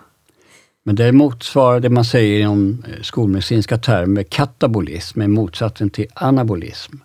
Men 0.83 0.95
det 0.95 1.11
motsvarar 1.11 1.79
det 1.79 1.89
man 1.89 2.05
säger 2.05 2.39
inom 2.39 2.83
eh, 2.87 3.01
skolmedicinska 3.01 3.77
termer, 3.77 4.23
katabolism, 4.23 5.21
är 5.21 5.27
motsatsen 5.27 5.89
till 5.89 6.07
anabolism. 6.13 6.95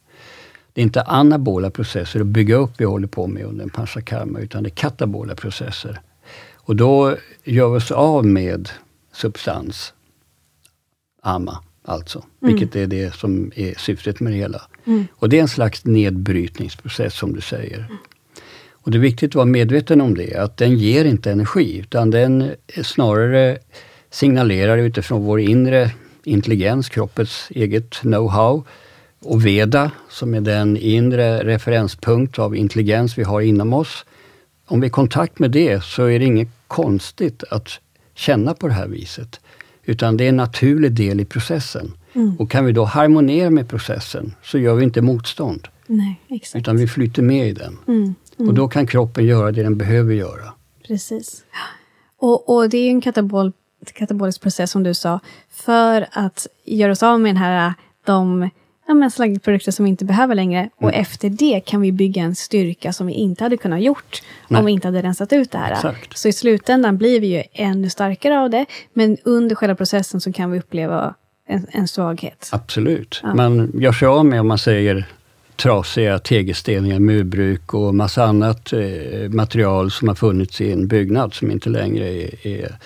Det 0.72 0.80
är 0.80 0.82
inte 0.82 1.02
anabola 1.02 1.70
processer 1.70 2.20
att 2.20 2.26
bygga 2.26 2.56
upp 2.56 2.70
vi 2.76 2.84
håller 2.84 3.08
på 3.08 3.26
med 3.26 3.44
under 3.44 3.64
en 3.64 3.70
panchakarma, 3.70 4.38
utan 4.38 4.62
det 4.62 4.68
är 4.68 4.74
katabola 4.74 5.34
processer. 5.34 6.00
Och 6.54 6.76
då 6.76 7.16
gör 7.44 7.68
vi 7.68 7.76
oss 7.76 7.90
av 7.90 8.26
med 8.26 8.68
substans, 9.12 9.92
ama 11.22 11.62
alltså, 11.84 12.24
vilket 12.40 12.76
är 12.76 12.86
det 12.86 13.14
som 13.14 13.52
är 13.56 13.74
syftet 13.78 14.20
med 14.20 14.32
det 14.32 14.36
hela. 14.36 14.62
Och 15.14 15.28
det 15.28 15.38
är 15.38 15.42
en 15.42 15.48
slags 15.48 15.84
nedbrytningsprocess 15.84 17.14
som 17.14 17.32
du 17.32 17.40
säger. 17.40 17.88
Och 18.72 18.90
det 18.90 18.98
är 18.98 19.00
viktigt 19.00 19.30
att 19.30 19.34
vara 19.34 19.46
medveten 19.46 20.00
om 20.00 20.14
det, 20.14 20.34
att 20.34 20.56
den 20.56 20.78
ger 20.78 21.04
inte 21.04 21.32
energi, 21.32 21.78
utan 21.78 22.10
den 22.10 22.50
snarare 22.82 23.58
signalerar 24.10 24.78
utifrån 24.78 25.24
vår 25.24 25.40
inre 25.40 25.90
intelligens, 26.24 26.88
kroppens 26.88 27.48
eget 27.50 27.90
know-how, 27.90 28.62
och 29.24 29.46
Veda, 29.46 29.90
som 30.08 30.34
är 30.34 30.40
den 30.40 30.76
inre 30.76 31.44
referenspunkt 31.44 32.38
av 32.38 32.56
intelligens 32.56 33.18
vi 33.18 33.22
har 33.22 33.40
inom 33.40 33.72
oss. 33.72 34.04
Om 34.66 34.80
vi 34.80 34.86
är 34.86 34.88
i 34.88 34.90
kontakt 34.90 35.38
med 35.38 35.50
det 35.50 35.84
så 35.84 36.04
är 36.04 36.18
det 36.18 36.24
inget 36.24 36.48
konstigt 36.68 37.44
att 37.50 37.68
känna 38.14 38.54
på 38.54 38.68
det 38.68 38.74
här 38.74 38.88
viset. 38.88 39.40
Utan 39.84 40.16
det 40.16 40.24
är 40.24 40.28
en 40.28 40.36
naturlig 40.36 40.92
del 40.92 41.20
i 41.20 41.24
processen. 41.24 41.92
Och 42.38 42.50
kan 42.50 42.64
vi 42.64 42.72
då 42.72 42.84
harmonera 42.84 43.50
med 43.50 43.68
processen 43.68 44.34
så 44.42 44.58
gör 44.58 44.74
vi 44.74 44.84
inte 44.84 45.02
motstånd. 45.02 45.68
Nej, 45.86 46.20
exakt. 46.28 46.62
Utan 46.62 46.76
vi 46.76 46.86
flyter 46.86 47.22
med 47.22 47.48
i 47.48 47.52
den. 47.52 47.78
Mm, 47.88 48.14
mm. 48.38 48.48
Och 48.48 48.54
då 48.54 48.68
kan 48.68 48.86
kroppen 48.86 49.24
göra 49.24 49.52
det 49.52 49.62
den 49.62 49.78
behöver 49.78 50.14
göra. 50.14 50.52
Precis. 50.86 51.44
Och, 52.16 52.56
och 52.56 52.68
det 52.68 52.78
är 52.78 52.84
ju 52.84 52.88
en 52.88 53.00
katabol, 53.00 53.52
katabolisk 53.94 54.42
process 54.42 54.70
som 54.70 54.82
du 54.82 54.94
sa, 54.94 55.20
för 55.50 56.06
att 56.12 56.46
göra 56.64 56.92
oss 56.92 57.02
av 57.02 57.20
med 57.20 57.28
den 57.28 57.36
här, 57.36 57.74
de 58.04 58.50
ja, 58.90 58.94
men 58.94 59.10
slaggprodukter 59.10 59.72
som 59.72 59.84
vi 59.84 59.90
inte 59.90 60.04
behöver 60.04 60.34
längre. 60.34 60.68
Och 60.76 60.88
Mm. 60.88 61.00
efter 61.00 61.30
det 61.30 61.60
kan 61.64 61.80
vi 61.80 61.92
bygga 61.92 62.22
en 62.22 62.34
styrka 62.34 62.92
som 62.92 63.06
vi 63.06 63.12
inte 63.12 63.44
hade 63.44 63.56
kunnat 63.56 63.82
gjort 63.82 64.22
Nej. 64.48 64.58
om 64.58 64.66
vi 64.66 64.72
inte 64.72 64.88
hade 64.88 65.02
rensat 65.02 65.32
ut 65.32 65.50
det 65.50 65.58
här. 65.58 65.72
Exakt. 65.72 66.18
Så 66.18 66.28
i 66.28 66.32
slutändan 66.32 66.96
blir 66.98 67.20
vi 67.20 67.26
ju 67.26 67.42
ännu 67.52 67.90
starkare 67.90 68.40
av 68.40 68.50
det, 68.50 68.66
men 68.92 69.16
under 69.24 69.56
själva 69.56 69.74
processen 69.74 70.20
så 70.20 70.32
kan 70.32 70.50
vi 70.50 70.58
uppleva 70.58 71.14
en, 71.48 71.66
en 71.70 71.88
svaghet. 71.88 72.48
Absolut. 72.52 73.20
Ja. 73.22 73.34
Man 73.34 73.72
gör 73.74 73.92
sig 73.92 74.08
av 74.08 74.26
med, 74.26 74.40
om 74.40 74.48
man 74.48 74.58
säger, 74.58 75.06
trasiga 75.56 76.18
tegelstenar, 76.18 76.98
murbruk 76.98 77.74
och 77.74 77.94
massa 77.94 78.24
annat 78.24 78.72
eh, 78.72 79.28
material 79.28 79.90
som 79.90 80.08
har 80.08 80.14
funnits 80.14 80.60
i 80.60 80.72
en 80.72 80.86
byggnad 80.88 81.34
som 81.34 81.50
inte 81.50 81.68
längre 81.68 82.08
är, 82.08 82.46
är 82.46 82.78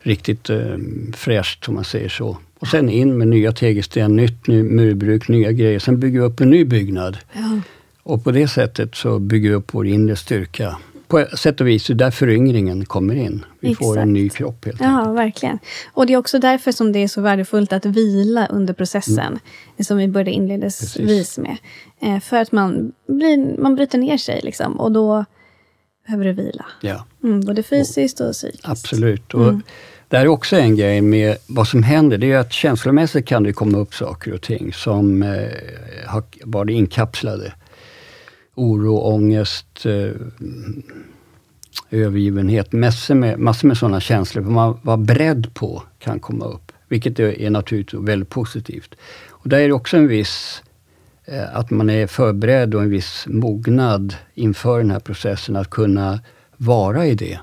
riktigt 0.00 0.50
eh, 0.50 0.76
fräscht, 1.14 1.68
om 1.68 1.74
man 1.74 1.84
säger 1.84 2.08
så. 2.08 2.36
Och 2.58 2.66
sen 2.68 2.88
in 2.88 3.18
med 3.18 3.28
nya 3.28 3.52
tegelsten, 3.52 4.16
nytt 4.16 4.46
ny, 4.46 4.62
murbruk, 4.62 5.28
nya 5.28 5.52
grejer. 5.52 5.78
Sen 5.78 6.00
bygger 6.00 6.20
vi 6.20 6.26
upp 6.26 6.40
en 6.40 6.50
ny 6.50 6.64
byggnad. 6.64 7.18
Ja. 7.32 7.60
Och 8.02 8.24
på 8.24 8.30
det 8.30 8.48
sättet 8.48 8.94
så 8.94 9.18
bygger 9.18 9.48
vi 9.48 9.54
upp 9.54 9.74
vår 9.74 9.86
inre 9.86 10.16
styrka. 10.16 10.76
På 11.08 11.26
sätt 11.36 11.60
och 11.60 11.68
vis, 11.68 11.86
det 11.86 11.92
är 11.92 11.94
där 11.94 12.10
föryngringen 12.10 12.84
kommer 12.84 13.14
in. 13.14 13.44
Vi 13.60 13.74
får 13.74 13.92
Exakt. 13.92 14.02
en 14.02 14.12
ny 14.12 14.28
kropp 14.28 14.64
helt 14.64 14.80
enkelt. 14.80 15.06
Ja, 15.06 15.12
verkligen. 15.12 15.58
Och 15.92 16.06
det 16.06 16.12
är 16.12 16.16
också 16.16 16.38
därför 16.38 16.72
som 16.72 16.92
det 16.92 16.98
är 16.98 17.08
så 17.08 17.20
värdefullt 17.20 17.72
att 17.72 17.86
vila 17.86 18.46
under 18.46 18.74
processen, 18.74 19.38
som 19.80 19.96
vi 19.98 20.08
började 20.08 20.30
inledningsvis 20.30 20.96
Mm. 20.96 21.08
Precis. 21.08 21.38
med. 21.38 21.56
Eh, 22.00 22.20
för 22.20 22.36
att 22.36 22.52
man, 22.52 22.92
blir, 23.08 23.60
man 23.60 23.74
bryter 23.74 23.98
ner 23.98 24.16
sig, 24.16 24.40
liksom, 24.44 24.80
och 24.80 24.92
då 24.92 25.24
behöver 26.06 26.24
du 26.24 26.32
vila. 26.32 26.66
Ja. 26.80 27.04
Mm, 27.24 27.40
både 27.40 27.62
fysiskt 27.62 28.20
och 28.20 28.32
psykiskt. 28.32 28.68
Absolut. 28.68 29.34
Och 29.34 29.54
det 30.08 30.16
här 30.16 30.24
är 30.24 30.28
också 30.28 30.56
en 30.56 30.76
grej 30.76 31.00
med 31.00 31.36
vad 31.46 31.68
som 31.68 31.82
händer. 31.82 32.18
Det 32.18 32.32
är 32.32 32.38
att 32.38 32.52
känslomässigt 32.52 33.26
kan 33.26 33.42
det 33.42 33.52
komma 33.52 33.78
upp 33.78 33.94
saker 33.94 34.34
och 34.34 34.42
ting 34.42 34.72
som 34.72 35.22
eh, 35.22 35.50
har 36.06 36.22
varit 36.44 36.74
inkapslade. 36.74 37.52
Oro, 38.54 38.98
ångest, 38.98 39.86
eh, 39.86 40.10
övergivenhet. 41.90 42.72
Massor 42.72 43.14
med, 43.14 43.38
massor 43.38 43.68
med 43.68 43.76
sådana 43.76 44.00
känslor 44.00 44.42
som 44.42 44.52
man 44.52 44.80
var 44.82 44.96
beredd 44.96 45.54
på 45.54 45.82
kan 45.98 46.20
komma 46.20 46.44
upp. 46.44 46.72
Vilket 46.88 47.18
är, 47.20 47.50
naturligtvis 47.50 48.00
väldigt 48.00 48.30
positivt. 48.30 48.94
Och 49.28 49.48
där 49.48 49.58
är 49.58 49.68
det 49.68 49.74
också 49.74 49.96
en 49.96 50.08
viss 50.08 50.62
eh, 51.24 51.56
att 51.56 51.70
man 51.70 51.90
är 51.90 52.06
förberedd 52.06 52.74
och 52.74 52.82
en 52.82 52.90
viss 52.90 53.24
mognad 53.26 54.14
inför 54.34 54.78
den 54.78 54.90
här 54.90 55.00
processen 55.00 55.56
att 55.56 55.70
kunna 55.70 56.20
vara 56.56 57.06
i 57.06 57.14
det. 57.14 57.38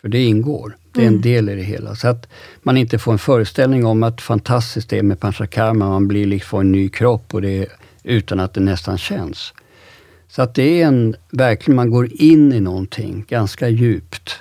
För 0.00 0.08
det 0.08 0.24
ingår. 0.24 0.76
Det 0.96 1.02
är 1.02 1.06
en 1.06 1.20
del 1.20 1.48
i 1.48 1.54
det 1.54 1.62
hela. 1.62 1.94
Så 1.94 2.08
att 2.08 2.28
man 2.62 2.76
inte 2.76 2.98
får 2.98 3.12
en 3.12 3.18
föreställning 3.18 3.84
om 3.86 4.02
att 4.02 4.20
fantastiskt 4.20 4.90
det 4.90 4.98
är 4.98 5.02
med 5.02 5.20
panchakarma, 5.20 5.88
man 5.88 6.08
blir 6.08 6.26
liksom 6.26 6.60
en 6.60 6.72
ny 6.72 6.88
kropp 6.88 7.34
och 7.34 7.42
det 7.42 7.66
utan 8.02 8.40
att 8.40 8.54
det 8.54 8.60
nästan 8.60 8.98
känns. 8.98 9.54
Så 10.28 10.42
att 10.42 10.54
det 10.54 10.82
är 10.82 10.86
en, 10.86 11.16
verkligen, 11.30 11.76
man 11.76 11.90
går 11.90 12.08
in 12.22 12.52
i 12.52 12.60
någonting 12.60 13.24
ganska 13.28 13.68
djupt. 13.68 14.36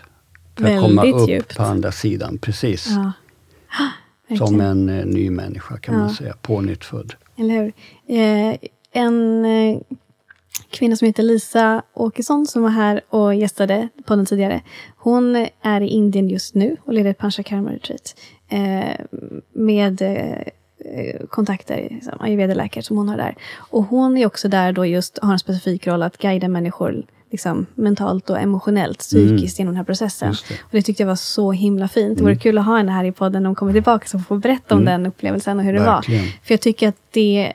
För 0.57 0.65
att 0.65 0.81
komma 0.81 1.01
Väldigt 1.01 1.21
upp 1.21 1.29
djupt. 1.29 1.55
på 1.57 1.63
andra 1.63 1.91
sidan, 1.91 2.37
precis. 2.37 2.87
Ja. 2.89 4.37
som 4.37 4.61
en 4.61 4.89
eh, 4.89 5.05
ny 5.05 5.29
människa 5.29 5.77
kan 5.77 5.95
man 5.99 6.07
Ja. 6.09 6.15
säga, 6.15 6.35
pånyttfödd. 6.41 7.13
Eller 7.37 7.53
hur? 7.53 7.73
Eh, 8.17 8.55
en 8.91 9.45
eh, 9.45 9.77
kvinna 10.69 10.95
som 10.95 11.05
heter 11.05 11.23
Lisa 11.23 11.81
Åkesson, 11.93 12.45
som 12.45 12.61
var 12.61 12.69
här 12.69 13.01
och 13.09 13.35
gästade 13.35 13.89
på 14.05 14.15
den 14.15 14.25
tidigare. 14.25 14.61
Hon 14.97 15.47
är 15.61 15.81
i 15.81 15.87
Indien 15.87 16.29
just 16.29 16.55
nu 16.55 16.77
och 16.85 16.93
leder 16.93 17.09
ett 17.09 17.17
Panchakarma 17.17 17.71
retreat. 17.71 18.15
Eh, 18.49 19.05
med 19.53 20.01
eh, 20.01 21.27
kontakter, 21.29 21.87
liksom, 21.91 22.13
ayurveda-läkare 22.19 22.83
som 22.83 22.97
hon 22.97 23.09
har 23.09 23.17
där. 23.17 23.35
Och 23.55 23.83
hon 23.83 24.17
är 24.17 24.25
också 24.25 24.47
där 24.47 24.71
då 24.71 24.85
just 24.85 25.19
har 25.21 25.33
en 25.33 25.39
specifik 25.39 25.87
roll 25.87 26.03
att 26.03 26.17
guida 26.17 26.47
människor 26.47 27.05
liksom, 27.31 27.65
mentalt 27.75 28.29
och 28.29 28.39
emotionellt, 28.39 28.99
psykiskt 28.99 29.59
genom 29.59 29.73
den 29.73 29.77
här 29.77 29.83
processen. 29.83 30.27
Mm. 30.27 30.37
Det. 30.49 30.55
Och 30.55 30.69
det 30.71 30.81
tyckte 30.81 31.03
jag 31.03 31.07
var 31.07 31.15
så 31.15 31.51
himla 31.51 31.87
fint. 31.87 32.17
Det 32.17 32.23
vore 32.23 32.35
kul 32.35 32.57
att 32.57 32.65
ha 32.65 32.77
henne 32.77 32.91
här 32.91 33.03
i 33.03 33.11
podden 33.11 33.43
när 33.43 33.47
hon 33.47 33.55
kommer 33.55 33.73
tillbaka, 33.73 34.07
så 34.07 34.17
hon 34.17 34.23
får 34.23 34.37
berätta 34.37 34.75
om 34.75 34.85
den 34.85 35.05
upplevelsen 35.05 35.59
och 35.59 35.65
hur 35.65 35.73
det 35.73 35.79
var. 35.79 35.85
Mm. 35.85 35.95
Verkligen. 35.95 36.25
För 36.43 36.53
jag 36.53 36.61
tycker 36.61 36.87
att 36.87 36.97
det 37.11 37.53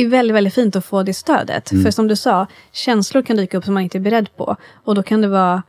är 0.00 0.08
väldigt, 0.08 0.34
väldigt 0.34 0.54
fint 0.54 0.76
att 0.76 0.84
få 0.84 1.02
det 1.02 1.14
stödet. 1.14 1.72
Mm. 1.72 1.84
För 1.84 1.90
som 1.90 2.08
du 2.08 2.16
sa, 2.16 2.46
känslor 2.72 3.22
kan 3.22 3.36
dyka 3.36 3.58
upp 3.58 3.64
som 3.64 3.74
man 3.74 3.82
inte 3.82 3.98
är 3.98 4.00
beredd 4.00 4.36
på. 4.36 4.56
Och 4.84 4.94
då 4.94 5.02
kan 5.02 5.20
det 5.20 5.28
vara 5.28 5.62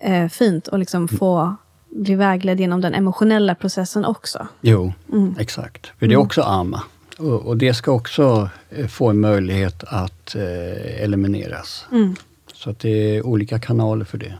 eh, 0.00 0.28
fint 0.28 0.68
att 0.68 0.78
liksom 0.80 1.08
få 1.08 1.56
bli 1.90 2.14
vägledd 2.14 2.60
genom 2.60 2.80
den 2.80 2.94
emotionella 2.94 3.54
processen 3.54 4.04
också. 4.04 4.46
Jo, 4.60 4.92
Mm. 5.12 5.34
exakt. 5.38 5.86
För 5.98 6.06
det 6.06 6.14
är 6.14 6.18
också 6.18 6.42
amma. 6.42 6.82
Och, 7.18 7.46
och 7.46 7.56
det 7.56 7.74
ska 7.74 7.92
också 7.92 8.48
eh, 8.70 8.86
få 8.86 9.08
en 9.08 9.20
möjlighet 9.20 9.84
att 9.86 10.34
eh, 10.34 11.02
elimineras. 11.02 11.86
Mm. 11.92 12.16
Så 12.54 12.70
att 12.70 12.78
det 12.78 13.16
är 13.16 13.26
olika 13.26 13.58
kanaler 13.58 14.04
för 14.04 14.18
det. 14.18 14.34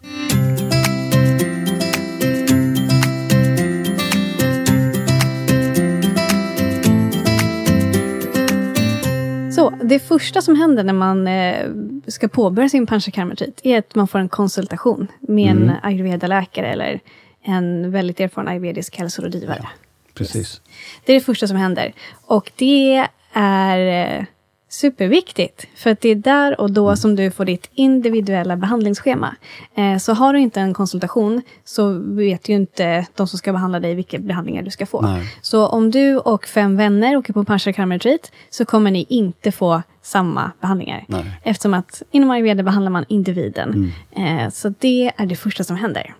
Så 9.60 9.70
det 9.82 9.98
första 9.98 10.42
som 10.42 10.56
händer 10.56 10.84
när 10.84 10.92
man 10.92 11.26
eh, 11.26 11.70
ska 12.06 12.28
påbörja 12.28 12.68
sin 12.68 12.86
panchakarma 12.86 13.32
retreat 13.32 13.60
är 13.62 13.78
att 13.78 13.94
man 13.94 14.08
får 14.08 14.18
en 14.18 14.28
konsultation 14.28 15.06
med 15.20 15.50
en 15.50 15.72
ayurveda-läkare 15.82 16.72
eller 16.72 17.00
en 17.42 17.90
väldigt 17.90 18.20
erfaren 18.20 18.48
ayurvedisk 18.48 18.96
hälsorådgivare. 18.96 19.68
Precis. 20.14 20.60
Det 21.04 21.12
är 21.12 21.14
det 21.14 21.24
första 21.24 21.46
som 21.46 21.56
händer. 21.56 21.92
Och 22.26 22.52
det 22.56 23.06
är 23.32 24.18
eh, 24.18 24.24
superviktigt. 24.70 25.66
För 25.74 25.90
att 25.90 26.00
det 26.00 26.08
är 26.08 26.14
där 26.14 26.60
och 26.60 26.70
då 26.70 26.96
som 26.96 27.16
du 27.16 27.30
får 27.30 27.44
ditt 27.44 27.70
individuella 27.74 28.56
behandlingsschema. 28.56 29.36
Eh, 29.74 29.98
så 29.98 30.12
har 30.12 30.32
du 30.32 30.38
inte 30.38 30.60
en 30.60 30.74
konsultation 30.74 31.42
så 31.64 31.92
vet 31.98 32.48
ju 32.48 32.54
inte 32.54 33.06
de 33.14 33.28
som 33.28 33.38
ska 33.38 33.52
behandla 33.52 33.80
dig 33.80 33.94
vilka 33.94 34.18
behandlingar 34.18 34.62
du 34.62 34.70
ska 34.70 34.86
få. 34.86 35.00
Nej. 35.00 35.34
Så 35.42 35.66
om 35.66 35.90
du 35.90 36.16
och 36.16 36.46
fem 36.46 36.76
vänner 36.76 37.16
åker 37.16 37.32
på 37.32 37.44
Panchakarma 37.44 37.94
retreat 37.94 38.32
så 38.50 38.64
kommer 38.64 38.90
ni 38.90 39.06
inte 39.08 39.52
få 39.52 39.82
samma 40.02 40.52
behandlingar. 40.60 41.04
Nej. 41.08 41.40
Eftersom 41.42 41.74
att 41.74 42.02
inom 42.10 42.30
ayurveda 42.30 42.62
behandlar 42.62 42.90
man 42.90 43.04
individen. 43.08 43.92
Eh, 44.16 44.50
så 44.50 44.74
det 44.78 45.12
är 45.16 45.26
det 45.26 45.36
första 45.36 45.64
som 45.64 45.76
händer. 45.76 46.14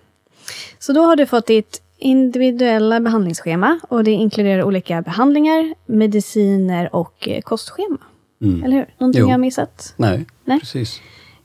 Så 0.79 0.93
då 0.93 1.01
har 1.01 1.15
du 1.15 1.25
fått 1.25 1.45
ditt 1.45 1.81
individuella 1.97 2.99
behandlingsschema 2.99 3.79
och 3.89 4.03
det 4.03 4.11
inkluderar 4.11 4.63
olika 4.63 5.01
behandlingar, 5.01 5.73
mediciner 5.85 6.95
och 6.95 7.27
eh, 7.27 7.41
kostschema. 7.41 7.97
Mm. 8.41 8.63
Eller 8.63 8.77
hur? 8.77 8.85
Någonting 8.99 9.19
Jo. 9.21 9.27
jag 9.27 9.33
har 9.33 9.37
missat? 9.37 9.93
Nej, 9.97 10.25
Nej. 10.45 10.59
precis. 10.59 11.01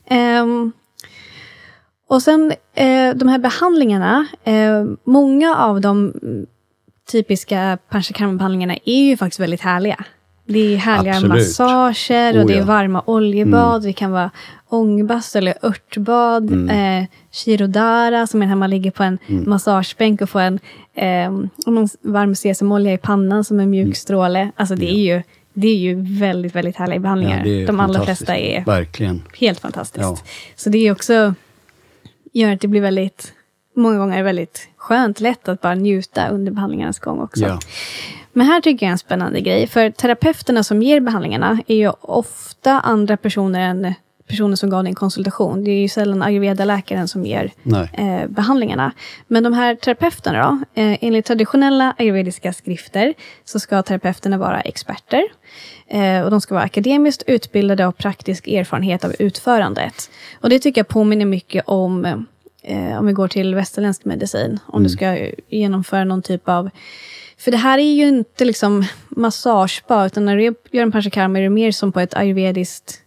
Ehm, 0.09 0.71
och 2.09 2.21
sen 2.21 2.51
eh, 2.75 3.15
de 3.15 3.27
här 3.27 3.39
behandlingarna, 3.39 4.27
eh, 4.43 4.85
många 5.03 5.55
av 5.55 5.81
de 5.81 6.13
mm, 6.21 6.45
typiska 7.11 7.77
panchakarma-behandlingarna 7.89 8.77
är 8.85 9.01
ju 9.09 9.17
faktiskt 9.17 9.39
väldigt 9.39 9.61
härliga. 9.61 10.03
Det 10.45 10.73
är 10.73 10.77
härliga 10.77 11.13
Absolut. 11.13 11.33
massager 11.33 12.37
och 12.37 12.41
Oh, 12.43 12.47
det 12.47 12.53
är 12.53 12.57
ja. 12.59 12.65
varma 12.65 13.03
oljebad. 13.05 13.83
Det 13.83 13.93
kan 13.93 14.11
vara 14.11 14.31
ångbast 14.69 15.35
eller 15.35 15.53
örtbad. 15.61 16.51
Mm. 16.51 17.01
Eh, 17.03 17.07
shirodara, 17.31 18.27
som 18.27 18.41
är 18.41 18.47
när 18.47 18.55
man 18.55 18.69
ligger 18.69 18.91
på 18.91 19.03
en 19.03 19.17
massagebänk 19.29 20.21
och 20.21 20.29
får 20.29 20.39
en 20.39 20.59
eh, 20.95 21.31
varm 22.01 22.35
sesamolja 22.35 22.93
i 22.93 22.97
pannan 22.97 23.43
som 23.43 23.59
en 23.59 23.69
mjuk 23.69 23.83
Mm. 23.83 23.93
stråle. 23.93 24.51
Alltså 24.55 24.75
det 24.75 24.91
är 24.91 25.15
ju 25.15 25.23
det 25.59 25.67
är 25.67 25.75
ju 25.75 25.95
väldigt, 26.19 26.55
väldigt 26.55 26.75
härliga 26.75 26.99
behandlingar. 26.99 27.45
Ja, 27.45 27.67
de 27.67 27.79
allra 27.79 28.05
flesta 28.05 28.37
är 28.37 28.65
Verkligen. 28.65 29.23
Helt 29.37 29.59
fantastiskt. 29.59 30.01
Ja. 30.01 30.17
Så 30.55 30.69
det 30.69 30.87
är 30.87 30.91
också, 30.91 31.33
gör 32.33 32.53
att 32.53 32.61
det 32.61 32.67
blir 32.67 32.81
väldigt, 32.81 33.33
många 33.75 33.97
gånger 33.97 34.23
väldigt 34.23 34.69
skönt, 34.77 35.19
lätt 35.19 35.47
att 35.47 35.61
bara 35.61 35.75
njuta 35.75 36.27
under 36.27 36.51
behandlingarnas 36.51 36.99
gång 36.99 37.19
också. 37.19 37.45
Ja. 37.45 37.59
Men 38.33 38.47
här 38.47 38.61
tycker 38.61 38.85
jag 38.85 38.89
är 38.89 38.91
en 38.91 38.97
spännande 38.97 39.41
grej, 39.41 39.67
för 39.67 39.89
terapeuterna 39.89 40.63
som 40.63 40.81
ger 40.81 40.99
behandlingarna 40.99 41.59
är 41.67 41.75
ju 41.75 41.89
ofta 42.01 42.79
andra 42.79 43.17
personer 43.17 43.59
än 43.59 43.93
personer 44.27 44.55
som 44.55 44.69
gav 44.69 44.83
din 44.83 44.95
konsultation. 44.95 45.63
Det 45.63 45.71
är 45.71 45.81
ju 45.81 45.89
sällan 45.89 46.23
ayurveda-läkaren 46.23 47.07
som 47.07 47.25
ger 47.25 47.51
eh, 47.93 48.27
behandlingarna. 48.27 48.91
Men 49.27 49.43
de 49.43 49.53
här 49.53 49.75
terapeuterna 49.75 50.59
då, 50.75 50.81
eh, 50.81 50.97
enligt 51.01 51.25
traditionella 51.25 51.95
ayurvediska 51.97 52.53
skrifter 52.53 53.13
så 53.45 53.59
ska 53.59 53.81
terapeuterna 53.81 54.37
vara 54.37 54.61
experter. 54.61 55.23
Eh, 55.87 56.21
och 56.21 56.31
de 56.31 56.41
ska 56.41 56.53
vara 56.53 56.63
akademiskt 56.63 57.23
utbildade 57.27 57.85
och 57.85 57.97
praktisk 57.97 58.47
erfarenhet 58.47 59.05
av 59.05 59.13
utförandet. 59.19 60.09
Och 60.41 60.49
det 60.49 60.59
tycker 60.59 60.79
jag 60.79 60.87
påminner 60.87 61.25
mycket 61.25 61.63
om, 61.67 62.05
eh, 62.63 62.99
om 62.99 63.05
vi 63.05 63.13
går 63.13 63.27
till 63.27 63.55
västerländsk 63.55 64.05
medicin. 64.05 64.59
Om 64.65 64.83
du 64.83 64.89
ska 64.89 65.17
genomföra 65.49 66.03
någon 66.03 66.21
typ 66.21 66.49
av 66.49 66.69
För 67.39 67.51
det 67.51 67.57
här 67.57 67.77
är 67.77 67.93
ju 67.93 68.07
inte 68.07 68.45
liksom 68.45 68.85
massagespa, 69.09 70.05
utan 70.05 70.25
när 70.25 70.37
du 70.37 70.43
gör 70.43 70.83
en 70.83 70.91
panchakarma 70.91 71.39
är 71.39 71.43
det 71.43 71.49
mer 71.49 71.71
som 71.71 71.91
på 71.91 71.99
ett 71.99 72.13
ayurvediskt 72.13 73.01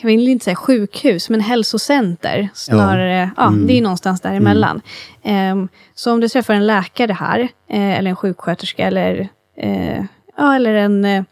jag 0.00 0.06
vill 0.06 0.28
inte 0.28 0.44
säga 0.44 0.56
sjukhus, 0.56 1.30
men 1.30 1.40
hälsocenter. 1.40 2.48
Snarare, 2.54 3.18
ja, 3.18 3.30
ja 3.36 3.48
mm. 3.48 3.66
det 3.66 3.78
är 3.78 3.82
någonstans 3.82 4.20
däremellan. 4.20 4.80
Mm. 5.22 5.58
Um, 5.58 5.68
så 5.94 6.12
om 6.12 6.20
du 6.20 6.28
träffar 6.28 6.54
en 6.54 6.66
läkare 6.66 7.12
här, 7.12 7.40
eh, 7.68 7.98
eller 7.98 8.10
en 8.10 8.16
sjuksköterska, 8.16 8.86
eller, 8.86 9.28
eh, 9.56 10.04
ja, 10.36 10.56
eller 10.56 10.74
en 10.74 11.04
eh, 11.04 11.24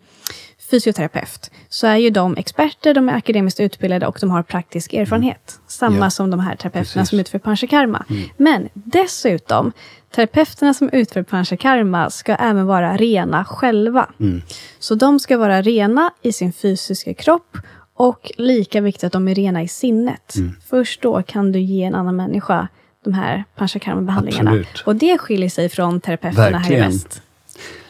fysioterapeut, 0.70 1.50
så 1.68 1.86
är 1.86 1.96
ju 1.96 2.10
de 2.10 2.36
experter, 2.36 2.94
de 2.94 3.08
är 3.08 3.16
akademiskt 3.16 3.60
utbildade 3.60 4.06
och 4.06 4.18
de 4.20 4.30
har 4.30 4.42
praktisk 4.42 4.92
erfarenhet. 4.92 5.52
Mm. 5.54 5.64
Samma 5.66 6.06
ja. 6.06 6.10
som 6.10 6.30
de 6.30 6.40
här 6.40 6.56
terapeuterna 6.56 7.00
Precis. 7.00 7.08
som 7.08 7.20
utför 7.20 7.38
panchakarma. 7.38 8.04
Mm. 8.10 8.28
Men 8.36 8.68
dessutom, 8.72 9.72
terapeuterna 10.14 10.74
som 10.74 10.90
utför 10.92 11.22
panchakarma 11.22 12.10
ska 12.10 12.34
även 12.34 12.66
vara 12.66 12.96
rena 12.96 13.44
själva. 13.44 14.06
Mm. 14.20 14.42
Så 14.78 14.94
de 14.94 15.20
ska 15.20 15.38
vara 15.38 15.62
rena 15.62 16.10
i 16.22 16.32
sin 16.32 16.52
fysiska 16.52 17.14
kropp 17.14 17.56
och 18.00 18.32
lika 18.36 18.80
viktigt 18.80 19.04
att 19.04 19.12
de 19.12 19.28
är 19.28 19.34
rena 19.34 19.62
i 19.62 19.68
sinnet. 19.68 20.36
Mm. 20.36 20.56
Först 20.70 21.02
då 21.02 21.22
kan 21.22 21.52
du 21.52 21.60
ge 21.60 21.84
en 21.84 21.94
annan 21.94 22.16
människa 22.16 22.68
de 23.04 23.14
här 23.14 23.44
panchakarma-behandlingarna. 23.56 24.64
Och 24.86 24.96
det 24.96 25.18
skiljer 25.18 25.48
sig 25.48 25.68
från 25.68 26.00
terapeuterna 26.00 26.50
Verkligen. 26.50 26.82
här 26.82 26.90
i 26.90 26.92
väst. 26.92 27.22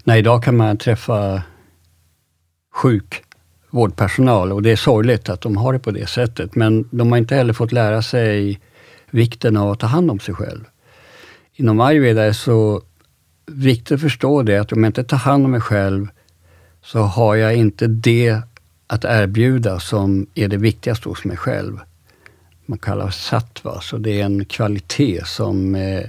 Nej, 0.04 0.18
idag 0.18 0.44
kan 0.44 0.56
man 0.56 0.76
träffa 0.76 1.42
sjuk 2.74 3.22
vårdpersonal 3.70 4.52
och 4.52 4.62
det 4.62 4.70
är 4.70 4.76
sorgligt 4.76 5.28
att 5.28 5.40
de 5.40 5.56
har 5.56 5.72
det 5.72 5.78
på 5.78 5.90
det 5.90 6.08
sättet. 6.08 6.54
Men 6.54 6.88
de 6.90 7.12
har 7.12 7.18
inte 7.18 7.34
heller 7.34 7.52
fått 7.52 7.72
lära 7.72 8.02
sig 8.02 8.60
vikten 9.10 9.56
av 9.56 9.70
att 9.70 9.80
ta 9.80 9.86
hand 9.86 10.10
om 10.10 10.20
sig 10.20 10.34
själv. 10.34 10.64
Inom 11.52 11.80
ayurveda 11.80 12.22
är 12.22 12.32
så 12.32 12.82
viktigt 13.46 13.92
att 13.92 14.00
förstå 14.00 14.42
det 14.42 14.58
att 14.58 14.72
om 14.72 14.84
jag 14.84 14.88
inte 14.88 15.04
tar 15.04 15.16
hand 15.16 15.44
om 15.44 15.50
mig 15.50 15.60
själv 15.60 16.08
så 16.84 16.98
har 16.98 17.34
jag 17.34 17.56
inte 17.56 17.86
det 17.86 18.42
att 18.92 19.04
erbjuda 19.04 19.80
som 19.80 20.26
är 20.34 20.48
det 20.48 20.56
viktigaste 20.56 21.08
hos 21.08 21.24
mig 21.24 21.36
själv. 21.36 21.80
Man 22.66 22.78
kallar 22.78 23.10
sattva, 23.10 23.80
så 23.80 23.98
det 23.98 24.20
är 24.20 24.24
en 24.24 24.44
kvalitet 24.44 25.24
som 25.26 25.74
eh, 25.74 26.02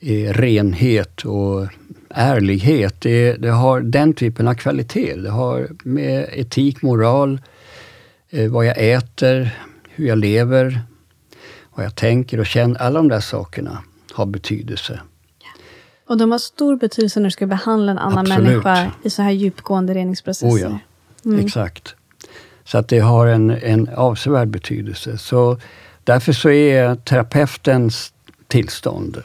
är 0.00 0.32
renhet 0.32 1.24
och 1.24 1.66
ärlighet. 2.10 3.00
Det, 3.00 3.32
det, 3.32 3.50
har 3.50 3.80
den 3.80 4.14
typen 4.14 4.48
av 4.48 4.54
kvalitet. 4.54 5.14
Det 5.16 5.30
har 5.30 5.68
med 5.84 6.28
etik, 6.32 6.82
moral, 6.82 7.40
eh, 8.30 8.50
vad 8.50 8.66
jag 8.66 8.76
äter, 8.78 9.50
hur 9.88 10.06
jag 10.06 10.18
lever, 10.18 10.80
vad 11.74 11.86
jag 11.86 11.94
tänker 11.94 12.40
och 12.40 12.46
känner. 12.46 12.80
Alla 12.80 12.98
de 12.98 13.08
där 13.08 13.20
sakerna 13.20 13.82
har 14.12 14.26
betydelse. 14.26 15.00
Och 16.08 16.18
de 16.18 16.32
har 16.32 16.38
stor 16.38 16.76
betydelse 16.76 17.20
när 17.20 17.24
du 17.24 17.30
ska 17.30 17.46
behandla 17.46 17.92
en 17.92 17.98
annan 17.98 18.18
Absolut. 18.18 18.64
människa 18.64 18.92
i 19.02 19.10
så 19.10 19.22
här 19.22 19.30
djupgående 19.30 19.94
reningsprocesser. 19.94 20.56
Oh 20.56 20.60
ja. 20.60 20.78
Mm. 21.26 21.46
Exakt. 21.46 21.94
Så 22.64 22.78
att 22.78 22.88
det 22.88 22.98
har 22.98 23.26
en, 23.26 23.50
en 23.50 23.88
avsevärd 23.88 24.48
betydelse. 24.48 25.18
Så 25.18 25.58
därför 26.04 26.32
så 26.32 26.50
är 26.50 26.94
terapeutens 26.94 28.12
tillstånd 28.48 29.22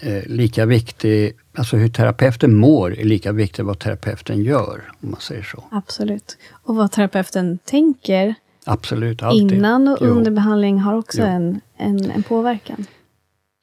eh, 0.00 0.22
lika 0.26 0.66
viktig, 0.66 1.36
alltså 1.54 1.76
hur 1.76 1.88
terapeuten 1.88 2.54
mår 2.54 2.98
är 2.98 3.04
lika 3.04 3.32
viktigt 3.32 3.64
vad 3.64 3.78
terapeuten 3.78 4.42
gör, 4.42 4.92
om 5.02 5.10
man 5.10 5.20
säger 5.20 5.42
så. 5.42 5.64
Absolut. 5.70 6.36
Och 6.50 6.76
vad 6.76 6.92
terapeuten 6.92 7.58
tänker 7.64 8.34
Absolut, 8.64 9.22
alltid. 9.22 9.52
innan 9.52 9.88
och 9.88 10.02
under 10.02 10.30
behandling 10.30 10.78
har 10.78 10.94
också 10.94 11.22
en, 11.22 11.60
en, 11.76 12.10
en, 12.10 12.22
påverkan. 12.22 12.86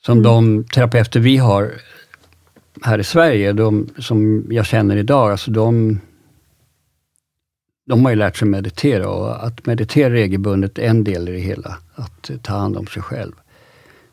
Som 0.06 0.18
mm. 0.18 0.24
de 0.24 0.64
terapeuter 0.64 1.20
vi 1.20 1.38
har 1.38 1.72
här 2.82 3.00
i 3.00 3.04
Sverige, 3.04 3.54
de 3.54 3.90
som 3.98 4.46
jag 4.50 4.66
känner 4.66 4.98
idag, 4.98 5.32
alltså 5.32 5.52
de 5.52 6.00
de 7.92 8.06
har 8.06 8.12
ju 8.12 8.16
lärt 8.16 8.38
sig 8.38 8.48
meditera 8.48 9.10
och 9.10 9.46
att 9.46 9.66
meditera 9.66 10.14
regelbundet 10.14 10.78
är 10.78 10.88
en 10.88 11.04
del 11.04 11.30
i 11.30 11.32
det 11.32 11.38
hela. 11.38 11.78
Att 11.96 12.32
ta 12.42 12.54
hand 12.54 12.78
om 12.78 12.88
sig 12.88 13.02
själv. 13.04 13.32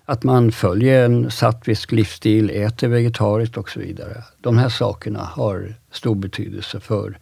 Att 0.04 0.24
man 0.24 0.52
följer 0.52 1.04
en 1.04 1.30
sattvisk 1.30 1.92
livsstil, 1.92 2.50
äter 2.50 2.88
vegetariskt 2.88 3.56
och 3.56 3.70
så 3.70 3.80
vidare. 3.80 4.22
De 4.40 4.58
här 4.58 4.68
sakerna 4.68 5.20
har 5.20 5.74
stor 5.90 6.14
betydelse 6.14 6.80
för 6.80 7.18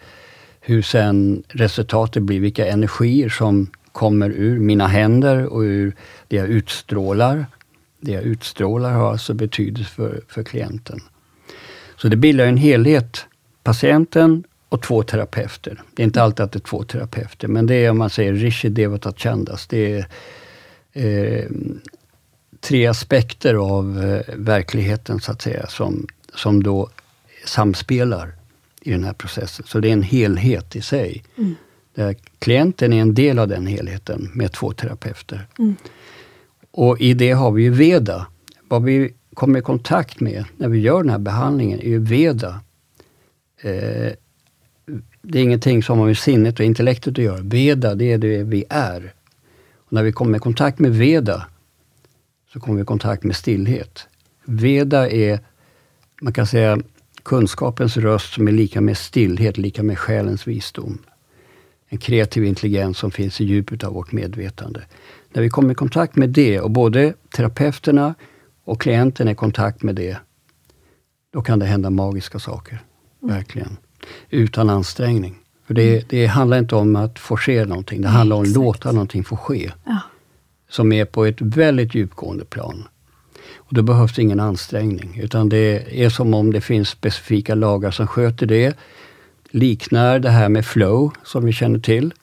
hur 0.60 0.82
sen 0.82 1.42
resultatet 1.48 2.22
blir, 2.22 2.40
vilka 2.40 2.66
energier 2.66 3.28
som 3.28 3.70
kommer 3.92 4.30
ur 4.30 4.58
mina 4.58 4.86
händer 4.86 5.46
och 5.46 5.60
ur 5.60 5.94
det 6.28 6.36
jag 6.36 6.48
utstrålar. 6.48 7.46
Det 8.00 8.12
jag 8.12 8.22
utstrålar 8.22 8.92
har 8.92 9.10
alltså 9.10 9.34
betydelse 9.34 9.90
för, 9.90 10.20
för 10.28 10.42
klienten. 10.42 11.00
Så 11.96 12.08
det 12.08 12.16
bildar 12.16 12.46
en 12.46 12.56
helhet. 12.56 13.26
Patienten 13.62 14.44
och 14.68 14.82
två 14.82 15.02
terapeuter. 15.02 15.82
Det 15.94 16.02
är 16.02 16.04
inte 16.04 16.22
alltid 16.22 16.44
att 16.44 16.52
det 16.52 16.58
är 16.58 16.60
två 16.60 16.84
terapeuter, 16.84 17.48
men 17.48 17.66
det 17.66 17.74
är 17.74 17.90
om 17.90 17.98
man 17.98 18.10
säger 18.10 18.32
Rishi 18.32 18.68
Devata 18.68 19.12
Chandas. 19.12 19.66
Det 19.66 19.92
är 19.92 20.06
eh, 20.92 21.44
tre 22.60 22.86
aspekter 22.86 23.54
av 23.54 24.04
eh, 24.04 24.34
verkligheten, 24.36 25.20
så 25.20 25.32
att 25.32 25.42
säga, 25.42 25.66
som, 25.66 26.06
som 26.34 26.62
då 26.62 26.90
samspelar 27.44 28.32
i 28.80 28.90
den 28.90 29.04
här 29.04 29.12
processen. 29.12 29.66
Så 29.68 29.80
det 29.80 29.88
är 29.88 29.92
en 29.92 30.02
helhet 30.02 30.76
i 30.76 30.82
sig. 30.82 31.24
Mm. 31.36 31.54
Där 31.94 32.16
klienten 32.38 32.92
är 32.92 33.00
en 33.00 33.14
del 33.14 33.38
av 33.38 33.48
den 33.48 33.66
helheten 33.66 34.30
med 34.34 34.52
två 34.52 34.72
terapeuter. 34.72 35.46
Mm. 35.58 35.76
Och 36.70 37.00
i 37.00 37.14
det 37.14 37.30
har 37.30 37.50
vi 37.50 37.62
ju 37.62 37.70
Veda. 37.70 38.26
Vad 38.68 38.82
vi 38.82 39.14
kommer 39.34 39.58
i 39.58 39.62
kontakt 39.62 40.20
med 40.20 40.44
när 40.56 40.68
vi 40.68 40.78
gör 40.78 41.02
den 41.02 41.10
här 41.10 41.18
behandlingen 41.18 41.80
är 41.80 41.88
ju 41.88 41.98
Veda. 41.98 42.60
Eh, 43.60 44.12
det 45.28 45.38
är 45.38 45.42
ingenting 45.42 45.82
som 45.82 45.98
har 45.98 46.06
med 46.06 46.18
sinnet 46.18 46.58
och 46.58 46.64
intellektet 46.64 47.18
att 47.18 47.24
göra. 47.24 47.40
Veda, 47.42 47.94
det 47.94 48.12
är 48.12 48.18
det 48.18 48.42
vi 48.42 48.64
är. 48.70 49.14
Och 49.74 49.92
när 49.92 50.02
vi 50.02 50.12
kommer 50.12 50.36
i 50.36 50.40
kontakt 50.40 50.78
med 50.78 50.94
Veda, 50.94 51.46
så 52.52 52.60
kommer 52.60 52.76
vi 52.76 52.82
i 52.82 52.86
kontakt 52.86 53.24
med 53.24 53.36
stillhet. 53.36 54.06
Veda 54.44 55.10
är, 55.10 55.40
man 56.20 56.32
kan 56.32 56.46
säga, 56.46 56.78
kunskapens 57.22 57.96
röst 57.96 58.32
som 58.32 58.48
är 58.48 58.52
lika 58.52 58.80
med 58.80 58.98
stillhet, 58.98 59.58
lika 59.58 59.82
med 59.82 59.98
själens 59.98 60.46
visdom. 60.46 60.98
En 61.88 61.98
kreativ 61.98 62.44
intelligens 62.44 62.98
som 62.98 63.10
finns 63.10 63.40
i 63.40 63.44
djupet 63.44 63.84
av 63.84 63.92
vårt 63.92 64.12
medvetande. 64.12 64.82
När 65.32 65.42
vi 65.42 65.50
kommer 65.50 65.72
i 65.72 65.74
kontakt 65.74 66.16
med 66.16 66.30
det 66.30 66.60
och 66.60 66.70
både 66.70 67.14
terapeuterna 67.36 68.14
och 68.64 68.80
klienten 68.80 69.28
är 69.28 69.32
i 69.32 69.34
kontakt 69.34 69.82
med 69.82 69.94
det, 69.94 70.16
då 71.32 71.42
kan 71.42 71.58
det 71.58 71.66
hända 71.66 71.90
magiska 71.90 72.38
saker. 72.38 72.78
Mm. 73.22 73.34
Verkligen 73.34 73.76
utan 74.30 74.70
ansträngning. 74.70 75.34
För 75.66 75.74
det, 75.74 75.92
mm. 75.92 76.04
det 76.08 76.26
handlar 76.26 76.58
inte 76.58 76.74
om 76.74 76.96
att 76.96 77.18
forcera 77.18 77.64
någonting, 77.64 78.02
det 78.02 78.08
handlar 78.08 78.36
om 78.36 78.42
att 78.42 78.48
låta 78.48 78.92
någonting 78.92 79.24
få 79.24 79.36
ske. 79.36 79.72
Ja. 79.84 79.98
Som 80.68 80.92
är 80.92 81.04
på 81.04 81.24
ett 81.24 81.40
väldigt 81.40 81.94
djupgående 81.94 82.44
plan. 82.44 82.88
Och 83.54 83.74
då 83.74 83.82
behövs 83.82 84.18
ingen 84.18 84.40
ansträngning, 84.40 85.20
utan 85.22 85.48
det 85.48 86.02
är 86.04 86.10
som 86.10 86.34
om 86.34 86.52
det 86.52 86.60
finns 86.60 86.88
specifika 86.88 87.54
lagar 87.54 87.90
som 87.90 88.06
sköter 88.06 88.46
det. 88.46 88.76
Liknar 89.50 90.18
det 90.18 90.30
här 90.30 90.48
med 90.48 90.66
flow, 90.66 91.12
som 91.24 91.44
vi 91.44 91.52
känner 91.52 91.78
till. 91.78 92.14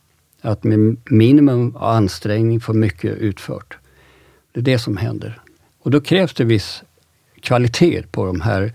Att 0.41 0.63
med 0.63 0.97
minimum 1.05 1.75
av 1.75 1.84
ansträngning 1.84 2.59
få 2.59 2.73
mycket 2.73 3.17
utfört. 3.17 3.77
Det 4.51 4.59
är 4.59 4.63
det 4.63 4.79
som 4.79 4.97
händer. 4.97 5.41
Och 5.81 5.91
då 5.91 6.01
krävs 6.01 6.34
det 6.34 6.43
viss 6.43 6.84
kvalitet 7.41 8.03
på 8.11 8.25
de 8.25 8.41
här 8.41 8.73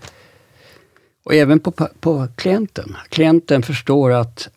och 1.29 1.35
även 1.35 1.59
på, 1.59 1.71
på 1.99 2.27
klienten. 2.35 2.97
Klienten 3.09 3.63
förstår 3.63 4.11
att 4.11 4.49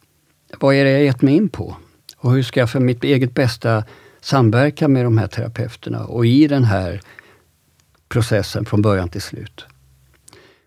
vad 0.61 0.75
är 0.75 0.85
det 0.85 0.91
jag 0.91 1.05
gett 1.05 1.23
mig 1.23 1.35
in 1.35 1.49
på? 1.49 1.77
Och 2.17 2.33
hur 2.33 2.43
ska 2.43 2.61
jag 2.61 2.71
för 2.71 2.81
mitt 2.81 3.05
eget 3.05 3.35
bästa 3.35 3.85
samverka 4.21 4.89
med 4.89 5.05
de 5.05 5.19
här 5.19 5.27
terapeuterna 5.27 6.05
och 6.05 6.27
i 6.27 6.47
den 6.47 6.65
här 6.65 7.01
processen 8.09 8.65
från 8.65 8.83
början 8.83 9.09
till 9.09 9.23
slut. 9.23 9.65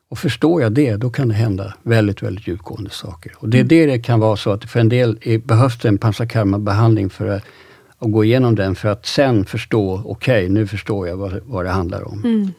Och 0.10 0.18
förstår 0.18 0.62
jag 0.62 0.72
det, 0.72 0.96
då 0.96 1.10
kan 1.10 1.28
det 1.28 1.36
hända 1.36 1.74
väldigt, 1.84 2.24
väldigt 2.24 2.48
djupgående 2.48 2.90
saker. 2.90 3.34
Och 3.38 3.50
det 3.50 3.58
är 3.58 3.62
mm. 3.62 3.68
det 3.68 3.86
det 3.86 4.00
kan 4.00 4.20
vara 4.20 4.36
så 4.36 4.52
att 4.52 4.72
för 4.72 4.80
en 4.80 4.90
del 4.90 5.20
är, 5.22 5.38
behövs 5.38 5.80
det 5.80 5.88
en 5.88 5.98
panchakarma-behandling 5.98 7.10
för 7.10 7.28
att, 7.28 7.44
att, 7.98 8.12
gå 8.12 8.24
igenom 8.24 8.56
den 8.56 8.76
för 8.76 8.90
att 8.90 9.06
sen 9.06 9.46
förstå, 9.46 10.02
okej, 10.06 10.44
okay, 10.44 10.50
nu 10.50 10.68
förstår 10.68 11.08
jag 11.08 11.18
vad, 11.18 11.40
vad 11.46 11.66
det 11.66 11.72
handlar 11.72 12.08
om. 12.08 12.20
Mm. 12.24 12.52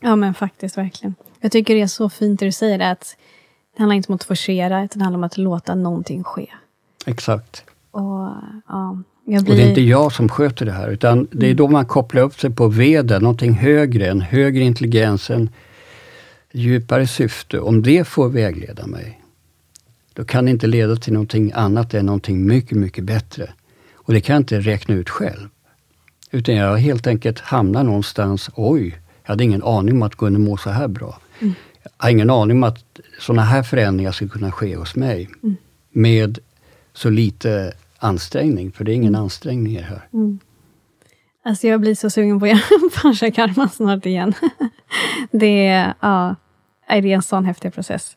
Ja 0.00 0.16
men 0.16 0.34
faktiskt, 0.34 0.78
verkligen. 0.78 1.14
Jag 1.40 1.52
tycker 1.52 1.74
det 1.74 1.80
är 1.80 1.86
så 1.86 2.08
fint 2.08 2.40
det 2.40 2.46
du 2.46 2.52
säger, 2.52 2.92
att 2.92 3.16
det 3.76 3.82
handlar 3.82 3.96
inte 3.96 4.08
om 4.08 4.14
att 4.14 4.24
forcera, 4.24 4.84
utan 4.84 4.98
det 4.98 5.04
handlar 5.04 5.18
om 5.18 5.24
att 5.24 5.38
låta 5.38 5.74
någonting 5.74 6.24
ske. 6.24 6.46
Exakt. 7.06 7.64
Och, 7.90 8.30
ja, 8.68 8.96
blir... 9.24 9.38
och 9.38 9.44
det 9.44 9.62
är 9.62 9.68
inte 9.68 9.80
jag 9.80 10.12
som 10.12 10.28
sköter 10.28 10.66
det 10.66 10.72
här, 10.72 10.88
utan 10.88 11.28
det 11.30 11.46
är 11.46 11.50
mm. 11.50 11.56
då 11.56 11.68
man 11.68 11.86
kopplar 11.86 12.22
upp 12.22 12.40
sig 12.40 12.50
på 12.50 12.68
veden, 12.68 13.22
någonting 13.22 13.52
högre, 13.52 14.06
en 14.10 14.20
högre 14.20 14.64
intelligens, 14.64 15.30
en 15.30 15.50
djupare 16.52 17.06
syfte. 17.06 17.60
Om 17.60 17.82
det 17.82 18.08
får 18.08 18.28
vägleda 18.28 18.86
mig, 18.86 19.20
då 20.12 20.24
kan 20.24 20.44
det 20.44 20.50
inte 20.50 20.66
leda 20.66 20.96
till 20.96 21.12
någonting 21.12 21.52
annat 21.54 21.94
än 21.94 22.06
någonting 22.06 22.46
mycket, 22.46 22.78
mycket 22.78 23.04
bättre. 23.04 23.50
Och 23.94 24.12
det 24.12 24.20
kan 24.20 24.34
jag 24.34 24.40
inte 24.40 24.60
räkna 24.60 24.94
ut 24.94 25.10
själv. 25.10 25.48
Utan 26.30 26.54
jag 26.54 26.76
helt 26.76 27.06
enkelt 27.06 27.40
hamnar 27.40 27.84
någonstans, 27.84 28.50
oj, 28.54 29.00
jag 29.22 29.28
hade 29.28 29.44
ingen 29.44 29.62
aning 29.62 29.94
om 29.94 30.02
att 30.02 30.12
det 30.12 30.16
kunde 30.16 30.38
må 30.38 30.56
så 30.56 30.70
här 30.70 30.88
bra. 30.88 31.18
Mm. 31.40 31.54
Jag 31.82 31.90
har 31.96 32.10
ingen 32.10 32.30
aning 32.30 32.56
om 32.56 32.62
att 32.62 33.00
sådana 33.20 33.42
här 33.42 33.62
förändringar 33.62 34.12
ska 34.12 34.28
kunna 34.28 34.52
ske 34.52 34.76
hos 34.76 34.96
mig. 34.96 35.28
Mm. 35.42 35.56
Med 35.92 36.38
så 36.92 37.10
lite 37.10 37.72
ansträngning, 37.98 38.72
för 38.72 38.84
det 38.84 38.92
är 38.92 38.94
ingen 38.94 39.14
ansträngning 39.14 39.72
i 39.72 39.76
det 39.76 39.84
här. 39.84 40.08
Mm. 40.12 40.38
Alltså 41.44 41.66
jag 41.66 41.80
blir 41.80 41.94
så 41.94 42.10
sugen 42.10 42.40
på 42.40 42.46
att 42.46 42.50
göra 42.70 42.90
panchakarma 43.02 43.68
snart 43.68 44.06
igen. 44.06 44.34
det, 45.30 45.92
är, 46.86 47.02
det 47.02 47.12
en 47.12 47.22
sån 47.22 47.44
häftig 47.44 47.74
process. 47.74 48.16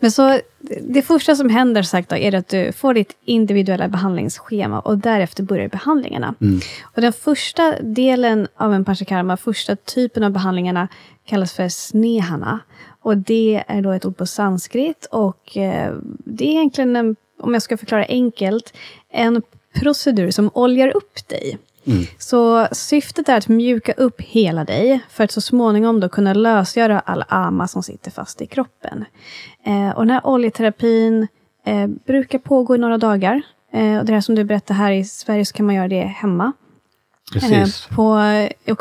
Men 0.00 0.10
så, 0.10 0.40
det 0.80 1.02
första 1.02 1.36
som 1.36 1.50
händer 1.50 1.82
sagt 1.82 2.08
då, 2.08 2.16
är 2.16 2.34
att 2.34 2.48
du 2.48 2.72
får 2.72 2.94
ditt 2.94 3.16
individuella 3.24 3.88
behandlingsschema 3.88 4.80
och 4.80 4.98
därefter 4.98 5.42
börjar 5.42 5.68
behandlingarna. 5.68 6.34
Mm. 6.40 6.60
Och 6.82 7.02
den 7.02 7.12
första 7.12 7.74
delen 7.82 8.48
av 8.56 8.74
en 8.74 8.84
panchakarma, 8.84 9.36
första 9.36 9.76
typen 9.76 10.22
av 10.24 10.30
behandlingarna, 10.30 10.88
kallas 11.24 11.52
för 11.52 11.68
snehana. 11.68 12.60
Och 13.00 13.16
det 13.16 13.64
är 13.66 13.82
då 13.82 13.90
ett 13.90 14.04
ord 14.04 14.16
på 14.16 14.26
sanskrit 14.26 15.06
och 15.10 15.56
eh, 15.56 15.94
det 16.24 16.44
är 16.44 16.50
egentligen, 16.50 16.96
en, 16.96 17.16
om 17.40 17.52
jag 17.52 17.62
ska 17.62 17.76
förklara 17.76 18.04
enkelt, 18.08 18.74
en 19.10 19.42
procedur 19.74 20.30
som 20.30 20.50
oljar 20.54 20.96
upp 20.96 21.28
dig. 21.28 21.58
Mm. 21.86 22.04
Så 22.18 22.68
syftet 22.72 23.28
är 23.28 23.36
att 23.36 23.48
mjuka 23.48 23.92
upp 23.92 24.20
hela 24.20 24.64
dig 24.64 25.00
för 25.10 25.24
att 25.24 25.30
så 25.30 25.40
småningom 25.40 26.00
då 26.00 26.08
kunna 26.08 26.34
lösgöra 26.34 27.00
all 27.00 27.24
ama 27.28 27.68
som 27.68 27.82
sitter 27.82 28.10
fast 28.10 28.42
i 28.42 28.46
kroppen. 28.46 29.04
Eh, 29.66 29.90
och 29.90 30.02
den 30.02 30.10
här 30.10 30.26
oljeterapin 30.26 31.26
eh, 31.66 31.86
brukar 31.86 32.38
pågå 32.38 32.74
i 32.74 32.78
några 32.78 32.98
dagar. 32.98 33.42
Eh, 33.72 33.98
och 33.98 34.04
det 34.04 34.12
här 34.12 34.20
som 34.20 34.34
du 34.34 34.44
berättade, 34.44 34.78
här 34.78 34.92
i 34.92 35.04
Sverige 35.04 35.44
så 35.44 35.52
kan 35.52 35.66
man 35.66 35.74
göra 35.74 35.88
det 35.88 36.00
hemma. 36.00 36.52
Precis. 37.32 37.88
Eh, 37.90 37.94
på, 37.96 38.04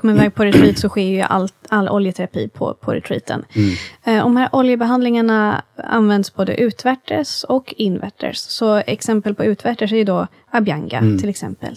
man 0.08 0.16
iväg 0.16 0.36
på 0.36 0.46
retreat 0.46 0.78
så 0.80 0.90
sker 0.90 1.02
ju 1.02 1.22
all, 1.22 1.48
all 1.70 1.90
oljeterapi 1.90 2.48
på, 2.50 2.74
på 2.74 2.94
retreaten. 2.94 3.46
Mm. 3.56 3.70
Eh, 4.04 4.24
de 4.24 4.38
här 4.38 4.50
oljebehandlingarna 4.52 5.62
används 5.78 6.34
både 6.34 6.56
utvärtes 6.56 7.44
och 7.44 7.74
invärtes. 7.78 8.40
Så 8.42 8.76
exempel 8.76 9.36
på 9.36 9.44
utvärtes 9.46 9.92
är 9.92 9.96
ju 9.96 10.04
då 10.04 10.28
Abhyanga 10.52 10.98
Mm. 10.98 11.20
till 11.20 11.30
exempel. 11.30 11.76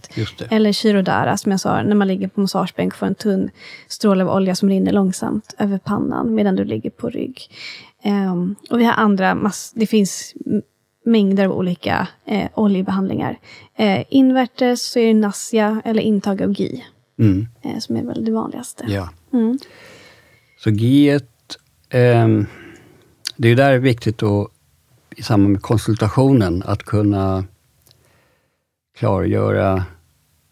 Eller 0.50 0.72
Shirodara, 0.72 1.36
som 1.36 1.50
jag 1.52 1.60
sa, 1.60 1.82
när 1.82 1.94
man 1.94 2.08
ligger 2.08 2.28
på 2.28 2.40
massagebänk 2.40 2.92
och 2.92 2.98
får 2.98 3.06
en 3.06 3.14
tunn 3.14 3.50
stråle 3.88 4.24
av 4.24 4.30
olja 4.30 4.54
som 4.54 4.68
rinner 4.68 4.92
långsamt 4.92 5.54
över 5.58 5.78
pannan 5.78 6.34
medan 6.34 6.56
du 6.56 6.64
ligger 6.64 6.90
på 6.90 7.10
rygg. 7.10 7.40
Ehm, 8.02 8.54
och 8.70 8.80
vi 8.80 8.84
har 8.84 8.92
andra, 8.92 9.34
mass- 9.34 9.72
det 9.74 9.86
finns 9.86 10.34
mängder 11.06 11.44
av 11.46 11.52
olika 11.52 12.08
eh, 12.24 12.48
oljebehandlingar. 12.54 13.38
Eh, 13.74 14.04
invärtes 14.08 14.82
så 14.86 14.98
är 14.98 15.06
det 15.06 15.14
nasya 15.14 15.82
eller 15.84 16.02
intag 16.02 16.42
av 16.42 16.52
GI, 16.52 16.84
Mm. 17.18 17.46
eh, 17.62 17.78
som 17.78 17.96
är 17.96 18.02
väl 18.04 18.24
det 18.24 18.32
vanligaste. 18.32 18.84
Ja. 18.88 19.08
Mm. 19.32 19.58
Så 20.58 20.70
GIet, 20.70 21.56
ehm, 21.90 22.46
det 23.36 23.48
är 23.48 23.56
där 23.56 23.78
viktigt 23.78 24.22
att 24.22 24.48
i 25.16 25.22
samband 25.22 25.52
med 25.52 25.62
konsultationen 25.62 26.62
att 26.66 26.82
kunna 26.82 27.44
klargöra 28.98 29.84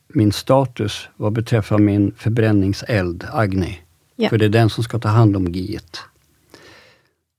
min 0.08 0.32
status 0.32 1.08
vad 1.16 1.32
beträffar 1.32 1.78
min 1.78 2.12
förbränningseld, 2.16 3.24
Agni. 3.32 3.80
Ja. 4.16 4.28
För 4.28 4.38
det 4.38 4.44
är 4.44 4.48
den 4.48 4.70
som 4.70 4.84
ska 4.84 4.98
ta 4.98 5.08
hand 5.08 5.36
om 5.36 5.46
GIet. 5.52 5.98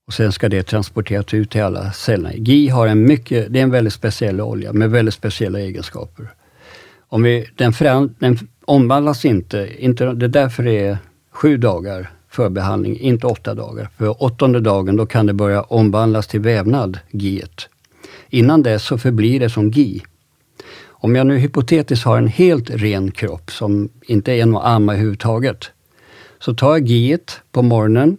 Och 0.07 0.13
sen 0.13 0.31
ska 0.31 0.49
det 0.49 0.63
transporteras 0.63 1.33
ut 1.33 1.51
till 1.51 1.63
alla 1.63 1.91
cellerna. 1.91 2.33
GI 2.33 2.69
har 2.69 2.87
en 2.87 3.03
mycket, 3.03 3.53
det 3.53 3.59
är 3.59 3.63
en 3.63 3.71
väldigt 3.71 3.93
speciell 3.93 4.41
olja 4.41 4.73
med 4.73 4.91
väldigt 4.91 5.13
speciella 5.13 5.59
egenskaper. 5.59 6.33
Om 7.07 7.23
vi, 7.23 7.49
den, 7.55 7.73
föränd, 7.73 8.15
den 8.19 8.37
omvandlas 8.65 9.25
inte, 9.25 9.69
inte, 9.79 10.13
det 10.13 10.25
är 10.25 10.29
därför 10.29 10.63
det 10.63 10.79
är 10.79 10.97
sju 11.31 11.57
dagar 11.57 12.11
förbehandling, 12.35 12.99
inte 12.99 13.27
åtta 13.27 13.53
dagar. 13.53 13.89
För 13.97 14.23
åttonde 14.23 14.59
dagen 14.59 14.95
då 14.95 15.05
kan 15.05 15.25
det 15.25 15.33
börja 15.33 15.61
omvandlas 15.61 16.27
till 16.27 16.39
vävnad, 16.39 16.99
GIet. 17.11 17.69
Innan 18.29 18.63
dess 18.63 18.83
så 18.83 18.97
förblir 18.97 19.39
det 19.39 19.49
som 19.49 19.69
GI. 19.69 20.03
Om 20.87 21.15
jag 21.15 21.27
nu 21.27 21.37
hypotetiskt 21.37 22.05
har 22.05 22.17
en 22.17 22.27
helt 22.27 22.69
ren 22.69 23.11
kropp 23.11 23.51
som 23.51 23.89
inte 24.01 24.31
är 24.31 24.45
någon 24.45 24.61
amma 24.65 24.93
överhuvudtaget, 24.93 25.71
så 26.39 26.53
tar 26.53 26.69
jag 26.69 26.87
GIet 26.87 27.41
på 27.51 27.61
morgonen 27.61 28.17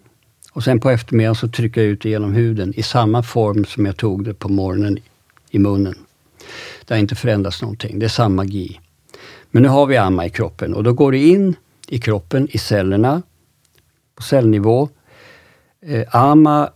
och 0.57 0.65
sen 0.65 0.81
på 0.81 0.91
eftermiddagen 0.91 1.35
så 1.35 1.49
trycker 1.49 1.81
jag 1.81 1.91
ut 1.91 2.03
det 2.03 2.09
genom 2.09 2.33
huden 2.33 2.75
i 2.77 2.83
samma 2.83 3.23
form 3.23 3.65
som 3.65 3.87
jag 3.87 3.97
tog 3.97 4.25
det 4.25 4.35
på 4.35 4.49
morgonen 4.49 4.99
i 5.51 5.59
munnen. 5.59 5.95
Det 6.85 6.95
har 6.95 6.99
inte 6.99 7.15
förändrats 7.15 7.63
någonting, 7.63 7.99
det 7.99 8.07
är 8.07 8.09
samma 8.09 8.45
GI. 8.45 8.81
Men 9.51 9.63
nu 9.63 9.69
har 9.69 9.87
vi 9.87 9.97
amma 9.97 10.27
i 10.27 10.31
kroppen 10.31 10.75
och 10.75 10.85
då 10.85 10.93
går 10.93 11.13
det 11.13 11.19
in 11.19 11.57
i 11.89 11.99
kroppen, 11.99 12.49
i 12.51 12.59
cellerna, 12.59 13.23
på 14.15 14.23
cellnivå. 14.23 14.89
Eh, 15.87 16.17
amma, 16.17 16.71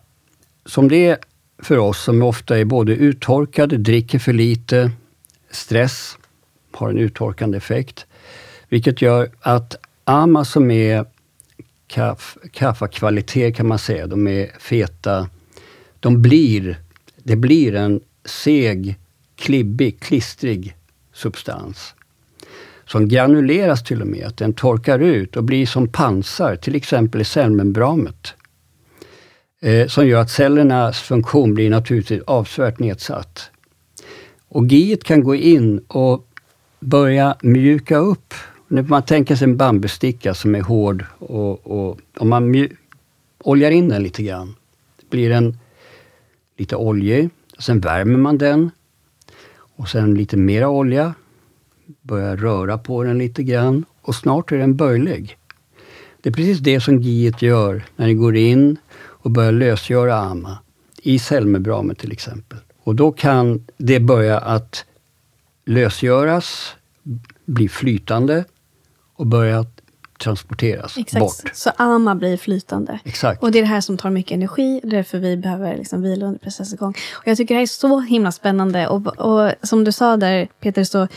som 0.66 0.88
det 0.88 1.06
är 1.06 1.18
för 1.62 1.78
oss 1.78 2.02
som 2.02 2.22
ofta 2.22 2.58
är 2.58 2.64
både 2.64 2.92
uttorkade, 2.92 3.76
dricker 3.76 4.18
för 4.18 4.32
lite, 4.32 4.90
stress 5.50 6.18
har 6.72 6.90
en 6.90 6.98
uttorkande 6.98 7.58
effekt. 7.58 8.06
Vilket 8.68 9.02
gör 9.02 9.30
att 9.40 9.76
amma 10.04 10.44
som 10.44 10.70
är 10.70 11.06
kaffakvalitet 12.52 13.56
kan 13.56 13.68
man 13.68 13.78
säga, 13.78 14.06
de 14.06 14.26
är 14.26 14.50
feta, 14.58 15.28
de 16.00 16.22
blir, 16.22 16.80
det 17.16 17.36
blir 17.36 17.74
en 17.74 18.00
seg, 18.24 18.98
klibbig, 19.36 20.00
klistrig 20.00 20.76
substans. 21.12 21.94
Som 22.86 23.08
granuleras 23.08 23.84
till 23.84 24.00
och 24.00 24.06
med, 24.06 24.26
att 24.26 24.36
den 24.36 24.52
torkar 24.52 24.98
ut 24.98 25.36
och 25.36 25.44
blir 25.44 25.66
som 25.66 25.88
pansar, 25.88 26.56
till 26.56 26.74
exempel 26.74 27.20
i 27.20 27.24
cellmembranet. 27.24 28.34
Eh, 29.62 29.86
som 29.86 30.06
gör 30.06 30.20
att 30.20 30.30
cellernas 30.30 31.00
funktion 31.00 31.54
blir 31.54 31.70
naturligtvis 31.70 32.22
avsevärt 32.26 32.78
nedsatt. 32.78 33.50
Och 34.48 34.66
GIet 34.66 35.04
kan 35.04 35.24
gå 35.24 35.34
in 35.34 35.78
och 35.78 36.26
börja 36.80 37.36
mjuka 37.42 37.96
upp. 37.96 38.34
Nu 38.72 38.82
får 38.82 38.90
man 38.90 39.02
tänka 39.02 39.36
sig 39.36 39.44
en 39.44 39.56
bambusticka 39.56 40.34
som 40.34 40.54
är 40.54 40.60
hård 40.60 41.04
och, 41.18 41.66
och 41.66 41.98
om 42.18 42.28
man 42.28 42.68
oljar 43.38 43.70
in 43.70 43.88
den 43.88 44.02
lite 44.02 44.22
grann, 44.22 44.54
blir 45.10 45.30
den 45.30 45.58
lite 46.56 46.76
oljig. 46.76 47.30
Sen 47.58 47.80
värmer 47.80 48.18
man 48.18 48.38
den 48.38 48.70
och 49.76 49.88
sen 49.88 50.14
lite 50.14 50.36
mera 50.36 50.68
olja. 50.68 51.14
Börjar 52.02 52.36
röra 52.36 52.78
på 52.78 53.02
den 53.02 53.18
lite 53.18 53.42
grann 53.42 53.84
och 54.02 54.14
snart 54.14 54.52
är 54.52 54.58
den 54.58 54.76
böjlig. 54.76 55.36
Det 56.20 56.28
är 56.28 56.34
precis 56.34 56.58
det 56.58 56.80
som 56.80 57.00
GIet 57.00 57.42
gör 57.42 57.84
när 57.96 58.06
det 58.06 58.14
går 58.14 58.36
in 58.36 58.76
och 58.96 59.30
börjar 59.30 59.52
lösgöra 59.52 60.16
amma 60.16 60.58
i 61.02 61.18
cellmembranet 61.18 61.98
till 61.98 62.12
exempel. 62.12 62.58
Och 62.82 62.94
då 62.94 63.12
kan 63.12 63.66
det 63.76 64.00
börja 64.00 64.38
att 64.38 64.84
lösgöras, 65.64 66.76
bli 67.44 67.68
flytande 67.68 68.44
och 69.20 69.26
börja 69.26 69.66
transporteras 70.20 70.98
Exakt, 70.98 71.20
bort. 71.20 71.50
så 71.54 71.70
ama 71.76 72.14
blir 72.14 72.36
flytande. 72.36 72.98
Exakt. 73.04 73.42
Och 73.42 73.52
det 73.52 73.58
är 73.58 73.62
det 73.62 73.68
här 73.68 73.80
som 73.80 73.96
tar 73.96 74.10
mycket 74.10 74.32
energi, 74.32 74.80
därför 74.82 75.18
vi 75.18 75.36
behöver 75.36 75.76
liksom 75.76 76.02
vila 76.02 76.26
under 76.26 76.38
processens 76.38 76.80
gång. 76.80 76.94
Och 77.12 77.26
jag 77.26 77.36
tycker 77.36 77.54
det 77.54 77.58
här 77.58 77.62
är 77.62 77.66
så 77.66 78.00
himla 78.00 78.32
spännande. 78.32 78.88
Och, 78.88 79.06
och 79.06 79.52
som 79.62 79.84
du 79.84 79.92
sa 79.92 80.16
där, 80.16 80.48
Peter, 80.60 80.84
så 80.84 81.08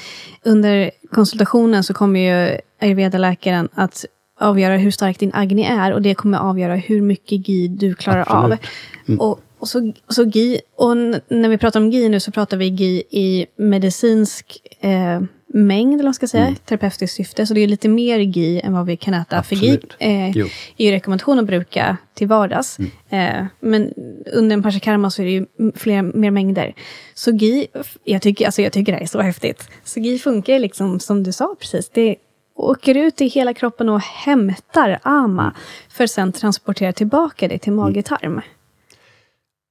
under 0.44 0.92
konsultationen 1.12 1.84
så 1.84 1.94
kommer 1.94 2.20
ju 2.20 2.60
ayurveda-läkaren 2.82 3.70
att 3.74 4.06
avgöra 4.40 4.78
hur 4.78 4.92
stark 4.92 5.20
din 5.20 5.34
agni 5.34 5.64
är 5.64 5.94
och 5.94 6.02
det 6.02 6.16
kommer 6.16 6.38
avgöra 6.38 6.76
hur 6.76 7.02
mycket 7.02 7.48
GI 7.48 7.68
du 7.68 7.96
klarar 7.96 8.26
Absolut. 8.28 8.60
av. 9.08 9.20
Och, 9.20 9.40
och, 9.60 9.68
så, 9.68 9.94
så 10.10 10.24
GI, 10.24 10.62
och 10.78 10.98
när 11.28 11.50
vi 11.50 11.58
pratar 11.58 11.80
om 11.80 11.92
GI 11.92 12.10
nu 12.10 12.20
så 12.20 12.32
pratar 12.32 12.58
vi 12.58 12.66
GI 12.66 13.04
i 13.10 13.46
medicinsk 13.56 14.58
eh, 14.80 15.22
mängd, 15.54 15.94
eller 15.94 16.04
man 16.04 16.14
ska 16.14 16.28
säga, 16.28 16.56
terapeutiskt 16.66 17.16
syfte. 17.18 17.46
Så 17.46 17.54
det 17.54 17.62
är 17.62 17.68
lite 17.68 17.90
mer 17.90 18.20
GI 18.20 18.62
än 18.62 18.74
vad 18.74 18.86
vi 18.86 18.98
kan 18.98 19.14
äta. 19.14 19.44
För 19.44 19.56
GI 19.56 19.74
Absolut. 19.74 19.96
eh, 20.00 20.38
Jo. 20.38 20.48
är 20.78 20.86
ju 20.86 20.92
rekommendation 20.92 21.40
att 21.40 21.46
bruka 21.46 21.98
till 22.14 22.28
vardags. 22.28 22.78
Eh, 23.10 23.46
men 23.60 23.94
under 24.34 24.54
en 24.54 24.64
paschakarma 24.64 25.10
så 25.10 25.22
är 25.22 25.26
det 25.26 25.32
ju 25.32 25.46
flera, 25.76 26.02
mer 26.02 26.32
mängder. 26.32 26.74
Så 27.14 27.32
GI, 27.32 27.68
jag 28.04 28.22
tycker, 28.22 28.46
alltså 28.46 28.62
jag 28.62 28.74
tycker 28.74 28.92
det 28.92 28.98
här 28.98 29.04
är 29.04 29.08
så 29.08 29.22
häftigt. 29.22 29.70
Så 29.84 30.00
GI 30.00 30.20
funkar 30.20 30.54
ju 30.54 30.60
liksom 30.60 31.00
som 31.00 31.24
du 31.24 31.32
sa 31.32 31.56
precis. 31.60 31.90
Det 31.90 32.16
åker 32.56 32.98
ut 32.98 33.22
i 33.22 33.28
hela 33.28 33.54
kroppen 33.54 33.90
och 33.90 34.02
hämtar 34.02 35.00
ama. 35.04 35.54
För 35.90 36.04
att 36.04 36.12
sen 36.12 36.32
transportera 36.32 36.94
tillbaka 36.94 37.48
det 37.48 37.58
till 37.58 37.74
mage-tarm. 37.74 38.42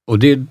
Och 0.07 0.19
det 0.19 0.45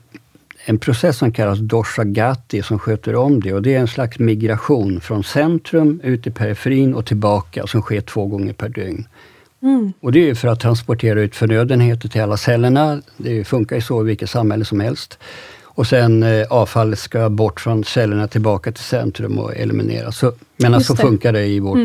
en 0.65 0.79
process 0.79 1.19
som 1.19 1.33
kallas 1.33 1.59
dosha 1.59 2.05
gati 2.05 2.63
som 2.63 2.79
sköter 2.79 3.15
om 3.15 3.41
det. 3.41 3.53
Och 3.53 3.63
det 3.63 3.75
är 3.75 3.79
en 3.81 3.89
slags 3.89 4.19
migration 4.19 5.01
från 5.01 5.25
centrum 5.25 6.01
ut 6.05 6.27
i 6.27 6.31
periferin 6.31 6.95
och 6.95 7.07
tillbaka 7.07 7.67
som 7.67 7.83
sker 7.83 8.01
två 8.01 8.27
gånger 8.27 8.53
per 8.53 8.69
dygn. 8.69 9.07
Och 10.01 10.13
det 10.13 10.31
är 10.31 10.35
för 10.35 10.49
att 10.49 10.61
transportera 10.61 11.21
ut 11.21 11.37
förnödenheter 11.37 12.09
till 12.09 12.21
alla 12.21 12.37
cellerna. 12.37 13.03
Det 13.17 13.45
funkar 13.45 13.77
ju 13.77 13.83
så 13.83 14.03
i 14.03 14.05
vilket 14.05 14.31
samhälle 14.31 14.65
som 14.65 14.81
helst. 14.81 15.19
Och 15.63 15.87
sen 15.87 16.23
eh, 16.23 16.47
avfallet 16.51 16.99
ska 16.99 17.29
bort 17.29 17.61
från 17.61 17.85
cellerna 17.85 18.29
tillbaka 18.29 18.73
till 18.73 18.85
centrum 18.85 19.39
och 19.39 19.57
elimineras. 19.57 20.17
Så, 20.19 20.33
men 20.57 20.81
så 20.81 20.97
funkar 20.97 21.33
det 21.33 21.47
i 21.47 21.61
vårt... 21.61 21.79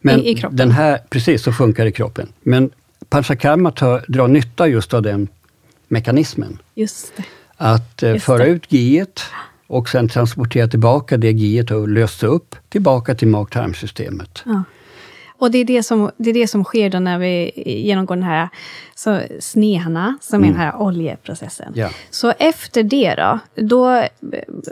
Men 0.00 0.20
I- 0.20 0.28
i 0.30 0.34
kroppen. 0.34 0.56
Den 0.56 0.70
här, 0.70 0.98
precis, 1.10 1.42
så 1.42 1.52
funkar 1.52 1.84
det 1.84 1.88
i 1.90 1.92
kroppen. 1.92 2.28
Men 2.42 2.70
panchakarma 3.08 3.70
tar, 3.70 4.04
drar 4.08 4.28
nytta 4.28 4.68
just 4.68 4.94
av 4.94 5.02
den 5.02 5.28
mekanismen. 5.88 6.58
Just 6.74 7.16
det. 7.16 7.24
Att 7.64 8.02
eh, 8.02 8.16
föra 8.16 8.44
ut 8.44 8.72
giet 8.72 9.20
och 9.66 9.88
sen 9.88 10.08
transportera 10.08 10.68
tillbaka 10.68 11.16
det 11.16 11.30
giet 11.30 11.70
och 11.70 11.88
löst 11.88 12.22
upp 12.22 12.56
tillbaka 12.68 13.14
till 13.14 13.28
mag-tarmsystemet. 13.28 14.42
Ja. 14.44 14.62
Och 15.42 15.50
det 15.50 15.58
är 15.58 15.64
det, 15.64 15.82
som, 15.82 16.10
det 16.16 16.30
är 16.30 16.34
det 16.34 16.46
som 16.48 16.64
sker 16.64 16.90
då 16.90 16.98
när 16.98 17.18
vi 17.18 17.52
genomgår 17.66 18.16
den 18.16 18.22
här 18.24 18.48
så, 18.94 19.20
sneharna, 19.40 20.18
som 20.20 20.42
är 20.42 20.46
den 20.46 20.56
här 20.56 20.76
oljeprocessen. 20.76 21.66
Mm. 21.68 21.80
Ja. 21.80 21.90
Så 22.10 22.32
efter 22.38 22.82
det 22.82 23.14
då, 23.14 23.38
då 23.62 24.04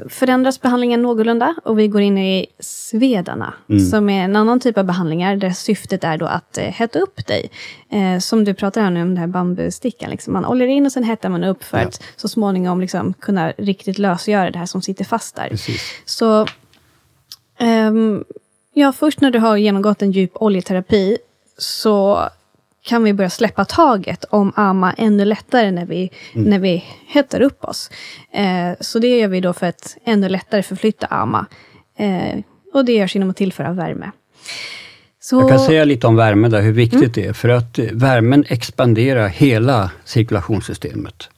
förändras 0.09 0.61
behandlingen 0.61 1.03
någorlunda 1.03 1.55
och 1.65 1.79
vi 1.79 1.89
går 1.89 2.01
in 2.01 2.19
i 2.19 2.47
svedarna, 2.61 3.55
Mm. 3.69 3.87
som 3.87 4.11
är 4.11 4.25
en 4.25 4.37
annan 4.37 4.61
typ 4.61 4.79
av 4.79 4.85
behandlingar 4.85 5.37
där 5.37 5.51
syftet 5.51 6.05
är 6.05 6.17
då 6.17 6.27
att 6.27 6.59
eh, 6.59 6.65
hetta 6.65 6.99
upp 6.99 7.27
dig. 7.27 7.51
Eh, 7.91 8.19
som 8.19 8.45
du 8.45 8.55
pratar 8.55 8.83
här 8.83 8.91
nu 8.91 9.03
om 9.03 9.09
den 9.09 9.17
här 9.17 9.27
bambustickan. 9.27 10.11
Liksom. 10.11 10.33
Man 10.33 10.47
oljar 10.47 10.69
in 10.69 10.87
och 10.87 10.93
sen 10.93 11.05
hettar 11.05 11.29
man 11.29 11.45
upp 11.45 11.65
för 11.65 11.79
Ja. 11.79 11.85
att 11.85 12.03
så 12.17 12.29
småningom 12.29 12.81
liksom 12.81 13.13
kunna 13.13 13.51
riktigt 13.59 13.99
lösgöra 13.99 14.51
det 14.51 14.59
här 14.59 14.67
som 14.67 14.83
sitter 14.83 15.05
fast 15.05 15.37
där. 15.37 15.49
Precis. 15.49 15.83
Så 16.05 16.47
ehm, 17.59 18.25
ja, 18.75 18.93
först 18.93 19.21
när 19.21 19.31
du 19.31 19.39
har 19.39 19.57
genomgått 19.57 20.03
en 20.03 20.13
djup 20.13 20.31
oljeterapi 20.35 21.19
så 21.59 22.29
kan 22.83 23.05
vi 23.05 23.13
börja 23.13 23.31
släppa 23.31 23.65
taget 23.65 24.25
om 24.25 24.53
amma 24.57 24.93
ännu 24.93 25.25
lättare 25.25 25.71
när 25.71 25.87
vi, 25.87 26.11
när 26.33 26.59
vi 26.59 26.85
hettar 27.07 27.41
upp 27.41 27.65
oss. 27.65 27.91
Eh, 28.33 28.73
så 28.81 28.99
det 28.99 29.19
gör 29.19 29.29
vi 29.29 29.41
då 29.41 29.53
för 29.53 29.67
att 29.67 29.97
ännu 30.05 30.29
lättare 30.29 30.63
förflytta 30.63 31.07
amma. 31.07 31.47
Eh, 31.99 32.39
och 32.75 32.85
det 32.85 32.93
görs 32.93 33.15
genom 33.15 33.31
att 33.31 33.37
tillföra 33.37 33.73
värme. 33.73 34.11
Så, 35.21 35.41
Jag 35.41 35.49
kan 35.49 35.59
säga 35.59 35.85
lite 35.85 36.07
om 36.07 36.17
värme 36.17 36.49
där, 36.49 36.63
hur 36.63 36.73
viktigt 36.73 37.15
det 37.15 37.27
är. 37.27 37.33
För 37.33 37.49
att 37.49 37.79
värmen 37.79 38.45
expanderar 38.49 39.29
hela 39.29 39.91
cirkulationssystemet. 40.05 41.29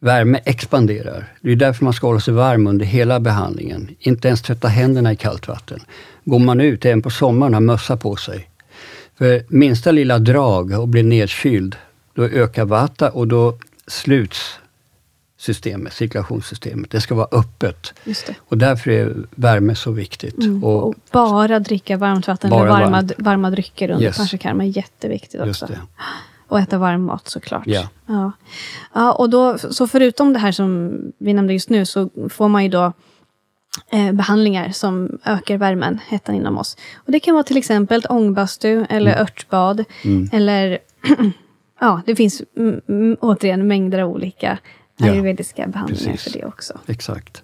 Värme 0.00 0.40
expanderar. 0.44 1.32
Det 1.40 1.52
är 1.52 1.56
därför 1.56 1.84
man 1.84 1.92
ska 1.92 2.06
hålla 2.06 2.20
sig 2.20 2.34
varm 2.34 2.66
under 2.66 2.86
hela 2.86 3.20
behandlingen. 3.20 3.88
Inte 3.98 4.28
ens 4.28 4.42
tvätta 4.42 4.68
händerna 4.68 5.12
i 5.12 5.16
kallt 5.16 5.48
vatten. 5.48 5.80
Går 6.28 6.38
man 6.38 6.60
ut, 6.60 6.84
även 6.84 7.02
på 7.02 7.10
sommaren, 7.10 7.54
har 7.54 7.60
mössa 7.60 7.96
på 7.96 8.16
sig. 8.16 8.50
För 9.18 9.44
minsta 9.48 9.90
lilla 9.92 10.18
drag 10.18 10.72
och 10.80 10.88
blir 10.88 11.02
nedkyld, 11.02 11.76
då 12.14 12.24
ökar 12.24 12.64
vata 12.64 13.10
och 13.10 13.28
då 13.28 13.58
sluts 13.86 14.58
systemet, 15.38 15.92
cirkulationssystemet. 15.92 16.90
Det 16.90 17.00
ska 17.00 17.14
vara 17.14 17.28
öppet. 17.32 17.94
Och 18.38 18.58
därför 18.58 18.90
är 18.90 19.14
värme 19.34 19.74
så 19.74 19.90
viktigt. 19.92 20.38
Mm, 20.38 20.64
Och, 20.64 20.88
och 20.88 20.94
bara 21.12 21.58
dricka 21.58 21.96
varmt 21.96 22.28
vatten 22.28 22.50
Bara 22.50 22.60
eller 22.60 22.70
varma, 22.70 22.90
varmt. 22.90 23.12
varma 23.18 23.50
drycker 23.50 23.90
under 23.90 24.04
Yes. 24.06 24.16
panschkarma 24.16 24.64
är 24.64 24.68
jätteviktigt 24.76 25.40
också. 25.40 25.68
Och 26.48 26.60
äta 26.60 26.78
varm 26.78 27.02
mat 27.04 27.28
såklart. 27.28 27.62
Ja. 27.66 27.88
Ja. 28.06 28.32
Ja, 28.94 29.12
och 29.12 29.30
då, 29.30 29.58
så 29.58 29.86
förutom 29.86 30.32
det 30.32 30.38
här 30.38 30.52
som 30.52 30.92
vi 31.18 31.32
nämnde 31.34 31.52
just 31.52 31.70
nu 31.70 31.86
så 31.86 32.10
får 32.30 32.48
man 32.48 32.62
ju 32.62 32.68
då 32.68 32.92
behandlingar 34.12 34.70
som 34.70 35.18
ökar 35.24 35.56
värmen, 35.56 36.00
hettan 36.08 36.34
inom 36.34 36.58
oss. 36.58 36.76
Och 36.94 37.12
det 37.12 37.20
kan 37.20 37.34
vara 37.34 37.44
till 37.44 37.56
exempel 37.56 37.98
ett 37.98 38.10
ångbastu 38.10 38.86
eller 38.88 39.10
Mm. 39.12 39.22
örtbad. 39.22 39.84
Eller, 40.32 40.78
ja, 41.80 42.02
det 42.06 42.16
finns 42.16 42.42
mm, 42.56 42.80
mm, 42.88 43.16
återigen 43.20 43.66
mängder 43.68 43.98
av 43.98 44.10
olika 44.10 44.58
Ja, 44.96 45.10
ayurvediska 45.12 45.66
behandlingar 45.66 46.12
precis. 46.12 46.32
för 46.32 46.38
det 46.40 46.46
också. 46.46 46.78
Exakt. 46.86 47.42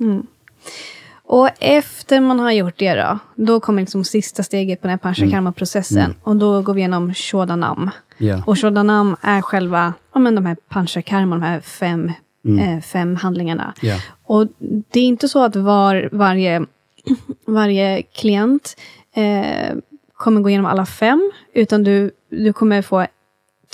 Och 1.24 1.48
efter 1.60 2.20
man 2.20 2.40
har 2.40 2.50
gjort 2.52 2.74
det 2.78 2.94
då, 2.94 3.18
då 3.34 3.60
kommer 3.60 3.82
liksom 3.82 4.04
sista 4.04 4.42
steget 4.42 4.80
på 4.80 4.86
den 4.86 4.90
här 4.90 4.98
panchakarma-processen. 4.98 6.14
Och 6.22 6.36
då 6.36 6.62
går 6.62 6.74
vi 6.74 6.80
igenom 6.80 7.14
shodanam. 7.14 7.90
Ja. 8.18 8.42
Och 8.46 8.58
shodanam 8.60 9.16
är 9.20 9.42
själva 9.42 9.94
ja, 10.14 10.20
men 10.20 10.34
de 10.34 10.46
här 10.46 10.56
panchakarma, 10.68 11.36
de 11.36 11.42
här 11.42 11.60
fem, 11.60 12.12
eh, 12.60 12.80
fem 12.80 13.16
handlingarna. 13.16 13.74
Ja. 13.80 13.96
Och 14.24 14.46
det 14.92 15.00
är 15.00 15.04
inte 15.04 15.28
så 15.28 15.44
att 15.44 15.56
var, 15.56 16.08
varje, 16.12 16.66
varje 17.46 18.02
klient 18.02 18.76
eh, 19.14 19.76
kommer 20.14 20.40
gå 20.40 20.48
igenom 20.48 20.66
alla 20.66 20.86
fem, 20.86 21.30
utan 21.54 21.82
du, 21.82 22.10
du 22.30 22.52
kommer 22.52 22.82
få 22.82 23.06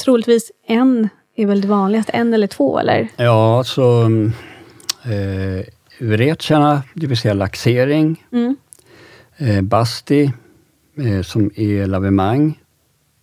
troligtvis 0.05 0.53
en, 0.67 1.09
är 1.37 1.47
väl 1.47 1.61
det 1.61 1.69
vanligaste, 1.69 2.13
en 2.13 2.35
eller 2.35 2.47
två 2.47 2.79
eller? 2.79 3.09
Ja, 3.17 3.63
så 3.67 4.01
mm, 4.03 4.33
eh, 5.05 5.65
Vretsarna, 6.01 6.83
det 6.95 7.07
vill 7.07 7.19
säga 7.19 7.35
laxering, 7.35 8.25
Mm. 8.33 8.57
eh, 9.37 9.63
basti, 9.63 10.33
eh, 10.99 11.23
som 11.23 11.51
är 11.57 11.87
lavemang, 11.87 12.59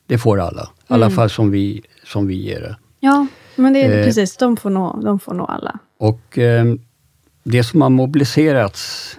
det 0.07 0.17
får 0.17 0.39
alla. 0.39 0.63
I 0.63 0.93
alla 0.93 1.09
fall 1.09 1.29
som 1.29 1.51
vi, 1.51 1.81
som 2.03 2.27
vi 2.27 2.35
ger 2.35 2.61
det. 2.61 2.75
Ja, 2.99 3.27
men 3.55 3.73
det 3.73 3.81
är 3.81 3.99
Eh. 3.99 4.05
precis, 4.05 4.37
de 4.37 4.57
får, 4.57 4.69
nå, 4.69 4.99
de 5.03 5.19
får 5.19 5.33
nå 5.33 5.45
alla. 5.45 5.79
Och 5.97 6.37
eh, 6.37 6.65
det 7.43 7.63
som 7.63 7.81
har 7.81 7.89
mobiliserats 7.89 9.17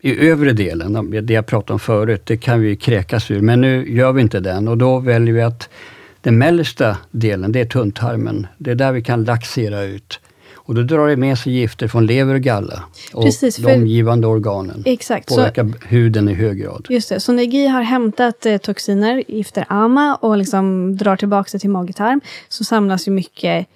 i 0.00 0.28
övre 0.28 0.52
delen, 0.52 1.10
det 1.26 1.34
jag 1.34 1.46
pratade 1.46 1.72
om 1.72 1.78
förut, 1.78 2.22
det 2.26 2.36
kan 2.36 2.60
vi 2.60 2.76
kräkas 2.76 3.30
ur, 3.30 3.40
men 3.40 3.60
nu 3.60 3.92
gör 3.92 4.12
vi 4.12 4.22
inte 4.22 4.40
den 4.40 4.68
och 4.68 4.78
då 4.78 4.98
väljer 4.98 5.34
vi 5.34 5.42
att 5.42 5.68
den 6.20 6.38
mellersta 6.38 6.96
delen, 7.10 7.52
det 7.52 7.60
är 7.60 7.64
tunntarmen. 7.64 8.46
Det 8.58 8.70
är 8.70 8.74
där 8.74 8.92
vi 8.92 9.02
kan 9.02 9.24
laxera 9.24 9.82
ut. 9.82 10.20
Och 10.68 10.74
då 10.74 10.82
drar 10.82 11.08
det 11.08 11.16
med 11.16 11.38
sig 11.38 11.52
gifter 11.52 11.88
från 11.88 12.06
lever 12.06 12.34
och 12.34 12.40
galla 12.40 12.84
och 13.12 13.24
Precis, 13.24 13.56
de 13.56 13.74
omgivande 13.74 14.26
organen. 14.26 14.82
Exakt. 14.86 15.28
Så, 15.28 15.36
Påverkar 15.36 15.72
huden 15.86 16.28
i 16.28 16.34
hög 16.34 16.58
grad. 16.58 16.86
just 16.88 17.08
det, 17.08 17.20
så 17.20 17.32
när 17.32 17.42
GI 17.42 17.66
har 17.66 17.82
hämtat 17.82 18.46
eh, 18.46 18.56
toxiner, 18.56 19.24
gifter 19.28 19.64
AMA 19.68 20.14
och 20.14 20.36
liksom 20.36 20.96
drar 20.96 21.16
tillbaka 21.16 21.48
det 21.52 21.58
till 21.58 21.70
magtarm, 21.70 22.20
så 22.48 22.64
samlas 22.64 23.08
ju 23.08 23.12
mycket 23.12 23.66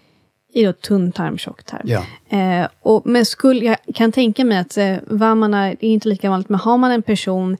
i 0.53 0.65
då 0.65 0.73
tunntarm, 0.73 1.39
tjocktarm. 1.39 1.83
Ja. 1.85 2.03
Eh, 2.39 2.69
och, 2.81 3.03
men 3.05 3.27
skulle, 3.27 3.65
jag 3.65 3.77
kan 3.95 4.13
tänka 4.13 4.45
mig 4.45 4.59
att 4.59 4.77
eh, 4.79 4.95
vammarna, 5.07 5.71
är 5.71 5.85
inte 5.85 6.09
lika 6.09 6.31
vanligt, 6.31 6.49
men 6.49 6.61
har 6.61 6.79
man 6.79 6.91
en 6.91 7.03
person 7.03 7.57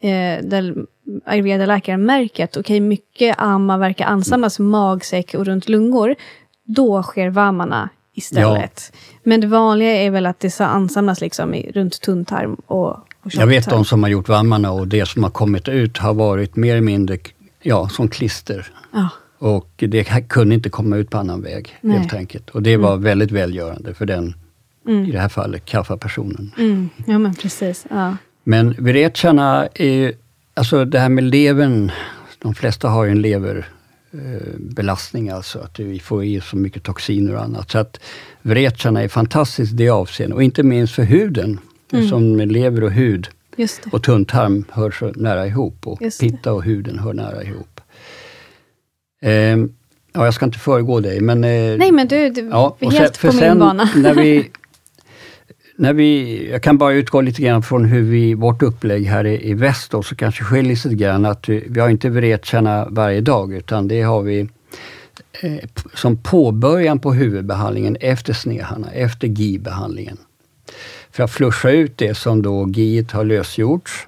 eh, 0.00 0.44
där 0.44 0.86
ayurveda-läkaren 1.24 2.06
märker 2.06 2.44
att 2.44 2.56
okej, 2.56 2.80
mycket 2.80 3.34
amma 3.38 3.78
verkar 3.78 4.06
ansamlas 4.06 4.58
i 4.58 4.62
magsäck 4.62 5.34
och 5.34 5.46
runt 5.46 5.68
lungor, 5.68 6.14
då 6.64 7.02
sker 7.02 7.30
vammarna 7.30 7.88
istället. 8.16 8.92
Men 9.22 9.40
det 9.40 9.46
vanliga 9.46 9.92
är 9.92 10.10
väl 10.10 10.26
att 10.26 10.40
det 10.40 10.50
så 10.50 10.64
ansamlas 10.64 11.20
liksom 11.20 11.54
i, 11.54 11.72
runt 11.74 12.00
tunntarm 12.00 12.54
och, 12.66 12.88
och 13.22 13.34
Jag 13.34 13.46
vet 13.46 13.70
de 13.70 13.84
som 13.84 14.02
har 14.02 14.10
gjort 14.10 14.28
vammarna 14.28 14.70
och 14.70 14.88
det 14.88 15.06
som 15.06 15.22
har 15.22 15.30
kommit 15.30 15.68
ut 15.68 15.98
har 15.98 16.14
varit 16.14 16.56
mer 16.56 16.72
eller 16.72 16.82
mindre 16.82 17.18
ja, 17.62 17.88
som 17.88 18.08
klister. 18.08 18.66
Ja. 18.92 19.08
Och 19.38 19.70
det 19.76 20.28
kunde 20.28 20.54
inte 20.54 20.70
komma 20.70 20.96
ut 20.96 21.10
på 21.10 21.18
annan 21.18 21.42
väg 21.42 21.78
Nej. 21.80 21.98
helt 21.98 22.14
enkelt. 22.14 22.50
Och 22.50 22.62
det 22.62 22.76
var 22.76 22.96
väldigt 22.96 23.30
välgörande 23.30 23.94
för 23.94 24.06
den, 24.06 24.34
i 24.88 25.12
det 25.12 25.20
här 25.20 25.28
fallet, 25.28 25.64
kaffepersonen. 25.64 26.52
Mm, 26.58 26.88
ja, 27.06 27.18
men 27.18 27.34
precis. 27.34 27.86
Ja. 27.90 28.16
Men 28.44 28.74
virecharna 28.78 29.68
är 29.74 30.12
alltså 30.54 30.84
det 30.84 30.98
här 30.98 31.08
med 31.08 31.24
levern, 31.24 31.92
de 32.38 32.54
flesta 32.54 32.88
har 32.88 33.04
ju 33.04 33.10
en 33.10 33.22
leverbelastning, 34.10 35.28
alltså 35.30 35.58
att 35.58 35.78
vi 35.78 35.98
får 36.00 36.24
i 36.24 36.40
så 36.40 36.56
mycket 36.56 36.82
toxiner 36.82 37.34
och 37.34 37.42
annat. 37.42 37.70
Så 37.70 37.78
att 37.78 38.00
virecharna 38.42 39.02
är 39.02 39.08
fantastiskt 39.08 39.72
i 39.72 39.76
det 39.76 39.88
avseendet 39.90 40.34
och 40.36 40.42
inte 40.42 40.62
minst 40.62 40.94
för 40.94 41.02
huden, 41.02 41.58
som 42.08 42.36
lever 42.38 42.82
och 42.84 42.92
hud 42.92 43.28
och 43.92 44.02
tunntarm 44.02 44.64
hör 44.70 44.90
så 44.90 45.12
nära 45.16 45.46
ihop 45.46 45.86
och 45.86 46.00
pitta 46.20 46.52
och 46.52 46.62
huden 46.64 46.98
hör 46.98 47.12
nära 47.12 47.42
ihop. 47.42 47.80
Ehm, 49.22 49.72
ja, 50.12 50.24
jag 50.24 50.34
ska 50.34 50.44
inte 50.44 50.58
föregå 50.58 51.00
dig, 51.00 51.20
men... 51.20 51.44
eh, 51.44 51.78
Nej, 51.78 51.92
men 51.92 52.08
du, 52.08 52.30
du 52.30 52.40
Ja, 52.40 52.76
helt 52.80 53.16
sen, 53.16 53.30
på 53.30 53.36
min 53.36 53.58
bana. 53.58 53.88
när 53.96 54.14
vi, 54.14 54.50
när 55.76 55.92
vi, 55.92 56.50
jag 56.50 56.62
kan 56.62 56.78
bara 56.78 56.92
utgå 56.92 57.20
lite 57.20 57.42
grann 57.42 57.62
från 57.62 57.84
hur 57.84 58.02
vi, 58.02 58.34
vårt 58.34 58.62
upplägg 58.62 59.06
här 59.06 59.26
i, 59.26 59.50
i 59.50 59.54
väst 59.54 59.90
då, 59.90 60.02
så 60.02 60.16
kanske 60.16 60.44
skiljer 60.44 60.76
sig 60.76 60.90
lite 60.90 61.04
grann 61.04 61.24
att 61.24 61.48
vi, 61.48 61.64
vi 61.68 61.80
har 61.80 61.88
inte 61.88 62.08
viretjärna 62.08 62.86
varje 62.90 63.20
dag 63.20 63.54
utan 63.54 63.88
det 63.88 64.02
har 64.02 64.22
vi 64.22 64.48
eh, 65.40 65.52
som 65.94 66.16
påbörjan 66.16 66.98
på 66.98 67.12
huvudbehandlingen 67.12 67.96
efter 68.00 68.32
sneharna, 68.32 68.90
efter 68.90 69.28
GI-behandlingen. 69.28 70.16
För 71.10 71.24
att 71.24 71.30
flusha 71.30 71.70
ut 71.70 71.98
det 71.98 72.14
som 72.14 72.42
då 72.42 72.68
GI 72.68 73.06
har 73.12 73.24
lösgjorts. 73.24 74.06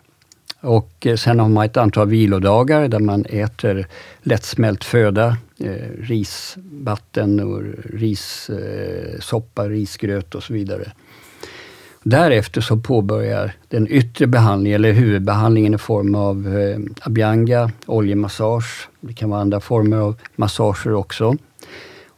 Och 0.60 1.06
eh, 1.06 1.16
sen 1.16 1.40
har 1.40 1.48
man 1.48 1.64
ett 1.64 1.76
antal 1.76 2.08
vilodagar 2.08 2.88
där 2.88 2.98
man 2.98 3.24
äter 3.24 3.86
lättsmält 4.22 4.84
föda, 4.84 5.36
eh, 5.58 5.90
risvatten 6.00 7.40
och 7.40 7.62
rissoppa, 7.84 9.64
eh, 9.64 9.68
risgröt 9.68 10.34
och 10.34 10.42
så 10.42 10.52
vidare. 10.52 10.92
Därefter 12.02 12.60
så 12.60 12.76
påbörjar 12.76 13.52
den 13.68 13.88
yttre 13.88 14.26
behandlingen, 14.26 14.74
eller 14.74 14.92
huvudbehandlingen 14.92 15.74
i 15.74 15.78
form 15.78 16.14
av 16.14 16.58
eh, 16.58 16.78
abhyanga, 17.00 17.70
oljemassage. 17.86 18.88
Det 19.00 19.12
kan 19.12 19.30
vara 19.30 19.40
andra 19.40 19.60
former 19.60 19.96
av 19.96 20.16
massager 20.36 20.94
också. 20.94 21.36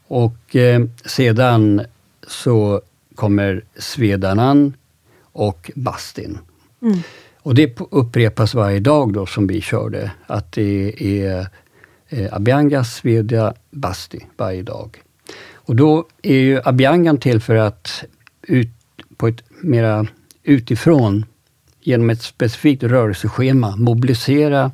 Och 0.06 0.56
eh, 0.56 0.84
sedan 1.04 1.82
så 2.26 2.80
kommer 3.14 3.64
svedanan 3.76 4.74
och 5.32 5.70
bastin. 5.74 6.38
Och 7.42 7.54
det 7.54 7.80
upprepas 7.90 8.54
varje 8.54 8.80
dag 8.80 9.12
då 9.12 9.26
som 9.26 9.46
vi 9.46 9.60
körde, 9.60 10.10
att 10.26 10.52
det 10.52 10.94
är 11.22 11.46
eh, 12.08 12.34
abhyanga, 12.34 12.84
sveda, 12.84 13.54
basti 13.70 14.26
varje 14.36 14.62
dag. 14.62 15.02
Och 15.52 15.76
då 15.76 16.06
är 16.22 16.34
ju 16.34 16.60
abhyangan 16.64 17.18
till 17.18 17.40
för 17.40 17.54
att 17.54 18.04
ut, 18.42 18.68
på 19.16 19.28
ett 19.28 19.42
mera 19.62 20.06
utifrån, 20.42 21.24
genom 21.80 22.10
ett 22.10 22.22
specifikt 22.22 22.82
rörelseschema, 22.82 23.76
mobilisera 23.76 24.72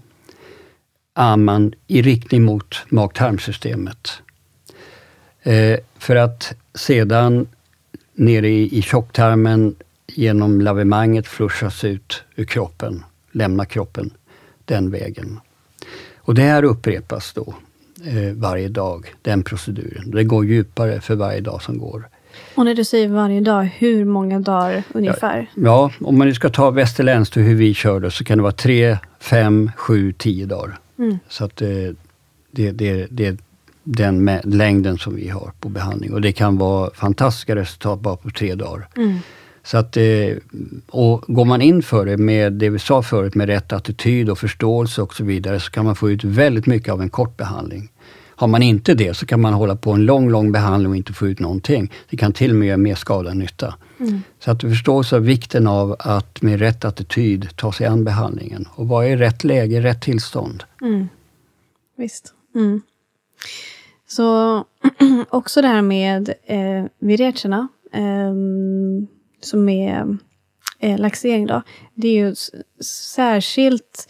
amman 1.12 1.74
i 1.86 2.02
riktning 2.02 2.42
mot 2.42 2.76
mag-tarmsystemet. 2.88 4.12
Eh, 5.42 5.78
för 5.98 6.16
att 6.16 6.54
sedan 6.74 7.46
nere 8.14 8.48
i, 8.48 8.78
i 8.78 8.82
tjocktarmen 8.82 9.74
genom 10.06 10.60
lavemanget 10.60 11.26
flushas 11.26 11.84
ut 11.84 12.22
ur 12.36 12.44
kroppen, 12.44 13.04
lämna 13.32 13.64
kroppen 13.64 14.10
den 14.64 14.90
vägen. 14.90 15.40
Och 16.16 16.34
det 16.34 16.42
här 16.42 16.62
upprepas 16.62 17.32
då 17.32 17.54
eh, 18.04 18.32
varje 18.34 18.68
dag, 18.68 19.14
den 19.22 19.42
proceduren. 19.42 20.10
Det 20.10 20.24
går 20.24 20.44
djupare 20.44 21.00
för 21.00 21.14
varje 21.14 21.40
dag 21.40 21.62
som 21.62 21.78
går. 21.78 22.08
Och 22.54 22.64
när 22.64 22.74
du 22.74 22.84
säger 22.84 23.08
varje 23.08 23.40
dag, 23.40 23.62
hur 23.62 24.04
många 24.04 24.40
dagar 24.40 24.82
ungefär? 24.94 25.50
Ja, 25.54 25.62
ja 26.00 26.06
om 26.06 26.18
man 26.18 26.26
nu 26.26 26.34
ska 26.34 26.48
ta 26.48 26.70
västerländskt 26.70 27.36
hur 27.36 27.54
vi 27.54 27.74
kör 27.74 28.00
det, 28.00 28.10
så 28.10 28.24
kan 28.24 28.38
det 28.38 28.42
vara 28.42 28.52
tre, 28.52 28.98
fem, 29.20 29.70
sju, 29.76 30.12
tio 30.12 30.46
dagar. 30.46 30.78
Mm. 30.98 31.18
Så 31.28 31.44
att 31.44 31.62
eh, 31.62 31.68
det, 32.50 32.70
det, 32.72 33.06
det 33.10 33.26
är 33.26 33.36
den 33.84 34.30
längden 34.44 34.98
som 34.98 35.16
vi 35.16 35.28
har 35.28 35.52
på 35.60 35.68
behandling. 35.68 36.12
Och 36.12 36.20
det 36.20 36.32
kan 36.32 36.58
vara 36.58 36.90
fantastiska 36.94 37.56
resultat 37.56 38.00
bara 38.00 38.16
på 38.16 38.30
tre 38.30 38.54
dagar. 38.54 38.88
Mm. 38.96 39.18
Så 39.64 39.78
att, 39.78 39.96
eh, 39.96 40.36
och 40.86 41.24
går 41.26 41.44
man 41.44 41.62
in 41.62 41.82
för 41.82 42.06
det 42.06 42.16
med 42.16 42.52
det 42.52 42.70
vi 42.70 42.78
sa 42.78 43.02
förut, 43.02 43.34
med 43.34 43.46
rätt 43.46 43.72
attityd 43.72 44.30
och 44.30 44.38
förståelse 44.38 45.02
och 45.02 45.14
så 45.14 45.24
vidare, 45.24 45.60
så 45.60 45.70
kan 45.70 45.84
man 45.84 45.96
få 45.96 46.10
ut 46.10 46.24
väldigt 46.24 46.66
mycket 46.66 46.92
av 46.92 47.02
en 47.02 47.10
kort 47.10 47.36
behandling. 47.36 47.88
Har 48.36 48.46
man 48.46 48.62
inte 48.62 48.94
det 48.94 49.14
så 49.14 49.26
kan 49.26 49.40
man 49.40 49.52
hålla 49.52 49.76
på 49.76 49.92
en 49.92 50.04
lång, 50.04 50.30
lång 50.30 50.52
behandling 50.52 50.90
och 50.90 50.96
inte 50.96 51.12
få 51.12 51.26
ut 51.28 51.38
någonting. 51.38 51.92
Det 52.10 52.16
kan 52.16 52.32
till 52.32 52.50
och 52.50 52.56
med 52.56 52.68
göra 52.68 52.76
mer 52.76 52.94
skada 52.94 53.30
än 53.30 53.38
nytta. 53.38 53.74
Mm. 54.00 54.22
Så 54.38 54.50
att 54.50 54.60
du 54.60 54.70
förstår 54.70 55.02
så 55.02 55.18
vikten 55.18 55.66
av 55.66 55.96
att 55.98 56.42
med 56.42 56.58
rätt 56.58 56.84
attityd 56.84 57.48
ta 57.56 57.72
sig 57.72 57.86
an 57.86 58.04
behandlingen 58.04 58.68
och 58.74 58.88
vara 58.88 59.06
i 59.06 59.16
rätt 59.16 59.44
läge, 59.44 59.82
rätt 59.82 60.02
tillstånd. 60.02 60.64
Mm. 60.82 61.08
Visst. 61.96 62.34
Mm. 62.54 62.82
Så 64.08 64.64
också 65.30 65.62
det 65.62 65.68
här 65.68 65.82
med 65.82 66.34
eh, 66.44 66.84
virecherna, 66.98 67.68
eh, 67.92 68.34
som 69.40 69.68
är 69.68 70.16
eh, 70.78 70.98
laxering 70.98 71.46
då. 71.46 71.62
Det 71.94 72.08
är 72.08 72.26
ju 72.26 72.34
särskilt 73.14 74.08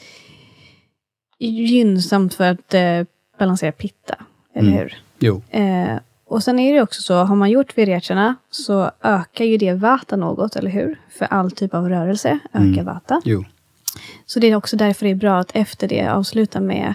gynnsamt 1.38 2.34
för 2.34 2.44
att 2.44 2.74
eh, 2.74 3.02
balansera 3.38 3.72
pitta, 3.72 4.14
eller 4.54 4.68
Mm. 4.68 4.78
hur? 4.80 4.94
Jo, 5.18 5.42
Eh, 5.50 5.96
och 6.28 6.42
sen 6.42 6.58
är 6.58 6.74
det 6.74 6.82
också 6.82 7.02
så, 7.02 7.14
har 7.14 7.36
man 7.36 7.50
gjort 7.50 7.78
virecherna 7.78 8.34
så 8.50 8.90
ökar 9.02 9.44
ju 9.44 9.56
det 9.56 9.72
vata 9.72 10.16
något, 10.16 10.56
eller 10.56 10.70
hur? 10.70 11.00
För 11.18 11.24
all 11.24 11.50
typ 11.50 11.74
av 11.74 11.88
rörelse 11.88 12.38
ökar 12.52 12.64
Mm. 12.66 12.84
vata. 12.84 13.20
jo. 13.24 13.44
Så 14.26 14.40
det 14.40 14.46
är 14.46 14.56
också 14.56 14.76
därför 14.76 15.04
det 15.06 15.10
är 15.10 15.14
bra 15.14 15.38
att 15.38 15.50
efter 15.56 15.88
det 15.88 16.08
avsluta 16.08 16.60
med 16.60 16.94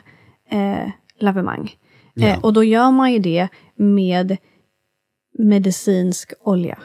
eh, 0.49 0.89
lavemang. 1.19 1.75
Ja. 2.13 2.27
Eh, 2.27 2.39
och 2.39 2.53
då 2.53 2.63
gör 2.63 2.91
man 2.91 3.13
ju 3.13 3.19
det 3.19 3.47
med 3.75 4.37
medicinsk 5.39 6.33
olja. 6.43 6.77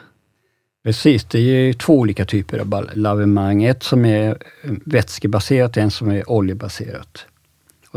Precis, 0.83 1.23
det 1.25 1.39
är 1.39 1.73
två 1.73 1.93
olika 1.99 2.25
typer 2.25 2.59
av 2.59 2.85
lavemang. 2.93 3.63
Ett 3.63 3.83
som 3.83 4.05
är 4.05 4.29
eh, 4.29 4.71
vätskebaserat, 4.85 5.77
en 5.77 5.91
som 5.91 6.11
är 6.11 6.29
oljebaserat. 6.31 7.25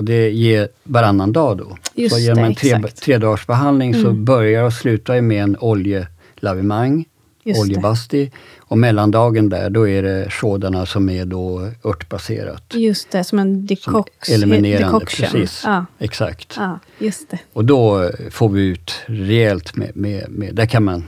Och 0.00 0.04
det 0.06 0.30
ger 0.30 0.68
varannan 0.84 1.32
dag 1.32 1.58
då. 1.58 1.76
Just 1.94 2.14
så 2.14 2.20
genom 2.20 2.44
en 2.44 2.54
tre, 2.54 2.72
exakt. 2.74 3.02
tre 3.02 3.18
dagars 3.18 3.46
behandling 3.46 3.94
så 3.94 4.08
Mm. 4.08 4.24
börjar 4.24 4.64
och 4.64 4.72
slutar 4.72 5.20
med 5.20 5.42
en 5.42 5.56
oljelavemang, 5.60 7.04
oljebasti. 7.44 8.30
Och 8.58 8.78
mellandagen 8.78 9.48
där, 9.48 9.70
då 9.70 9.88
är 9.88 10.02
det 10.02 10.28
sådana 10.40 10.86
som 10.86 11.08
är 11.10 11.24
då 11.24 11.70
örtbaserat. 11.84 12.62
Just 12.74 13.10
det, 13.10 13.24
som 13.24 13.38
en 13.38 13.54
Som 13.54 13.66
decox, 13.66 14.28
eliminerande, 14.28 14.86
decoction. 14.98 15.28
precis. 15.30 15.62
Ja, 15.64 15.86
Exakt. 15.98 16.54
ja, 16.56 16.78
just 16.98 17.30
det. 17.30 17.38
Och 17.52 17.64
då 17.64 18.10
får 18.30 18.48
vi 18.48 18.62
ut 18.66 18.92
rejält 19.06 19.76
med, 19.76 19.96
med, 19.96 20.24
med 20.28 20.54
där 20.54 20.66
kan 20.66 20.84
man 20.84 21.04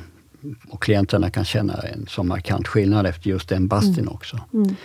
och 0.69 0.83
klienterna 0.83 1.31
kan 1.31 1.45
känna 1.45 1.75
en 1.75 2.07
så 2.09 2.23
markant 2.23 2.69
skillnad 2.69 3.07
efter 3.07 3.31
just 3.31 3.49
den 3.49 3.69
bastin 3.69 4.09
också. 4.09 4.41
Mm. 4.55 4.77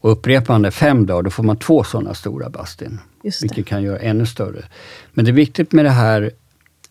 Och 0.00 0.12
upprepar 0.12 0.54
man 0.54 0.62
det 0.62 0.70
fem 0.70 1.06
dagar, 1.06 1.22
då 1.22 1.30
får 1.30 1.42
man 1.42 1.56
två 1.56 1.84
sådana 1.84 2.14
stora 2.14 2.50
bastin. 2.50 2.98
Vilket 3.42 3.66
kan 3.66 3.82
göra 3.82 3.98
ännu 3.98 4.26
större. 4.26 4.64
Men 5.12 5.24
det 5.24 5.30
är 5.30 5.32
viktigt 5.32 5.72
med 5.72 5.84
det 5.84 5.90
här 5.90 6.30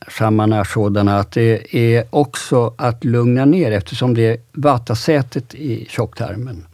sådana 0.07 1.19
att 1.19 1.31
det 1.31 1.75
är 1.75 2.05
också 2.09 2.73
att 2.77 3.03
lugna 3.03 3.45
ner 3.45 3.71
eftersom 3.71 4.13
det 4.13 4.27
är 4.27 4.37
vattasätet 4.51 5.55
i 5.55 5.85
tjocktarmen. 5.89 6.65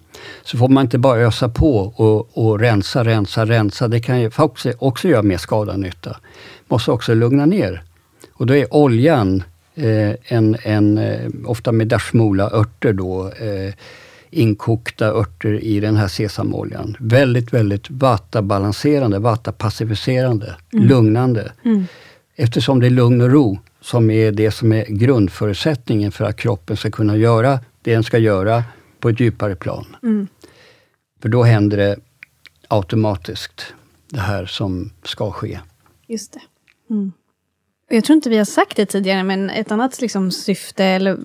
Så 0.43 0.57
får 0.57 0.69
man 0.69 0.86
inte 0.86 0.97
bara 0.97 1.19
ösa 1.19 1.49
på 1.49 1.77
och, 1.77 2.38
och 2.38 2.59
rensa, 2.59 3.03
rensa, 3.03 3.45
rensa. 3.45 3.88
Det 3.88 3.99
kan 3.99 4.21
ju 4.21 4.31
också, 4.38 4.73
också 4.79 5.07
göra 5.07 5.23
mer 5.23 5.38
skada 5.38 5.73
än 5.73 5.81
nytta. 5.81 6.17
Måste 6.67 6.91
också 6.91 7.13
lugna 7.13 7.45
ner. 7.45 7.83
Och 8.33 8.45
då 8.45 8.55
är 8.55 8.75
oljan, 8.75 9.43
eh, 9.75 10.11
en, 10.23 10.57
en, 10.63 10.97
eh, 10.97 11.31
ofta 11.45 11.71
med 11.71 11.88
dashmula, 11.88 12.49
örter 12.51 12.93
då, 12.93 13.27
eh, 13.27 13.73
inkokta 14.36 15.07
örter 15.07 15.63
i 15.63 15.79
den 15.79 15.95
här 15.95 16.07
sesamoljan. 16.07 16.97
Väldigt, 16.99 17.53
väldigt 17.53 17.89
vattabalanserande, 17.89 19.19
vattapacificerande, 19.19 20.55
lugnande. 20.71 21.51
Mm. 21.63 21.86
Eftersom 22.36 22.79
det 22.79 22.86
är 22.86 22.89
lugn 22.89 23.21
och 23.21 23.31
ro 23.31 23.59
som 23.81 24.09
är 24.09 24.31
det 24.31 24.51
som 24.51 24.71
är 24.71 24.86
grundförutsättningen 24.86 26.11
för 26.11 26.25
att 26.25 26.38
kroppen 26.38 26.77
ska 26.77 26.91
kunna 26.91 27.17
göra 27.17 27.59
det 27.81 27.93
den 27.93 28.03
ska 28.03 28.17
göra 28.17 28.63
på 28.99 29.09
ett 29.09 29.19
djupare 29.19 29.55
plan. 29.55 29.95
Mm. 30.03 30.27
För 31.21 31.29
då 31.29 31.43
händer 31.43 31.77
det 31.77 31.95
automatiskt, 32.67 33.73
det 34.09 34.19
här 34.19 34.45
som 34.45 34.91
ska 35.03 35.31
ske. 35.31 35.59
Just 36.07 36.33
det. 36.33 36.41
Mm. 36.89 37.11
Jag 37.89 38.03
tror 38.03 38.15
inte 38.15 38.29
vi 38.29 38.38
har 38.38 38.45
sagt 38.45 38.77
det 38.77 38.86
tidigare, 38.86 39.23
men 39.23 39.49
ett 39.49 39.71
annat 39.71 40.01
liksom 40.01 40.31
syfte 40.31 40.86
eller 40.86 41.17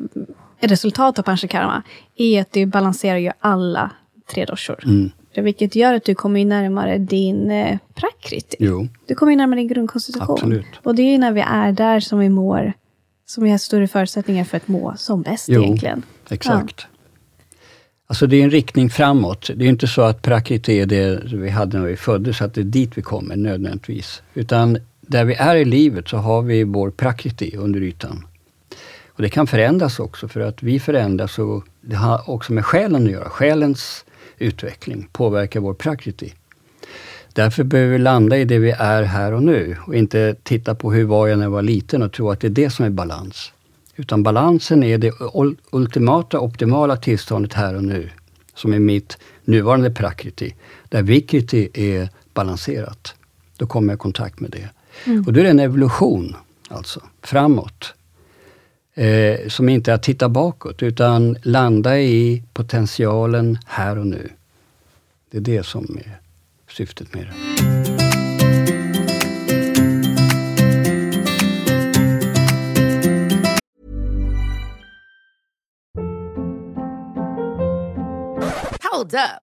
resultat 0.61 1.18
av 1.18 1.22
panchakarma 1.22 1.82
är 2.16 2.40
att 2.40 2.52
det 2.52 2.66
balanserar 2.66 3.18
ju 3.18 3.30
alla 3.40 3.90
tre 4.34 4.44
doshor. 4.44 4.84
Mm. 4.84 5.11
Vilket 5.34 5.74
gör 5.74 5.94
att 5.94 6.04
du 6.04 6.14
kommer 6.14 6.40
ju 6.40 6.46
närmare 6.46 6.98
din 6.98 7.50
eh, 7.50 7.78
prakriti. 7.94 8.56
Jo, 8.58 8.88
Du 9.06 9.14
kommer 9.14 9.32
ju 9.32 9.38
närmare 9.38 9.61
din 9.61 9.68
grundkonstitution. 9.68 10.30
Absolut. 10.30 10.66
Och 10.82 10.94
det 10.94 11.02
är 11.02 11.12
ju 11.12 11.18
när 11.18 11.32
vi 11.32 11.40
är 11.40 11.72
där 11.72 12.00
som 12.00 12.18
vi 12.18 12.28
mår, 12.28 12.72
som 13.26 13.44
vi 13.44 13.50
har 13.50 13.58
större 13.58 13.88
förutsättningar 13.88 14.44
för 14.44 14.56
att 14.56 14.68
må 14.68 14.94
som 14.96 15.22
bäst 15.22 15.48
Jo. 15.48 15.62
egentligen. 15.62 16.02
exakt. 16.30 16.86
Alltså 18.06 18.26
det 18.26 18.36
är 18.36 18.44
en 18.44 18.50
riktning 18.50 18.90
framåt. 18.90 19.50
Det 19.56 19.64
är 19.64 19.68
inte 19.68 19.86
så 19.86 20.02
att 20.02 20.22
prakriti 20.22 20.80
är 20.80 20.86
det 20.86 21.20
vi 21.32 21.50
hade 21.50 21.78
när 21.78 21.86
vi 21.86 21.96
föddes, 21.96 22.42
att 22.42 22.54
det 22.54 22.61
är 22.61 22.64
dit 22.64 22.98
vi 22.98 23.02
kommer 23.02 23.36
nödvändigtvis. 23.36 24.22
Utan 24.34 24.78
där 25.00 25.24
vi 25.24 25.34
är 25.34 25.56
i 25.56 25.64
livet 25.64 26.08
så 26.08 26.16
har 26.16 26.42
vi 26.42 26.64
vår 26.64 26.90
prakriti 26.90 27.56
under 27.56 27.80
ytan. 27.82 28.26
Och 29.20 29.24
det 29.24 29.30
kan 29.30 29.46
förändras 29.46 30.00
också 30.00 30.28
för 30.28 30.40
att 30.40 30.62
vi 30.62 30.80
förändras 30.80 31.38
och 31.38 31.64
det 31.80 31.96
har 31.96 32.30
också 32.30 32.52
med 32.52 32.66
själen 32.66 33.06
att 33.06 33.12
göra. 33.12 33.28
Själens 33.28 34.04
utveckling 34.38 35.08
påverkar 35.12 35.60
vår 35.60 35.74
prakriti. 35.74 36.34
Därför 37.32 37.64
behöver 37.64 37.92
vi 37.92 37.98
landa 37.98 38.38
i 38.38 38.44
det 38.44 38.58
vi 38.58 38.70
är 38.70 39.02
här 39.02 39.32
och 39.32 39.42
nu 39.42 39.76
och 39.86 39.94
inte 39.94 40.36
titta 40.42 40.74
på 40.74 40.92
hur 40.92 41.04
var 41.04 41.28
jag 41.28 41.38
när 41.38 41.44
jag 41.44 41.50
var 41.50 41.62
liten 41.62 42.02
och 42.02 42.12
tro 42.12 42.30
att 42.30 42.40
det 42.40 42.46
är 42.46 42.50
det 42.50 42.70
som 42.70 42.84
är 42.84 42.90
balans. 42.90 43.52
Utan 43.96 44.22
balansen 44.22 44.82
är 44.82 44.98
det 44.98 45.10
ul- 45.10 45.56
ultimata, 45.70 46.40
optimala 46.40 46.96
tillståndet 46.96 47.52
här 47.52 47.74
och 47.74 47.84
nu. 47.84 48.10
Som 48.54 48.72
är 48.72 48.78
mitt 48.78 49.18
nuvarande 49.44 49.90
prakriti. 49.90 50.54
Där 50.88 51.02
vikriti 51.02 51.68
är 51.74 52.08
balanserat. 52.34 53.14
Då 53.56 53.66
kommer 53.66 53.92
jag 53.92 53.96
i 53.96 54.00
kontakt 54.00 54.40
med 54.40 54.50
det. 54.50 54.68
Och 55.26 55.32
då 55.32 55.40
är 55.40 55.44
det 55.44 55.50
en 55.50 55.60
evolution, 55.60 56.36
alltså, 56.68 57.00
framåt. 57.22 57.94
Eh, 58.95 59.49
som 59.49 59.68
inte 59.68 59.91
är 59.91 59.95
att 59.95 60.03
titta 60.03 60.28
bakåt, 60.28 60.82
utan 60.82 61.36
landa 61.43 61.99
i 61.99 62.43
potentialen 62.53 63.59
här 63.66 63.99
och 63.99 64.07
nu. 64.07 64.30
Det 65.30 65.36
är 65.36 65.41
det 65.41 65.62
som 65.66 65.99
är 66.05 66.20
syftet 66.68 67.14
med 67.14 67.26
det. 67.26 67.32
Hold 78.93 79.14
up. 79.14 79.49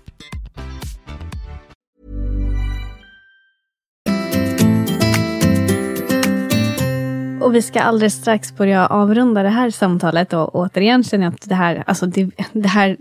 Och 7.41 7.55
vi 7.55 7.61
ska 7.61 7.81
alldeles 7.81 8.13
strax 8.13 8.57
börja 8.57 8.87
avrunda 8.87 9.43
det 9.43 9.49
här 9.49 9.69
samtalet 9.69 10.33
och 10.33 10.55
återigen 10.55 11.03
känner 11.03 11.25
jag 11.25 11.33
att 11.33 11.49
det 11.49 11.55
här, 11.55 11.83
alltså 11.87 12.05
det, 12.05 12.29
det 12.51 12.67
här 12.67 12.97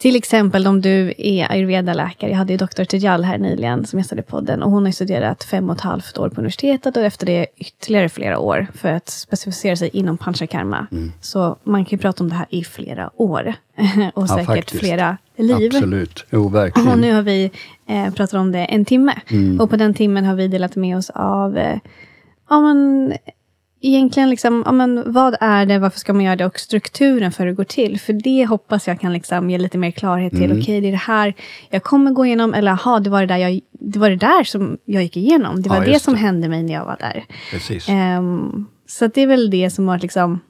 till 0.00 0.16
exempel 0.16 0.66
om 0.66 0.80
du 0.80 1.14
är 1.18 1.52
ayurveda-läkare. 1.52 2.30
Jag 2.30 2.38
hade 2.38 2.52
ju 2.52 2.56
doktor 2.56 2.84
Tejal 2.84 3.24
här 3.24 3.38
nyligen 3.38 3.86
som 3.86 3.98
gästade 3.98 4.22
podden. 4.22 4.62
Och 4.62 4.70
hon 4.70 4.84
har 4.84 4.92
studerat 4.92 5.44
fem 5.44 5.70
och 5.70 5.76
ett 5.76 5.82
halvt 5.82 6.18
år 6.18 6.28
på 6.28 6.40
universitetet 6.40 6.96
och 6.96 7.02
efter 7.02 7.26
det 7.26 7.46
ytterligare 7.56 8.08
flera 8.08 8.38
år 8.38 8.66
för 8.74 8.92
att 8.92 9.08
specificera 9.08 9.76
sig 9.76 9.88
inom 9.92 10.18
panchakarma. 10.18 10.86
Mm. 10.92 11.12
Så 11.20 11.56
man 11.64 11.84
kan 11.84 11.90
ju 11.90 11.98
prata 11.98 12.24
om 12.24 12.28
det 12.30 12.34
här 12.34 12.46
i 12.50 12.64
flera 12.64 13.10
år. 13.16 13.54
och 14.14 14.22
ja, 14.22 14.26
säkert 14.26 14.46
faktiskt. 14.46 14.80
flera 14.80 15.16
liv. 15.36 15.72
Absolut, 15.74 16.26
jo 16.30 16.48
verkligen. 16.48 16.88
Och 16.88 16.98
nu 16.98 17.12
har 17.12 17.22
vi 17.22 17.50
eh, 17.86 18.14
pratat 18.14 18.34
om 18.34 18.52
det 18.52 18.64
en 18.64 18.84
timme. 18.84 19.14
Mm. 19.30 19.60
Och 19.60 19.70
på 19.70 19.76
den 19.76 19.94
timmen 19.94 20.24
har 20.24 20.34
vi 20.34 20.48
delat 20.48 20.76
med 20.76 20.96
oss 20.96 21.10
av 21.10 21.58
eh, 21.58 21.78
ja, 22.50 22.60
men, 22.60 23.12
egentligen, 23.80 24.30
liksom, 24.30 24.62
ja, 24.66 24.72
men, 24.72 25.12
vad 25.12 25.36
är 25.40 25.66
det, 25.66 25.78
varför 25.78 25.98
ska 25.98 26.12
man 26.12 26.24
göra 26.24 26.36
det 26.36 26.46
och 26.46 26.58
strukturen 26.58 27.32
för 27.32 27.44
hur 27.44 27.50
det 27.50 27.56
går 27.56 27.64
till. 27.64 28.00
För 28.00 28.12
det 28.12 28.46
hoppas 28.46 28.88
jag 28.88 29.00
kan 29.00 29.12
liksom 29.12 29.50
ge 29.50 29.58
lite 29.58 29.78
mer 29.78 29.90
klarhet 29.90 30.32
till. 30.32 30.44
Mm. 30.44 30.58
Okej, 30.58 30.62
okay, 30.62 30.80
det 30.80 30.88
är 30.88 30.92
det 30.92 30.96
här 30.96 31.34
jag 31.70 31.82
kommer 31.82 32.10
gå 32.10 32.26
igenom. 32.26 32.54
Eller 32.54 32.72
aha, 32.72 33.00
det 33.00 33.10
var 33.10 33.20
det 33.20 33.26
där, 33.26 33.36
jag, 33.36 33.60
det, 33.72 33.98
var 33.98 34.10
det 34.10 34.16
där 34.16 34.44
som 34.44 34.78
jag 34.84 35.02
gick 35.02 35.16
igenom. 35.16 35.62
Det 35.62 35.68
var 35.68 35.76
ja, 35.76 35.92
det 35.92 36.00
som 36.00 36.14
det. 36.14 36.20
hände 36.20 36.48
mig 36.48 36.62
när 36.62 36.74
jag 36.74 36.84
var 36.84 36.96
där. 37.00 37.24
Precis. 37.50 37.88
Um, 37.88 38.66
så 38.86 39.06
det 39.06 39.20
är 39.20 39.26
väl 39.26 39.50
det 39.50 39.70
som 39.70 39.88
har 39.88 39.98
liksom... 39.98 40.40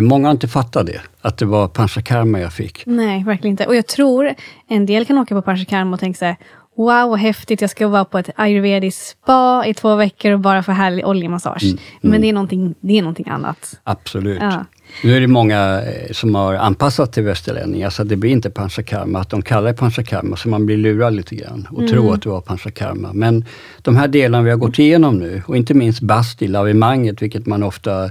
Många 0.00 0.28
har 0.28 0.32
inte 0.32 0.48
fattat 0.48 0.86
det, 0.86 1.00
att 1.20 1.38
det 1.38 1.46
var 1.46 1.68
panchakarma 1.68 2.40
jag 2.40 2.52
fick. 2.52 2.86
Nej, 2.86 3.24
verkligen 3.24 3.50
inte. 3.50 3.66
Och 3.66 3.76
jag 3.76 3.86
tror 3.86 4.34
en 4.68 4.86
del 4.86 5.06
kan 5.06 5.18
åka 5.18 5.34
på 5.34 5.42
panchakarma 5.42 5.94
och 5.94 6.00
tänka 6.00 6.18
så 6.18 6.24
här, 6.24 6.36
wow 6.76 7.10
vad 7.10 7.18
häftigt, 7.18 7.60
jag 7.60 7.70
ska 7.70 7.88
vara 7.88 8.04
på 8.04 8.18
ett 8.18 8.30
ayurvediskt 8.36 9.06
spa 9.06 9.66
i 9.66 9.74
två 9.74 9.96
veckor 9.96 10.32
och 10.32 10.40
bara 10.40 10.62
få 10.62 10.72
härlig 10.72 11.06
oljemassage. 11.06 11.62
Mm, 11.62 11.76
mm. 11.76 12.10
Men 12.12 12.20
det 12.20 12.28
är, 12.28 12.32
någonting, 12.32 12.74
det 12.80 12.98
är 12.98 13.02
någonting 13.02 13.28
annat. 13.28 13.80
Absolut. 13.84 14.38
Ja. 14.40 14.64
Nu 15.02 15.16
är 15.16 15.20
det 15.20 15.26
många 15.26 15.82
eh, 15.82 16.12
som 16.12 16.34
har 16.34 16.54
anpassat 16.54 17.12
till 17.12 17.22
västerlänningar, 17.22 17.90
så 17.90 18.04
det 18.04 18.16
blir 18.16 18.30
inte 18.30 18.50
panchakarma. 18.50 19.18
Att 19.18 19.30
de 19.30 19.42
kallar 19.42 19.68
det 19.68 19.74
panchakarma, 19.74 20.36
så 20.36 20.48
man 20.48 20.66
blir 20.66 20.76
lurad 20.76 21.14
lite 21.14 21.34
grann 21.34 21.68
och 21.70 21.78
mm. 21.78 21.90
tror 21.90 22.14
att 22.14 22.22
det 22.22 22.28
var 22.28 22.40
panchakarma. 22.40 23.12
Men 23.12 23.44
de 23.82 23.96
här 23.96 24.08
delarna 24.08 24.44
vi 24.44 24.50
har 24.50 24.56
gått 24.56 24.78
igenom 24.78 25.18
nu, 25.18 25.42
och 25.46 25.56
inte 25.56 25.74
minst 25.74 26.00
basti, 26.00 26.48
lavimanget, 26.48 27.22
vilket 27.22 27.46
man 27.46 27.62
ofta 27.62 28.10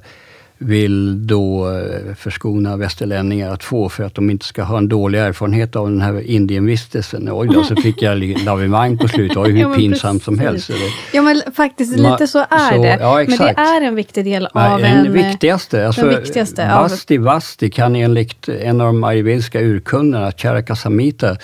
vill 0.63 1.27
då 1.27 1.71
eh, 1.71 2.15
förskona 2.15 2.77
västerlänningar 2.77 3.53
att 3.53 3.63
få 3.63 3.89
för 3.89 4.03
att 4.03 4.15
de 4.15 4.29
inte 4.29 4.45
ska 4.45 4.63
ha 4.63 4.77
en 4.77 4.87
dålig 4.87 5.19
erfarenhet 5.19 5.75
av 5.75 5.89
den 5.89 6.01
här 6.01 6.21
Indienvistelsen. 6.21 7.29
Oj 7.31 7.47
då, 7.47 7.63
så 7.63 7.75
fick 7.75 8.01
jag 8.01 8.17
lavemang 8.45 8.97
på 8.97 9.07
slutet. 9.07 9.37
Oj, 9.37 9.51
hur 9.51 9.59
ja, 9.69 9.73
pinsamt 9.75 10.23
som 10.23 10.39
helst. 10.39 10.69
Ja, 11.13 11.21
men 11.21 11.41
faktiskt 11.55 11.97
lite 11.97 12.27
så 12.27 12.39
är 12.39 12.75
så, 12.75 12.83
det. 12.83 12.97
Ja, 13.01 13.15
men 13.15 13.37
det 13.37 13.53
är 13.57 13.81
en 13.81 13.95
viktig 13.95 14.25
del 14.25 14.45
av 14.45 14.81
Nej, 14.81 14.91
en... 14.91 15.13
viktigaste. 15.13 15.87
Alltså, 15.87 16.01
den 16.01 16.21
viktigaste 16.21 16.67
Vasti 16.67 17.17
av... 17.17 17.23
Vasti 17.23 17.69
kan 17.69 17.95
enligt 17.95 18.49
en 18.49 18.81
av 18.81 18.87
de 18.87 19.03
ayurvediska 19.03 19.61
urkunderna, 19.61 20.31
Charaka 20.31 20.75
Samhita, 20.75 21.37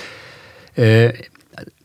eh, 0.75 1.11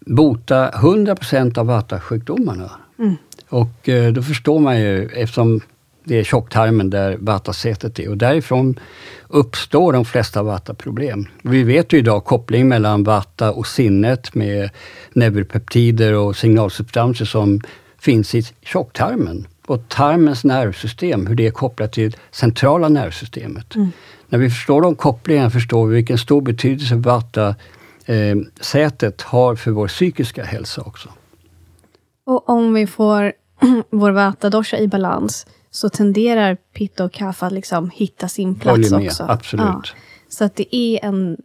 bota 0.07 0.71
100% 0.71 1.59
av 1.59 1.67
vata-sjukdomarna. 1.67 2.71
Mm. 2.99 3.17
Och 3.49 3.89
eh, 3.89 4.13
då 4.13 4.23
förstår 4.23 4.61
man 4.61 4.81
ju, 4.81 5.07
eftersom 5.07 5.61
det 6.05 6.19
är 6.19 6.25
tjocktarmen 6.25 6.91
där 6.91 7.17
vattasätet 7.21 7.99
är 7.99 8.09
och 8.09 8.19
därifrån 8.19 8.81
uppstår 9.29 9.93
de 9.93 10.05
flesta 10.05 10.43
vattaproblem. 10.43 11.27
Vi 11.43 11.63
vet 11.63 11.93
ju 11.93 11.99
idag 11.99 12.25
kopplingen 12.25 12.69
mellan 12.69 13.05
vatta 13.05 13.53
och 13.53 13.67
sinnet 13.67 14.35
med 14.35 14.71
neuropeptider 15.13 16.15
och 16.15 16.37
signalsubstanser 16.37 17.25
som 17.25 17.61
finns 17.99 18.35
i 18.35 18.43
tjocktarmen. 18.63 19.47
Och 19.67 19.89
tarmens 19.89 20.45
nervsystem, 20.45 21.27
hur 21.27 21.35
det 21.35 21.47
är 21.47 21.51
kopplat 21.51 21.93
till 21.93 22.17
centrala 22.31 22.89
nervsystemet. 22.89 23.75
Mm. 23.75 23.89
När 24.29 24.39
vi 24.39 24.51
förstår 24.51 24.83
de 24.83 24.97
kopplingarna 24.97 25.51
förstår 25.51 25.87
vi 25.87 25.95
vilken 25.95 26.19
stor 26.19 26.41
betydelse 26.41 26.95
vattasätet 26.95 29.21
eh, 29.21 29.27
har 29.27 29.57
för 29.57 29.71
vår 29.71 29.89
psykiska 29.89 30.45
hälsa 30.45 30.83
också. 30.83 31.09
Och 32.27 32.49
om 32.49 32.75
vi 32.75 32.87
får 32.87 33.33
vår 33.91 34.11
vata-dosha 34.11 34.79
i 34.79 34.89
balans, 34.89 35.47
så 35.75 35.89
tenderar 35.89 36.55
pitta 36.55 37.05
och 37.05 37.13
kaffe 37.13 37.47
att 37.47 37.53
liksom 37.53 37.91
hitta 37.91 38.29
sin 38.29 38.55
plats 38.55 38.91
med, 38.91 39.07
också. 39.07 39.25
Absolut. 39.29 39.65
Ja. 39.67 39.83
Så 40.29 40.45
att 40.45 40.57
det 40.57 40.77
är 40.77 41.05
en, 41.05 41.37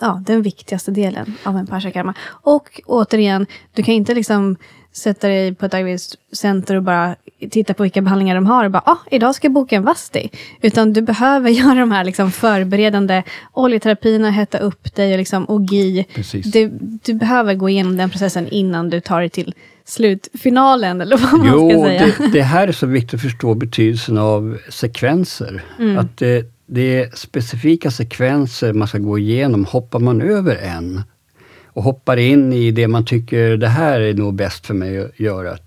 ja, 0.00 0.22
den 0.26 0.42
viktigaste 0.42 0.90
delen 0.90 1.34
av 1.42 1.56
en 1.56 1.66
pashakarma. 1.66 2.14
Och 2.26 2.80
återigen, 2.86 3.46
du 3.72 3.82
kan 3.82 3.94
inte 3.94 4.14
liksom 4.14 4.56
sätta 4.92 5.28
dig 5.28 5.54
på 5.54 5.66
ett 5.66 5.74
ayurvediskt 5.74 6.14
center 6.32 6.76
och 6.76 6.82
bara 6.82 7.16
titta 7.50 7.74
på 7.74 7.82
vilka 7.82 8.00
behandlingar 8.00 8.34
de 8.34 8.46
har 8.46 8.64
och 8.64 8.70
bara, 8.70 8.82
ah, 8.86 8.98
idag 9.10 9.34
ska 9.34 9.46
jag 9.46 9.52
boka 9.52 9.76
en 9.76 9.82
Vasti. 9.82 10.30
Utan 10.62 10.92
du 10.92 11.02
behöver 11.02 11.50
göra 11.60 11.74
de 11.74 11.92
här 11.92 12.04
liksom 12.04 12.32
förberedande 12.32 13.22
oljeterapierna, 13.52 14.30
hetta 14.30 14.58
upp 14.58 14.94
dig 14.94 15.12
och, 15.12 15.18
liksom, 15.18 15.44
och 15.44 15.62
gi. 15.62 16.06
Du, 16.52 16.78
du 17.04 17.14
behöver 17.14 17.54
gå 17.54 17.68
igenom 17.68 17.96
den 17.96 18.10
processen 18.10 18.48
innan 18.48 18.90
du 18.90 19.00
tar 19.00 19.20
dig 19.20 19.30
till 19.30 19.54
slutfinalen, 19.84 21.00
eller 21.00 21.16
vad 21.16 21.38
man 21.38 21.48
jo, 21.52 21.70
ska 21.70 21.78
säga. 21.78 22.12
Det, 22.18 22.32
det 22.32 22.42
här 22.42 22.68
är 22.68 22.72
så 22.72 22.86
viktigt 22.86 23.14
att 23.14 23.22
förstå 23.22 23.54
betydelsen 23.54 24.18
av 24.18 24.58
sekvenser. 24.68 25.62
Mm. 25.78 25.98
Att 25.98 26.16
det, 26.16 26.57
det 26.70 27.02
är 27.02 27.10
specifika 27.14 27.90
sekvenser 27.90 28.72
man 28.72 28.88
ska 28.88 28.98
gå 28.98 29.18
igenom. 29.18 29.64
Hoppar 29.64 29.98
man 29.98 30.20
över 30.20 30.56
en 30.56 31.02
och 31.64 31.82
hoppar 31.82 32.16
in 32.16 32.52
i 32.52 32.70
det 32.70 32.88
man 32.88 33.04
tycker, 33.04 33.56
det 33.56 33.68
här 33.68 34.00
är 34.00 34.14
nog 34.14 34.34
bäst 34.34 34.66
för 34.66 34.74
mig 34.74 34.98
att 34.98 35.20
göra, 35.20 35.58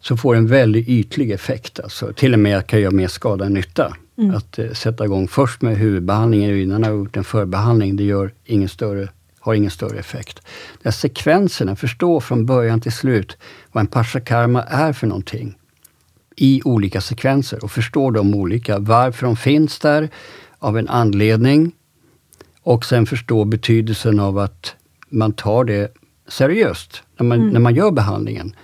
så 0.00 0.16
får 0.16 0.34
det 0.34 0.38
en 0.38 0.46
väldigt 0.46 0.88
ytlig 0.88 1.30
effekt. 1.30 1.80
Alltså, 1.80 2.12
till 2.12 2.32
och 2.32 2.38
med 2.38 2.66
kan 2.66 2.80
göra 2.80 2.90
mer 2.90 3.08
skada 3.08 3.44
än 3.44 3.54
nytta. 3.54 3.96
Mm. 4.18 4.34
Att 4.34 4.58
eh, 4.58 4.70
sätta 4.72 5.04
igång 5.04 5.28
först 5.28 5.62
med 5.62 5.76
huvudbehandlingen 5.76 6.56
innan 6.56 6.80
man 6.80 6.90
har 6.90 6.98
gjort 6.98 7.16
en 7.16 7.24
förbehandling, 7.24 7.96
det 7.96 8.04
gör 8.04 8.32
ingen 8.44 8.68
större 8.68 9.08
har 9.40 9.54
ingen 9.54 9.70
större 9.70 9.98
effekt. 9.98 10.42
De 10.82 10.92
sekvenserna, 10.92 11.76
förstå 11.76 12.20
från 12.20 12.46
början 12.46 12.80
till 12.80 12.92
slut 12.92 13.36
vad 13.72 13.80
en 13.80 13.86
paschakarma 13.86 14.62
är 14.62 14.92
för 14.92 15.06
någonting 15.06 15.57
i 16.40 16.62
olika 16.64 17.00
sekvenser 17.00 17.64
och 17.64 17.70
förstå 17.70 18.10
de 18.10 18.34
olika, 18.34 18.78
varför 18.78 19.26
de 19.26 19.36
finns 19.36 19.78
där, 19.78 20.08
av 20.58 20.78
en 20.78 20.88
anledning 20.88 21.72
och 22.62 22.84
sen 22.84 23.06
förstå 23.06 23.44
betydelsen 23.44 24.20
av 24.20 24.38
att 24.38 24.76
man 25.08 25.32
tar 25.32 25.64
det 25.64 25.92
seriöst 26.28 27.02
när 27.18 27.26
man, 27.26 27.40
mm. 27.40 27.50
när 27.50 27.60
man 27.60 27.74
gör 27.74 27.90
behandlingen 27.90 28.56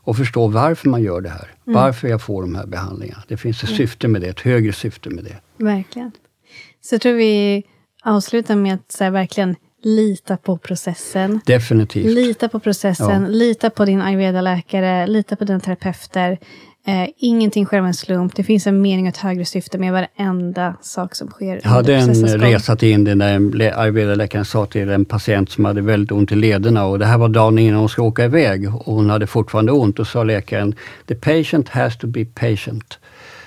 och 0.00 0.16
förstå 0.16 0.48
varför 0.48 0.88
man 0.88 1.02
gör 1.02 1.20
det 1.20 1.28
här. 1.28 1.50
Mm. 1.66 1.80
Varför 1.80 2.08
jag 2.08 2.22
får 2.22 2.42
de 2.42 2.54
här 2.54 2.66
behandlingarna. 2.66 3.22
Det 3.28 3.36
finns 3.36 3.62
ett 3.62 3.68
mm. 3.68 3.76
syfte 3.76 4.08
med 4.08 4.20
det, 4.20 4.28
ett 4.28 4.40
högre 4.40 4.72
syfte 4.72 5.10
med 5.10 5.24
det. 5.24 5.64
Verkligen. 5.64 6.12
Så 6.80 6.94
jag 6.94 7.02
tror 7.02 7.12
vi 7.12 7.62
avslutar 8.04 8.56
med 8.56 8.74
att 8.74 8.92
så 8.92 9.10
verkligen 9.10 9.56
Lita 9.84 10.36
på 10.36 10.58
processen. 10.58 11.40
Definitivt. 11.46 12.06
Lita 12.06 12.48
på 12.48 12.60
processen, 12.60 13.22
ja. 13.22 13.28
lita 13.28 13.70
på 13.70 13.84
din 13.84 14.02
ayurveda-läkare, 14.02 15.06
lita 15.06 15.36
på 15.36 15.44
dina 15.44 15.60
terapeuter. 15.60 16.38
Eh, 16.84 17.08
ingenting 17.16 17.66
sker 17.66 17.78
av 17.78 17.86
en 17.86 17.94
slump. 17.94 18.36
Det 18.36 18.44
finns 18.44 18.66
en 18.66 18.82
mening 18.82 19.04
och 19.06 19.08
ett 19.08 19.16
högre 19.16 19.44
syfte 19.44 19.78
med 19.78 19.92
varenda 19.92 20.74
sak 20.80 21.14
som 21.14 21.28
sker. 21.28 21.60
Jag 21.62 21.70
hade 21.70 21.94
en 21.96 22.14
resa 22.38 22.76
till 22.76 22.88
Indien 22.90 23.18
där 23.18 23.34
en 23.34 23.52
ayurveda-läkaren 23.74 24.44
sa 24.44 24.66
till 24.66 24.88
en 24.88 25.04
patient 25.04 25.50
som 25.50 25.64
hade 25.64 25.80
väldigt 25.80 26.12
ont 26.12 26.32
i 26.32 26.34
lederna 26.34 26.84
och 26.84 26.98
det 26.98 27.06
här 27.06 27.18
var 27.18 27.28
dagen 27.28 27.58
innan 27.58 27.78
hon 27.80 27.88
skulle 27.88 28.06
åka 28.06 28.24
iväg 28.24 28.74
och 28.74 28.94
hon 28.94 29.10
hade 29.10 29.26
fortfarande 29.26 29.72
ont 29.72 29.98
och 29.98 30.06
sa 30.06 30.24
läkaren 30.24 30.74
The 31.06 31.14
patient 31.14 31.68
has 31.68 31.98
to 31.98 32.06
be 32.06 32.24
patient. 32.24 32.98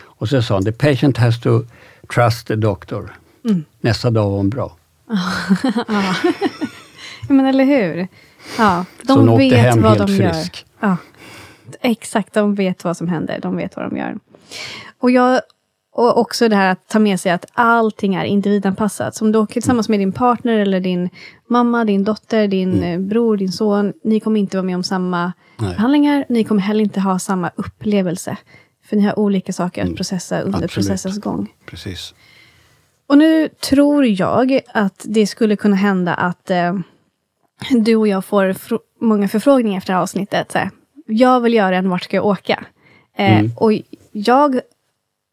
Och 0.03 0.29
så 0.29 0.41
sa 0.41 0.53
han 0.53 0.65
The 0.65 0.71
patient 0.71 1.17
has 1.17 1.39
to 1.41 1.61
trust 2.13 2.47
the 2.47 2.55
doctor. 2.55 3.13
Mm. 3.45 3.63
Nästa 3.81 4.09
dag 4.09 4.29
var 4.29 4.37
hon 4.37 4.49
bra 4.49 4.75
ja. 5.87 6.15
men 7.29 7.45
eller 7.45 7.63
hur? 7.65 8.07
Ja, 8.57 8.85
de 9.01 9.27
Så 9.27 9.37
vet 9.37 9.53
hem 9.59 9.81
vad 9.81 9.97
helt 9.97 10.07
de 10.07 10.17
frisk. 10.17 10.65
gör. 10.81 10.89
Ja. 10.89 10.97
Exakt, 11.81 12.33
de 12.33 12.55
vet 12.55 12.83
vad 12.83 12.97
som 12.97 13.07
händer. 13.07 13.39
De 13.41 13.57
vet 13.57 13.75
vad 13.75 13.85
de 13.85 13.97
gör. 13.97 14.19
Och, 14.99 15.11
jag, 15.11 15.41
och 15.91 16.17
också 16.17 16.49
det 16.49 16.55
här 16.55 16.71
att 16.71 16.87
ta 16.87 16.99
med 16.99 17.19
sig 17.19 17.31
att 17.31 17.45
allting 17.53 18.15
är 18.15 18.25
individanpassat. 18.25 19.15
Så 19.15 19.25
om 19.25 19.31
du 19.31 19.39
åker 19.39 19.53
tillsammans 19.53 19.89
med 19.89 19.99
din 19.99 20.11
partner 20.11 20.59
eller 20.59 20.79
din 20.79 21.09
mamma, 21.49 21.85
din 21.85 22.03
dotter, 22.03 22.47
din 22.47 22.73
mm. 22.73 22.83
Eh, 22.83 23.07
bror, 23.07 23.37
din 23.37 23.51
son. 23.51 23.93
Ni 24.03 24.19
kommer 24.19 24.39
inte 24.39 24.57
vara 24.57 24.65
med 24.65 24.75
om 24.75 24.83
samma 24.83 25.33
Nej. 25.57 25.69
behandlingar. 25.69 26.25
Ni 26.29 26.43
kommer 26.43 26.61
heller 26.61 26.83
inte 26.83 26.99
ha 26.99 27.19
samma 27.19 27.51
upplevelse. 27.55 28.37
För 28.85 28.95
ni 28.95 29.03
har 29.03 29.19
olika 29.19 29.53
saker 29.53 29.81
att 29.81 29.85
mm. 29.85 29.95
processa 29.95 30.41
under 30.41 30.63
Absolut. 30.63 30.71
processens 30.73 31.19
gång. 31.19 31.53
Precis. 31.65 32.13
Och 33.07 33.17
nu 33.17 33.49
tror 33.49 34.05
jag 34.05 34.59
att 34.73 35.05
det 35.05 35.27
skulle 35.27 35.55
kunna 35.55 35.75
hända 35.75 36.13
att 36.13 36.49
eh, 36.49 36.73
du 37.69 37.95
och 37.95 38.07
jag 38.07 38.25
får 38.25 38.55
många 39.01 39.27
förfrågningar 39.27 39.77
efter 39.77 39.93
det 39.93 39.95
här 39.95 40.01
avsnittet. 40.01 40.51
Så 40.51 40.57
här, 40.57 40.69
jag 41.05 41.39
vill 41.39 41.53
göra 41.53 41.77
en 41.77 41.89
Vart 41.89 42.03
ska 42.03 42.17
jag 42.17 42.25
åka? 42.25 42.63
Eh, 43.17 43.39
mm. 43.39 43.51
Och 43.57 43.73
jag 44.11 44.59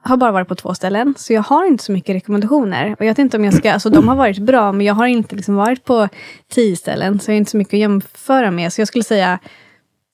har 0.02 0.16
bara 0.16 0.32
varit 0.32 0.48
på 0.48 0.54
två 0.54 0.74
ställen, 0.74 1.14
så 1.18 1.32
jag 1.32 1.42
har 1.42 1.66
inte 1.66 1.84
så 1.84 1.92
mycket 1.92 2.16
rekommendationer. 2.16 2.96
Och 2.98 3.04
jag 3.04 3.10
vet 3.10 3.18
inte 3.18 3.36
om 3.36 3.44
jag 3.44 3.54
ska, 3.54 3.72
alltså 3.72 3.90
de 3.90 4.08
har 4.08 4.16
varit 4.16 4.38
bra, 4.38 4.72
men 4.72 4.86
jag 4.86 4.94
har 4.94 5.06
inte 5.06 5.36
liksom 5.36 5.54
varit 5.54 5.84
på 5.84 6.08
tio 6.52 6.76
ställen, 6.76 7.20
så 7.20 7.30
jag 7.30 7.34
har 7.34 7.38
inte 7.38 7.50
så 7.50 7.56
mycket 7.56 7.74
att 7.74 7.80
jämföra 7.80 8.50
med. 8.50 8.72
Så 8.72 8.80
jag 8.80 8.88
skulle 8.88 9.04
säga, 9.04 9.38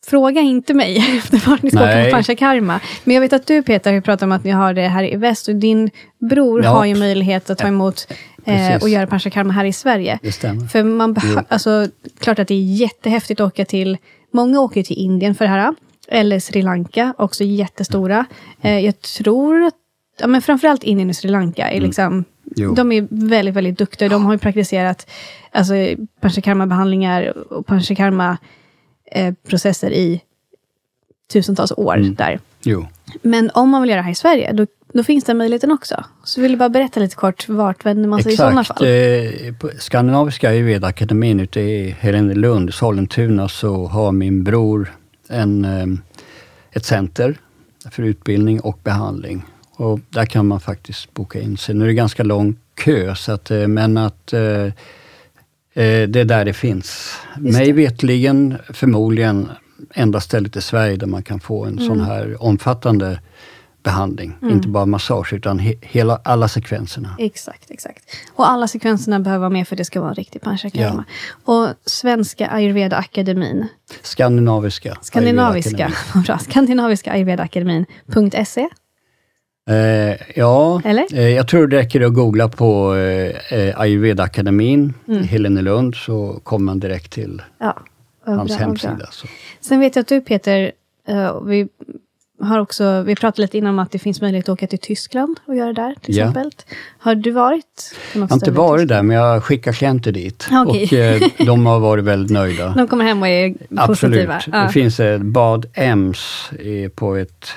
fråga 0.06 0.40
inte 0.40 0.74
mig 0.74 0.96
efter 1.18 1.50
vart 1.50 1.62
ni 1.62 1.70
ska 1.70 1.80
åka 1.80 2.04
på 2.04 2.10
Panchakarma. 2.10 2.80
Men 3.04 3.14
jag 3.14 3.20
vet 3.20 3.32
att 3.32 3.46
du 3.46 3.62
Peter 3.62 3.92
har 3.92 4.00
pratat 4.00 4.22
om 4.22 4.32
att 4.32 4.44
ni 4.44 4.50
har 4.50 4.74
det 4.74 4.88
här 4.88 5.12
i 5.12 5.16
väst, 5.16 5.48
och 5.48 5.54
din 5.54 5.90
bror 6.18 6.64
ja. 6.64 6.70
har 6.70 6.84
ju 6.84 6.94
möjlighet 6.94 7.50
att 7.50 7.58
ta 7.58 7.68
emot 7.68 8.12
eh, 8.44 8.82
och 8.82 8.88
göra 8.88 9.06
Panchakarma 9.06 9.52
här 9.52 9.64
i 9.64 9.72
Sverige. 9.72 10.18
Det 10.22 10.32
stämmer. 10.32 10.66
För 10.66 10.82
man 10.82 11.16
alltså, 11.48 11.88
klart 12.20 12.38
att 12.38 12.48
det 12.48 12.54
är 12.54 12.74
jättehäftigt 12.74 13.40
att 13.40 13.46
åka 13.46 13.64
till, 13.64 13.98
många 14.30 14.60
åker 14.60 14.82
till 14.82 14.98
Indien 14.98 15.34
för 15.34 15.44
det 15.44 15.50
här. 15.50 15.74
Eller 16.08 16.40
Sri 16.40 16.62
Lanka, 16.62 17.14
också 17.18 17.44
jättestora. 17.44 18.26
Eh, 18.60 18.78
jag 18.78 19.00
tror 19.00 19.62
att, 19.62 19.74
ja, 20.20 20.26
men 20.26 20.42
framförallt 20.42 20.82
Indien 20.82 21.08
och 21.08 21.16
Sri 21.16 21.30
Lanka 21.30 21.68
är 21.68 21.76
mm. 21.76 21.84
liksom, 21.84 22.24
mm. 22.56 22.74
de 22.74 22.92
är 22.92 23.08
väldigt, 23.10 23.54
väldigt 23.54 23.78
duktiga. 23.78 24.08
De 24.08 24.24
har 24.24 24.32
ju 24.32 24.38
praktiserat 24.38 25.10
alltså, 25.52 25.74
panchakarma-behandlingar 26.20 27.52
och 27.52 27.66
panchakarma-processer 27.66 29.90
eh, 29.90 29.98
i 29.98 30.20
tusentals 31.32 31.72
år 31.76 31.96
mm. 31.96 32.14
där. 32.14 32.40
Jo. 32.62 32.86
Men 33.22 33.50
om 33.54 33.70
man 33.70 33.82
vill 33.82 33.90
göra 33.90 34.00
det 34.00 34.04
här 34.04 34.12
i 34.12 34.14
Sverige, 34.14 34.52
då, 34.52 34.66
då 34.92 35.02
finns 35.02 35.24
den 35.24 35.38
möjligheten 35.38 35.72
också. 35.72 36.04
Så 36.24 36.40
vill 36.40 36.50
jag 36.50 36.58
bara 36.58 36.68
berätta 36.68 37.00
lite 37.00 37.16
kort, 37.16 37.48
vart 37.48 37.86
vänder 37.86 38.08
man 38.08 38.22
sig 38.22 38.32
Exakt. 38.32 38.46
i 38.46 38.50
sådana 38.50 38.64
fall? 38.64 38.86
Eh, 38.86 39.54
på 39.54 39.70
Skandinaviska 39.78 40.50
ayurveda-akademin 40.50 41.40
ute 41.40 41.60
i 41.60 41.96
Helenelund, 42.00 42.74
Sollentuna, 42.74 43.48
så 43.48 43.86
har 43.86 44.12
min 44.12 44.44
bror 44.44 44.94
en, 45.28 45.64
ehm, 45.64 46.00
ett 46.72 46.84
center 46.84 47.38
för 47.90 48.02
utbildning 48.02 48.60
och 48.60 48.78
behandling. 48.84 49.44
Och 49.76 50.00
där 50.08 50.24
kan 50.24 50.46
man 50.46 50.60
faktiskt 50.60 51.14
boka 51.14 51.40
in 51.40 51.56
sig. 51.56 51.74
Nu 51.74 51.84
är 51.84 51.88
det 51.88 51.94
ganska 51.94 52.22
lång 52.22 52.56
kö, 52.74 53.14
så 53.14 53.32
att, 53.32 53.50
eh, 53.50 53.68
men 53.68 53.96
att 53.96 54.32
eh, 54.32 54.40
eh, 55.74 56.08
det 56.08 56.16
är 56.16 56.24
där 56.24 56.44
det 56.44 56.52
finns. 56.52 57.16
Mig 57.38 57.72
vetligen 57.72 58.58
förmodligen 58.72 59.48
enda 59.94 60.20
stället 60.20 60.56
i 60.56 60.60
Sverige 60.60 60.96
där 60.96 61.06
man 61.06 61.22
kan 61.22 61.40
få 61.40 61.64
en 61.64 61.72
mm. 61.72 61.86
sån 61.86 62.00
här 62.00 62.42
omfattande 62.42 63.20
behandling. 63.88 64.36
Mm. 64.42 64.54
Inte 64.54 64.68
bara 64.68 64.86
massage, 64.86 65.32
utan 65.32 65.58
he 65.58 65.74
hela, 65.80 66.20
alla 66.24 66.48
sekvenserna. 66.48 67.16
Exakt, 67.18 67.70
exakt. 67.70 68.04
Och 68.34 68.50
alla 68.50 68.68
sekvenserna 68.68 69.20
behöver 69.20 69.40
vara 69.40 69.50
med 69.50 69.68
för 69.68 69.76
att 69.76 69.78
det 69.78 69.84
ska 69.84 70.00
vara 70.00 70.10
en 70.10 70.14
riktig 70.14 70.42
panchakarma. 70.42 71.04
Ja. 71.06 71.52
Och 71.52 71.74
Svenska 71.84 72.46
Ayurveda-akademin. 72.48 73.66
Skandinaviska. 74.02 74.96
Skandinaviska, 75.02 75.92
bra. 76.26 76.38
Skandinaviska 76.38 77.12
Ayurveda-akademin.se. 77.12 78.68
Eh, 79.70 80.16
ja, 80.34 80.82
Eller? 80.84 81.14
Eh, 81.14 81.28
jag 81.28 81.48
tror 81.48 81.66
det 81.66 81.76
räcker 81.76 82.00
att 82.00 82.14
googla 82.14 82.48
på 82.48 82.94
eh, 82.96 83.52
eh 83.52 83.80
Ayurveda-akademin 83.80 84.94
mm. 85.08 85.22
Helenelund, 85.22 85.94
så 85.94 86.40
kommer 86.42 86.64
man 86.64 86.80
direkt 86.80 87.12
till 87.12 87.42
ja, 87.58 87.78
hans 88.26 88.56
bra, 88.56 88.66
hemsida. 88.66 89.08
Sen 89.60 89.80
vet 89.80 89.96
jag 89.96 90.00
att 90.02 90.08
du 90.08 90.20
Peter, 90.20 90.72
uh, 91.10 91.44
vi 91.44 91.68
har 92.40 92.58
också, 92.58 93.02
vi 93.02 93.16
pratade 93.16 93.42
lite 93.42 93.58
innan 93.58 93.74
om 93.74 93.78
att 93.78 93.90
det 93.90 93.98
finns 93.98 94.20
möjlighet 94.20 94.48
att 94.48 94.52
åka 94.52 94.66
till 94.66 94.78
Tyskland 94.78 95.40
och 95.44 95.56
göra 95.56 95.72
det 95.72 95.82
där 95.82 95.94
till 96.02 96.16
ja. 96.16 96.24
exempel. 96.24 96.50
Har 96.98 97.14
du 97.14 97.30
varit? 97.30 97.96
jag 98.14 98.20
har 98.20 98.36
inte 98.36 98.50
varit 98.50 98.88
där, 98.88 99.02
men 99.02 99.16
jag 99.16 99.44
skickar 99.44 99.72
klienter 99.72 100.12
dit. 100.12 100.48
Okay. 100.68 100.84
Och 100.84 100.92
eh, 100.92 101.46
de 101.46 101.66
har 101.66 101.80
varit 101.80 102.04
väldigt 102.04 102.30
nöjda. 102.30 102.68
De 102.68 102.88
kommer 102.88 103.04
hem 103.04 103.22
och 103.22 103.28
är 103.28 103.48
positiva? 103.86 104.34
Absolut. 104.34 104.54
Ja. 104.54 104.62
Det 104.62 104.72
finns 104.72 105.00
ett 105.00 105.20
Bad 105.20 105.66
Ems 105.74 106.50
på 106.94 107.16
ett, 107.16 107.48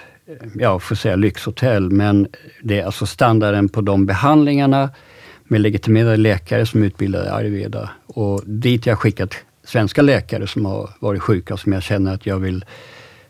ja, 0.55 0.79
får 0.79 0.95
säga 0.95 1.15
lyxhotell, 1.15 1.89
men 1.89 2.27
det 2.63 2.79
är 2.79 2.85
alltså 2.85 3.05
standarden 3.05 3.69
på 3.69 3.81
de 3.81 4.05
behandlingarna 4.05 4.89
med 5.43 5.61
legitimerade 5.61 6.17
läkare 6.17 6.65
som 6.65 6.83
är 6.83 6.87
utbildade 6.87 7.25
i 7.25 7.29
ayurveda. 7.29 7.89
Och 8.05 8.41
dit 8.45 8.85
jag 8.85 8.99
skickat 8.99 9.35
svenska 9.63 10.01
läkare 10.01 10.47
som 10.47 10.65
har 10.65 10.89
varit 10.99 11.21
sjuka, 11.21 11.57
som 11.57 11.73
jag 11.73 11.83
känner 11.83 12.13
att 12.13 12.25
jag 12.25 12.39
vill 12.39 12.65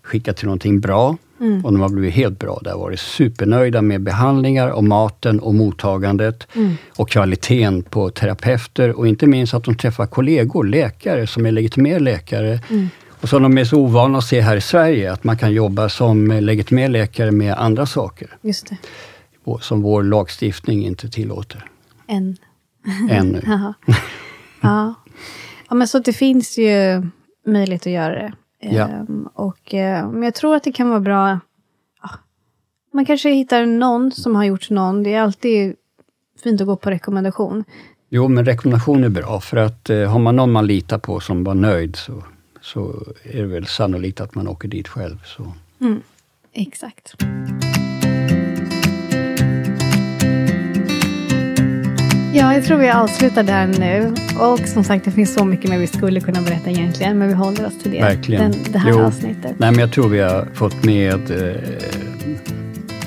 skicka 0.04 0.34
till 0.34 0.46
någonting 0.46 0.80
bra. 0.80 1.18
Mm. 1.40 1.66
Och 1.66 1.72
de 1.72 1.82
har 1.82 1.90
blivit 1.90 2.14
helt 2.14 2.40
bra. 2.40 2.60
De 2.64 2.70
har 2.70 2.78
varit 2.78 3.00
supernöjda 3.00 3.82
med 3.82 4.02
behandlingar 4.02 4.70
och 4.70 4.84
maten 4.84 5.40
och 5.40 5.56
mottagandet 5.56 6.48
mm. 6.56 6.78
och 6.96 7.10
kvaliteten 7.10 7.84
på 7.84 8.10
terapeuter 8.10 8.92
och 8.92 9.08
inte 9.08 9.28
minst 9.28 9.54
att 9.54 9.64
de 9.64 9.76
träffar 9.76 10.06
kollegor, 10.06 10.64
läkare 10.64 11.28
som 11.28 11.46
är 11.46 11.52
legitimerade 11.52 12.04
läkare. 12.04 12.60
Mm. 12.70 12.90
Och 13.22 13.30
som 13.30 13.44
de 13.44 13.58
är 13.58 13.66
så 13.66 13.78
ovana 13.78 14.18
att 14.18 14.24
se 14.24 14.42
här 14.42 14.58
i 14.58 14.62
Sverige, 14.62 15.12
att 15.12 15.24
man 15.24 15.38
kan 15.38 15.54
jobba 15.54 15.90
som 15.90 16.28
legitimerad 16.28 16.92
läkare 16.92 17.32
med 17.32 17.54
andra 17.54 17.86
saker. 17.86 18.38
Just 18.42 18.70
det. 18.70 18.78
Som 19.62 19.82
vår 19.82 20.04
lagstiftning 20.04 20.86
inte 20.86 21.10
tillåter. 21.10 21.66
Än. 22.08 22.38
Ännu. 23.10 23.42
ja. 24.62 24.94
ja, 25.70 25.76
men 25.76 25.88
så 25.88 26.00
det 26.00 26.14
finns 26.14 26.58
ju 26.58 27.02
möjlighet 27.46 27.82
att 27.82 27.94
göra 27.94 28.16
det. 28.16 28.34
Ja. 28.62 28.88
Um, 28.88 29.30
och, 29.34 29.74
uh, 29.74 30.12
men 30.12 30.24
jag 30.24 30.36
tror 30.36 30.56
att 30.56 30.64
det 30.64 30.72
kan 30.72 30.90
vara 30.90 31.00
bra. 31.00 31.32
Uh, 31.32 32.12
man 32.94 33.06
kanske 33.06 33.30
hittar 33.30 33.66
någon 33.66 34.12
som 34.12 34.36
har 34.36 34.44
gjort 34.44 34.70
någon. 34.70 35.04
Det 35.04 35.14
är 35.14 35.22
alltid 35.22 35.76
fint 36.44 36.62
att 36.62 36.68
gå 36.68 36.76
på 36.76 36.90
rekommendation. 36.92 37.64
Jo, 38.10 38.28
men 38.28 38.46
rekommendation 38.46 39.04
är 39.04 39.10
bra, 39.10 39.40
för 39.40 39.58
att 39.58 39.90
uh, 39.90 40.08
har 40.08 40.20
man 40.20 40.36
någon 40.36 40.52
man 40.52 40.68
litar 40.68 40.98
på 40.98 41.20
som 41.20 41.44
var 41.44 41.54
nöjd, 41.54 41.96
så, 41.96 42.24
så 42.62 43.04
är 43.24 43.42
det 43.42 43.48
väl 43.48 43.66
sannolikt 43.66 44.22
att 44.22 44.36
man 44.36 44.48
åker 44.48 44.68
dit 44.68 44.88
själv. 44.88 45.24
Så. 45.26 45.54
Mm, 45.80 46.02
exakt. 46.54 47.16
Ja, 52.34 52.54
jag 52.54 52.66
tror 52.66 52.78
vi 52.78 52.90
avslutar 52.90 53.44
där 53.44 53.68
nu. 53.68 54.14
Och 54.40 54.60
som 54.60 54.84
sagt, 54.84 55.06
det 55.06 55.12
finns 55.12 55.34
så 55.34 55.46
mycket 55.46 55.70
mer 55.70 55.78
vi 55.78 55.88
skulle 55.88 56.20
kunna 56.20 56.42
berätta 56.42 56.70
egentligen, 56.70 57.18
men 57.18 57.28
vi 57.28 57.34
håller 57.34 57.66
oss 57.66 57.80
till 57.84 57.92
det, 57.92 58.02
Verkligen. 58.02 58.52
Den, 58.52 58.72
det 58.72 58.80
här 58.80 58.90
jo. 58.90 59.02
avsnittet. 59.02 59.56
Nej, 59.58 59.72
men 59.72 59.80
jag 59.80 59.92
tror 59.92 60.10
vi 60.10 60.20
har 60.20 60.48
fått 60.54 60.84
med 60.84 61.32
eh, 61.32 61.56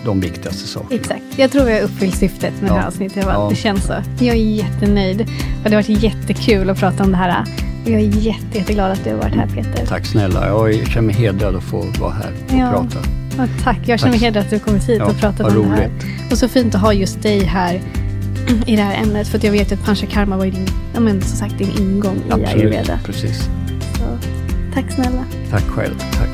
de 0.04 0.20
viktigaste 0.20 0.68
sakerna. 0.68 1.00
Exakt. 1.00 1.22
Jag 1.36 1.50
tror 1.50 1.64
vi 1.64 1.72
har 1.72 1.80
uppfyllt 1.80 2.16
syftet 2.16 2.52
med 2.60 2.70
ja. 2.70 2.74
det 2.74 2.80
här 2.80 2.86
avsnittet. 2.86 3.24
Ja. 3.26 3.48
Det 3.50 3.56
känns 3.56 3.86
så. 3.86 3.94
Jag 4.18 4.36
är 4.36 4.40
jättenöjd. 4.40 5.20
Och 5.20 5.70
det 5.70 5.76
har 5.76 5.82
varit 5.82 6.02
jättekul 6.02 6.70
att 6.70 6.78
prata 6.78 7.04
om 7.04 7.10
det 7.10 7.16
här. 7.16 7.44
Och 7.84 7.90
jag 7.90 8.00
är 8.00 8.06
jätte, 8.06 8.58
jätteglad 8.58 8.92
att 8.92 9.04
du 9.04 9.10
har 9.10 9.18
varit 9.18 9.34
här, 9.34 9.46
Peter. 9.46 9.86
Tack 9.86 10.06
snälla. 10.06 10.46
Jag 10.46 10.86
känner 10.86 11.06
mig 11.06 11.14
hedrad 11.14 11.56
att 11.56 11.64
få 11.64 11.84
vara 12.00 12.12
här 12.12 12.32
och 12.48 12.54
ja. 12.58 12.70
prata. 12.70 13.08
Ja, 13.38 13.46
tack. 13.62 13.78
Jag 13.86 14.00
känner 14.00 14.12
mig 14.12 14.20
hedrad 14.20 14.44
att 14.44 14.50
du 14.50 14.58
kommit 14.58 14.88
hit 14.88 15.02
och 15.02 15.16
pratat 15.16 15.40
om 15.46 15.54
roligt. 15.54 15.70
det 15.70 15.76
här. 15.76 15.90
Och 16.30 16.38
så 16.38 16.48
fint 16.48 16.74
att 16.74 16.80
ha 16.80 16.92
just 16.92 17.22
dig 17.22 17.44
här 17.44 17.80
i 18.66 18.76
det 18.76 18.82
här 18.82 19.02
ämnet. 19.02 19.28
För 19.28 19.44
jag 19.44 19.52
vet 19.52 19.72
att 19.72 19.84
panchakarma 19.84 20.36
var 20.36 20.44
din, 20.44 20.68
ja, 20.94 21.00
men, 21.00 21.22
som 21.22 21.36
sagt, 21.36 21.58
din 21.58 21.70
ingång 21.78 22.22
Absolut, 22.30 22.48
i 22.48 22.52
ayurveda. 22.52 22.98
Precis. 23.04 23.48
Så, 23.98 24.18
tack 24.74 24.92
snälla. 24.92 25.24
Tack 25.50 25.64
själv. 25.64 25.94
Tack. 25.98 26.33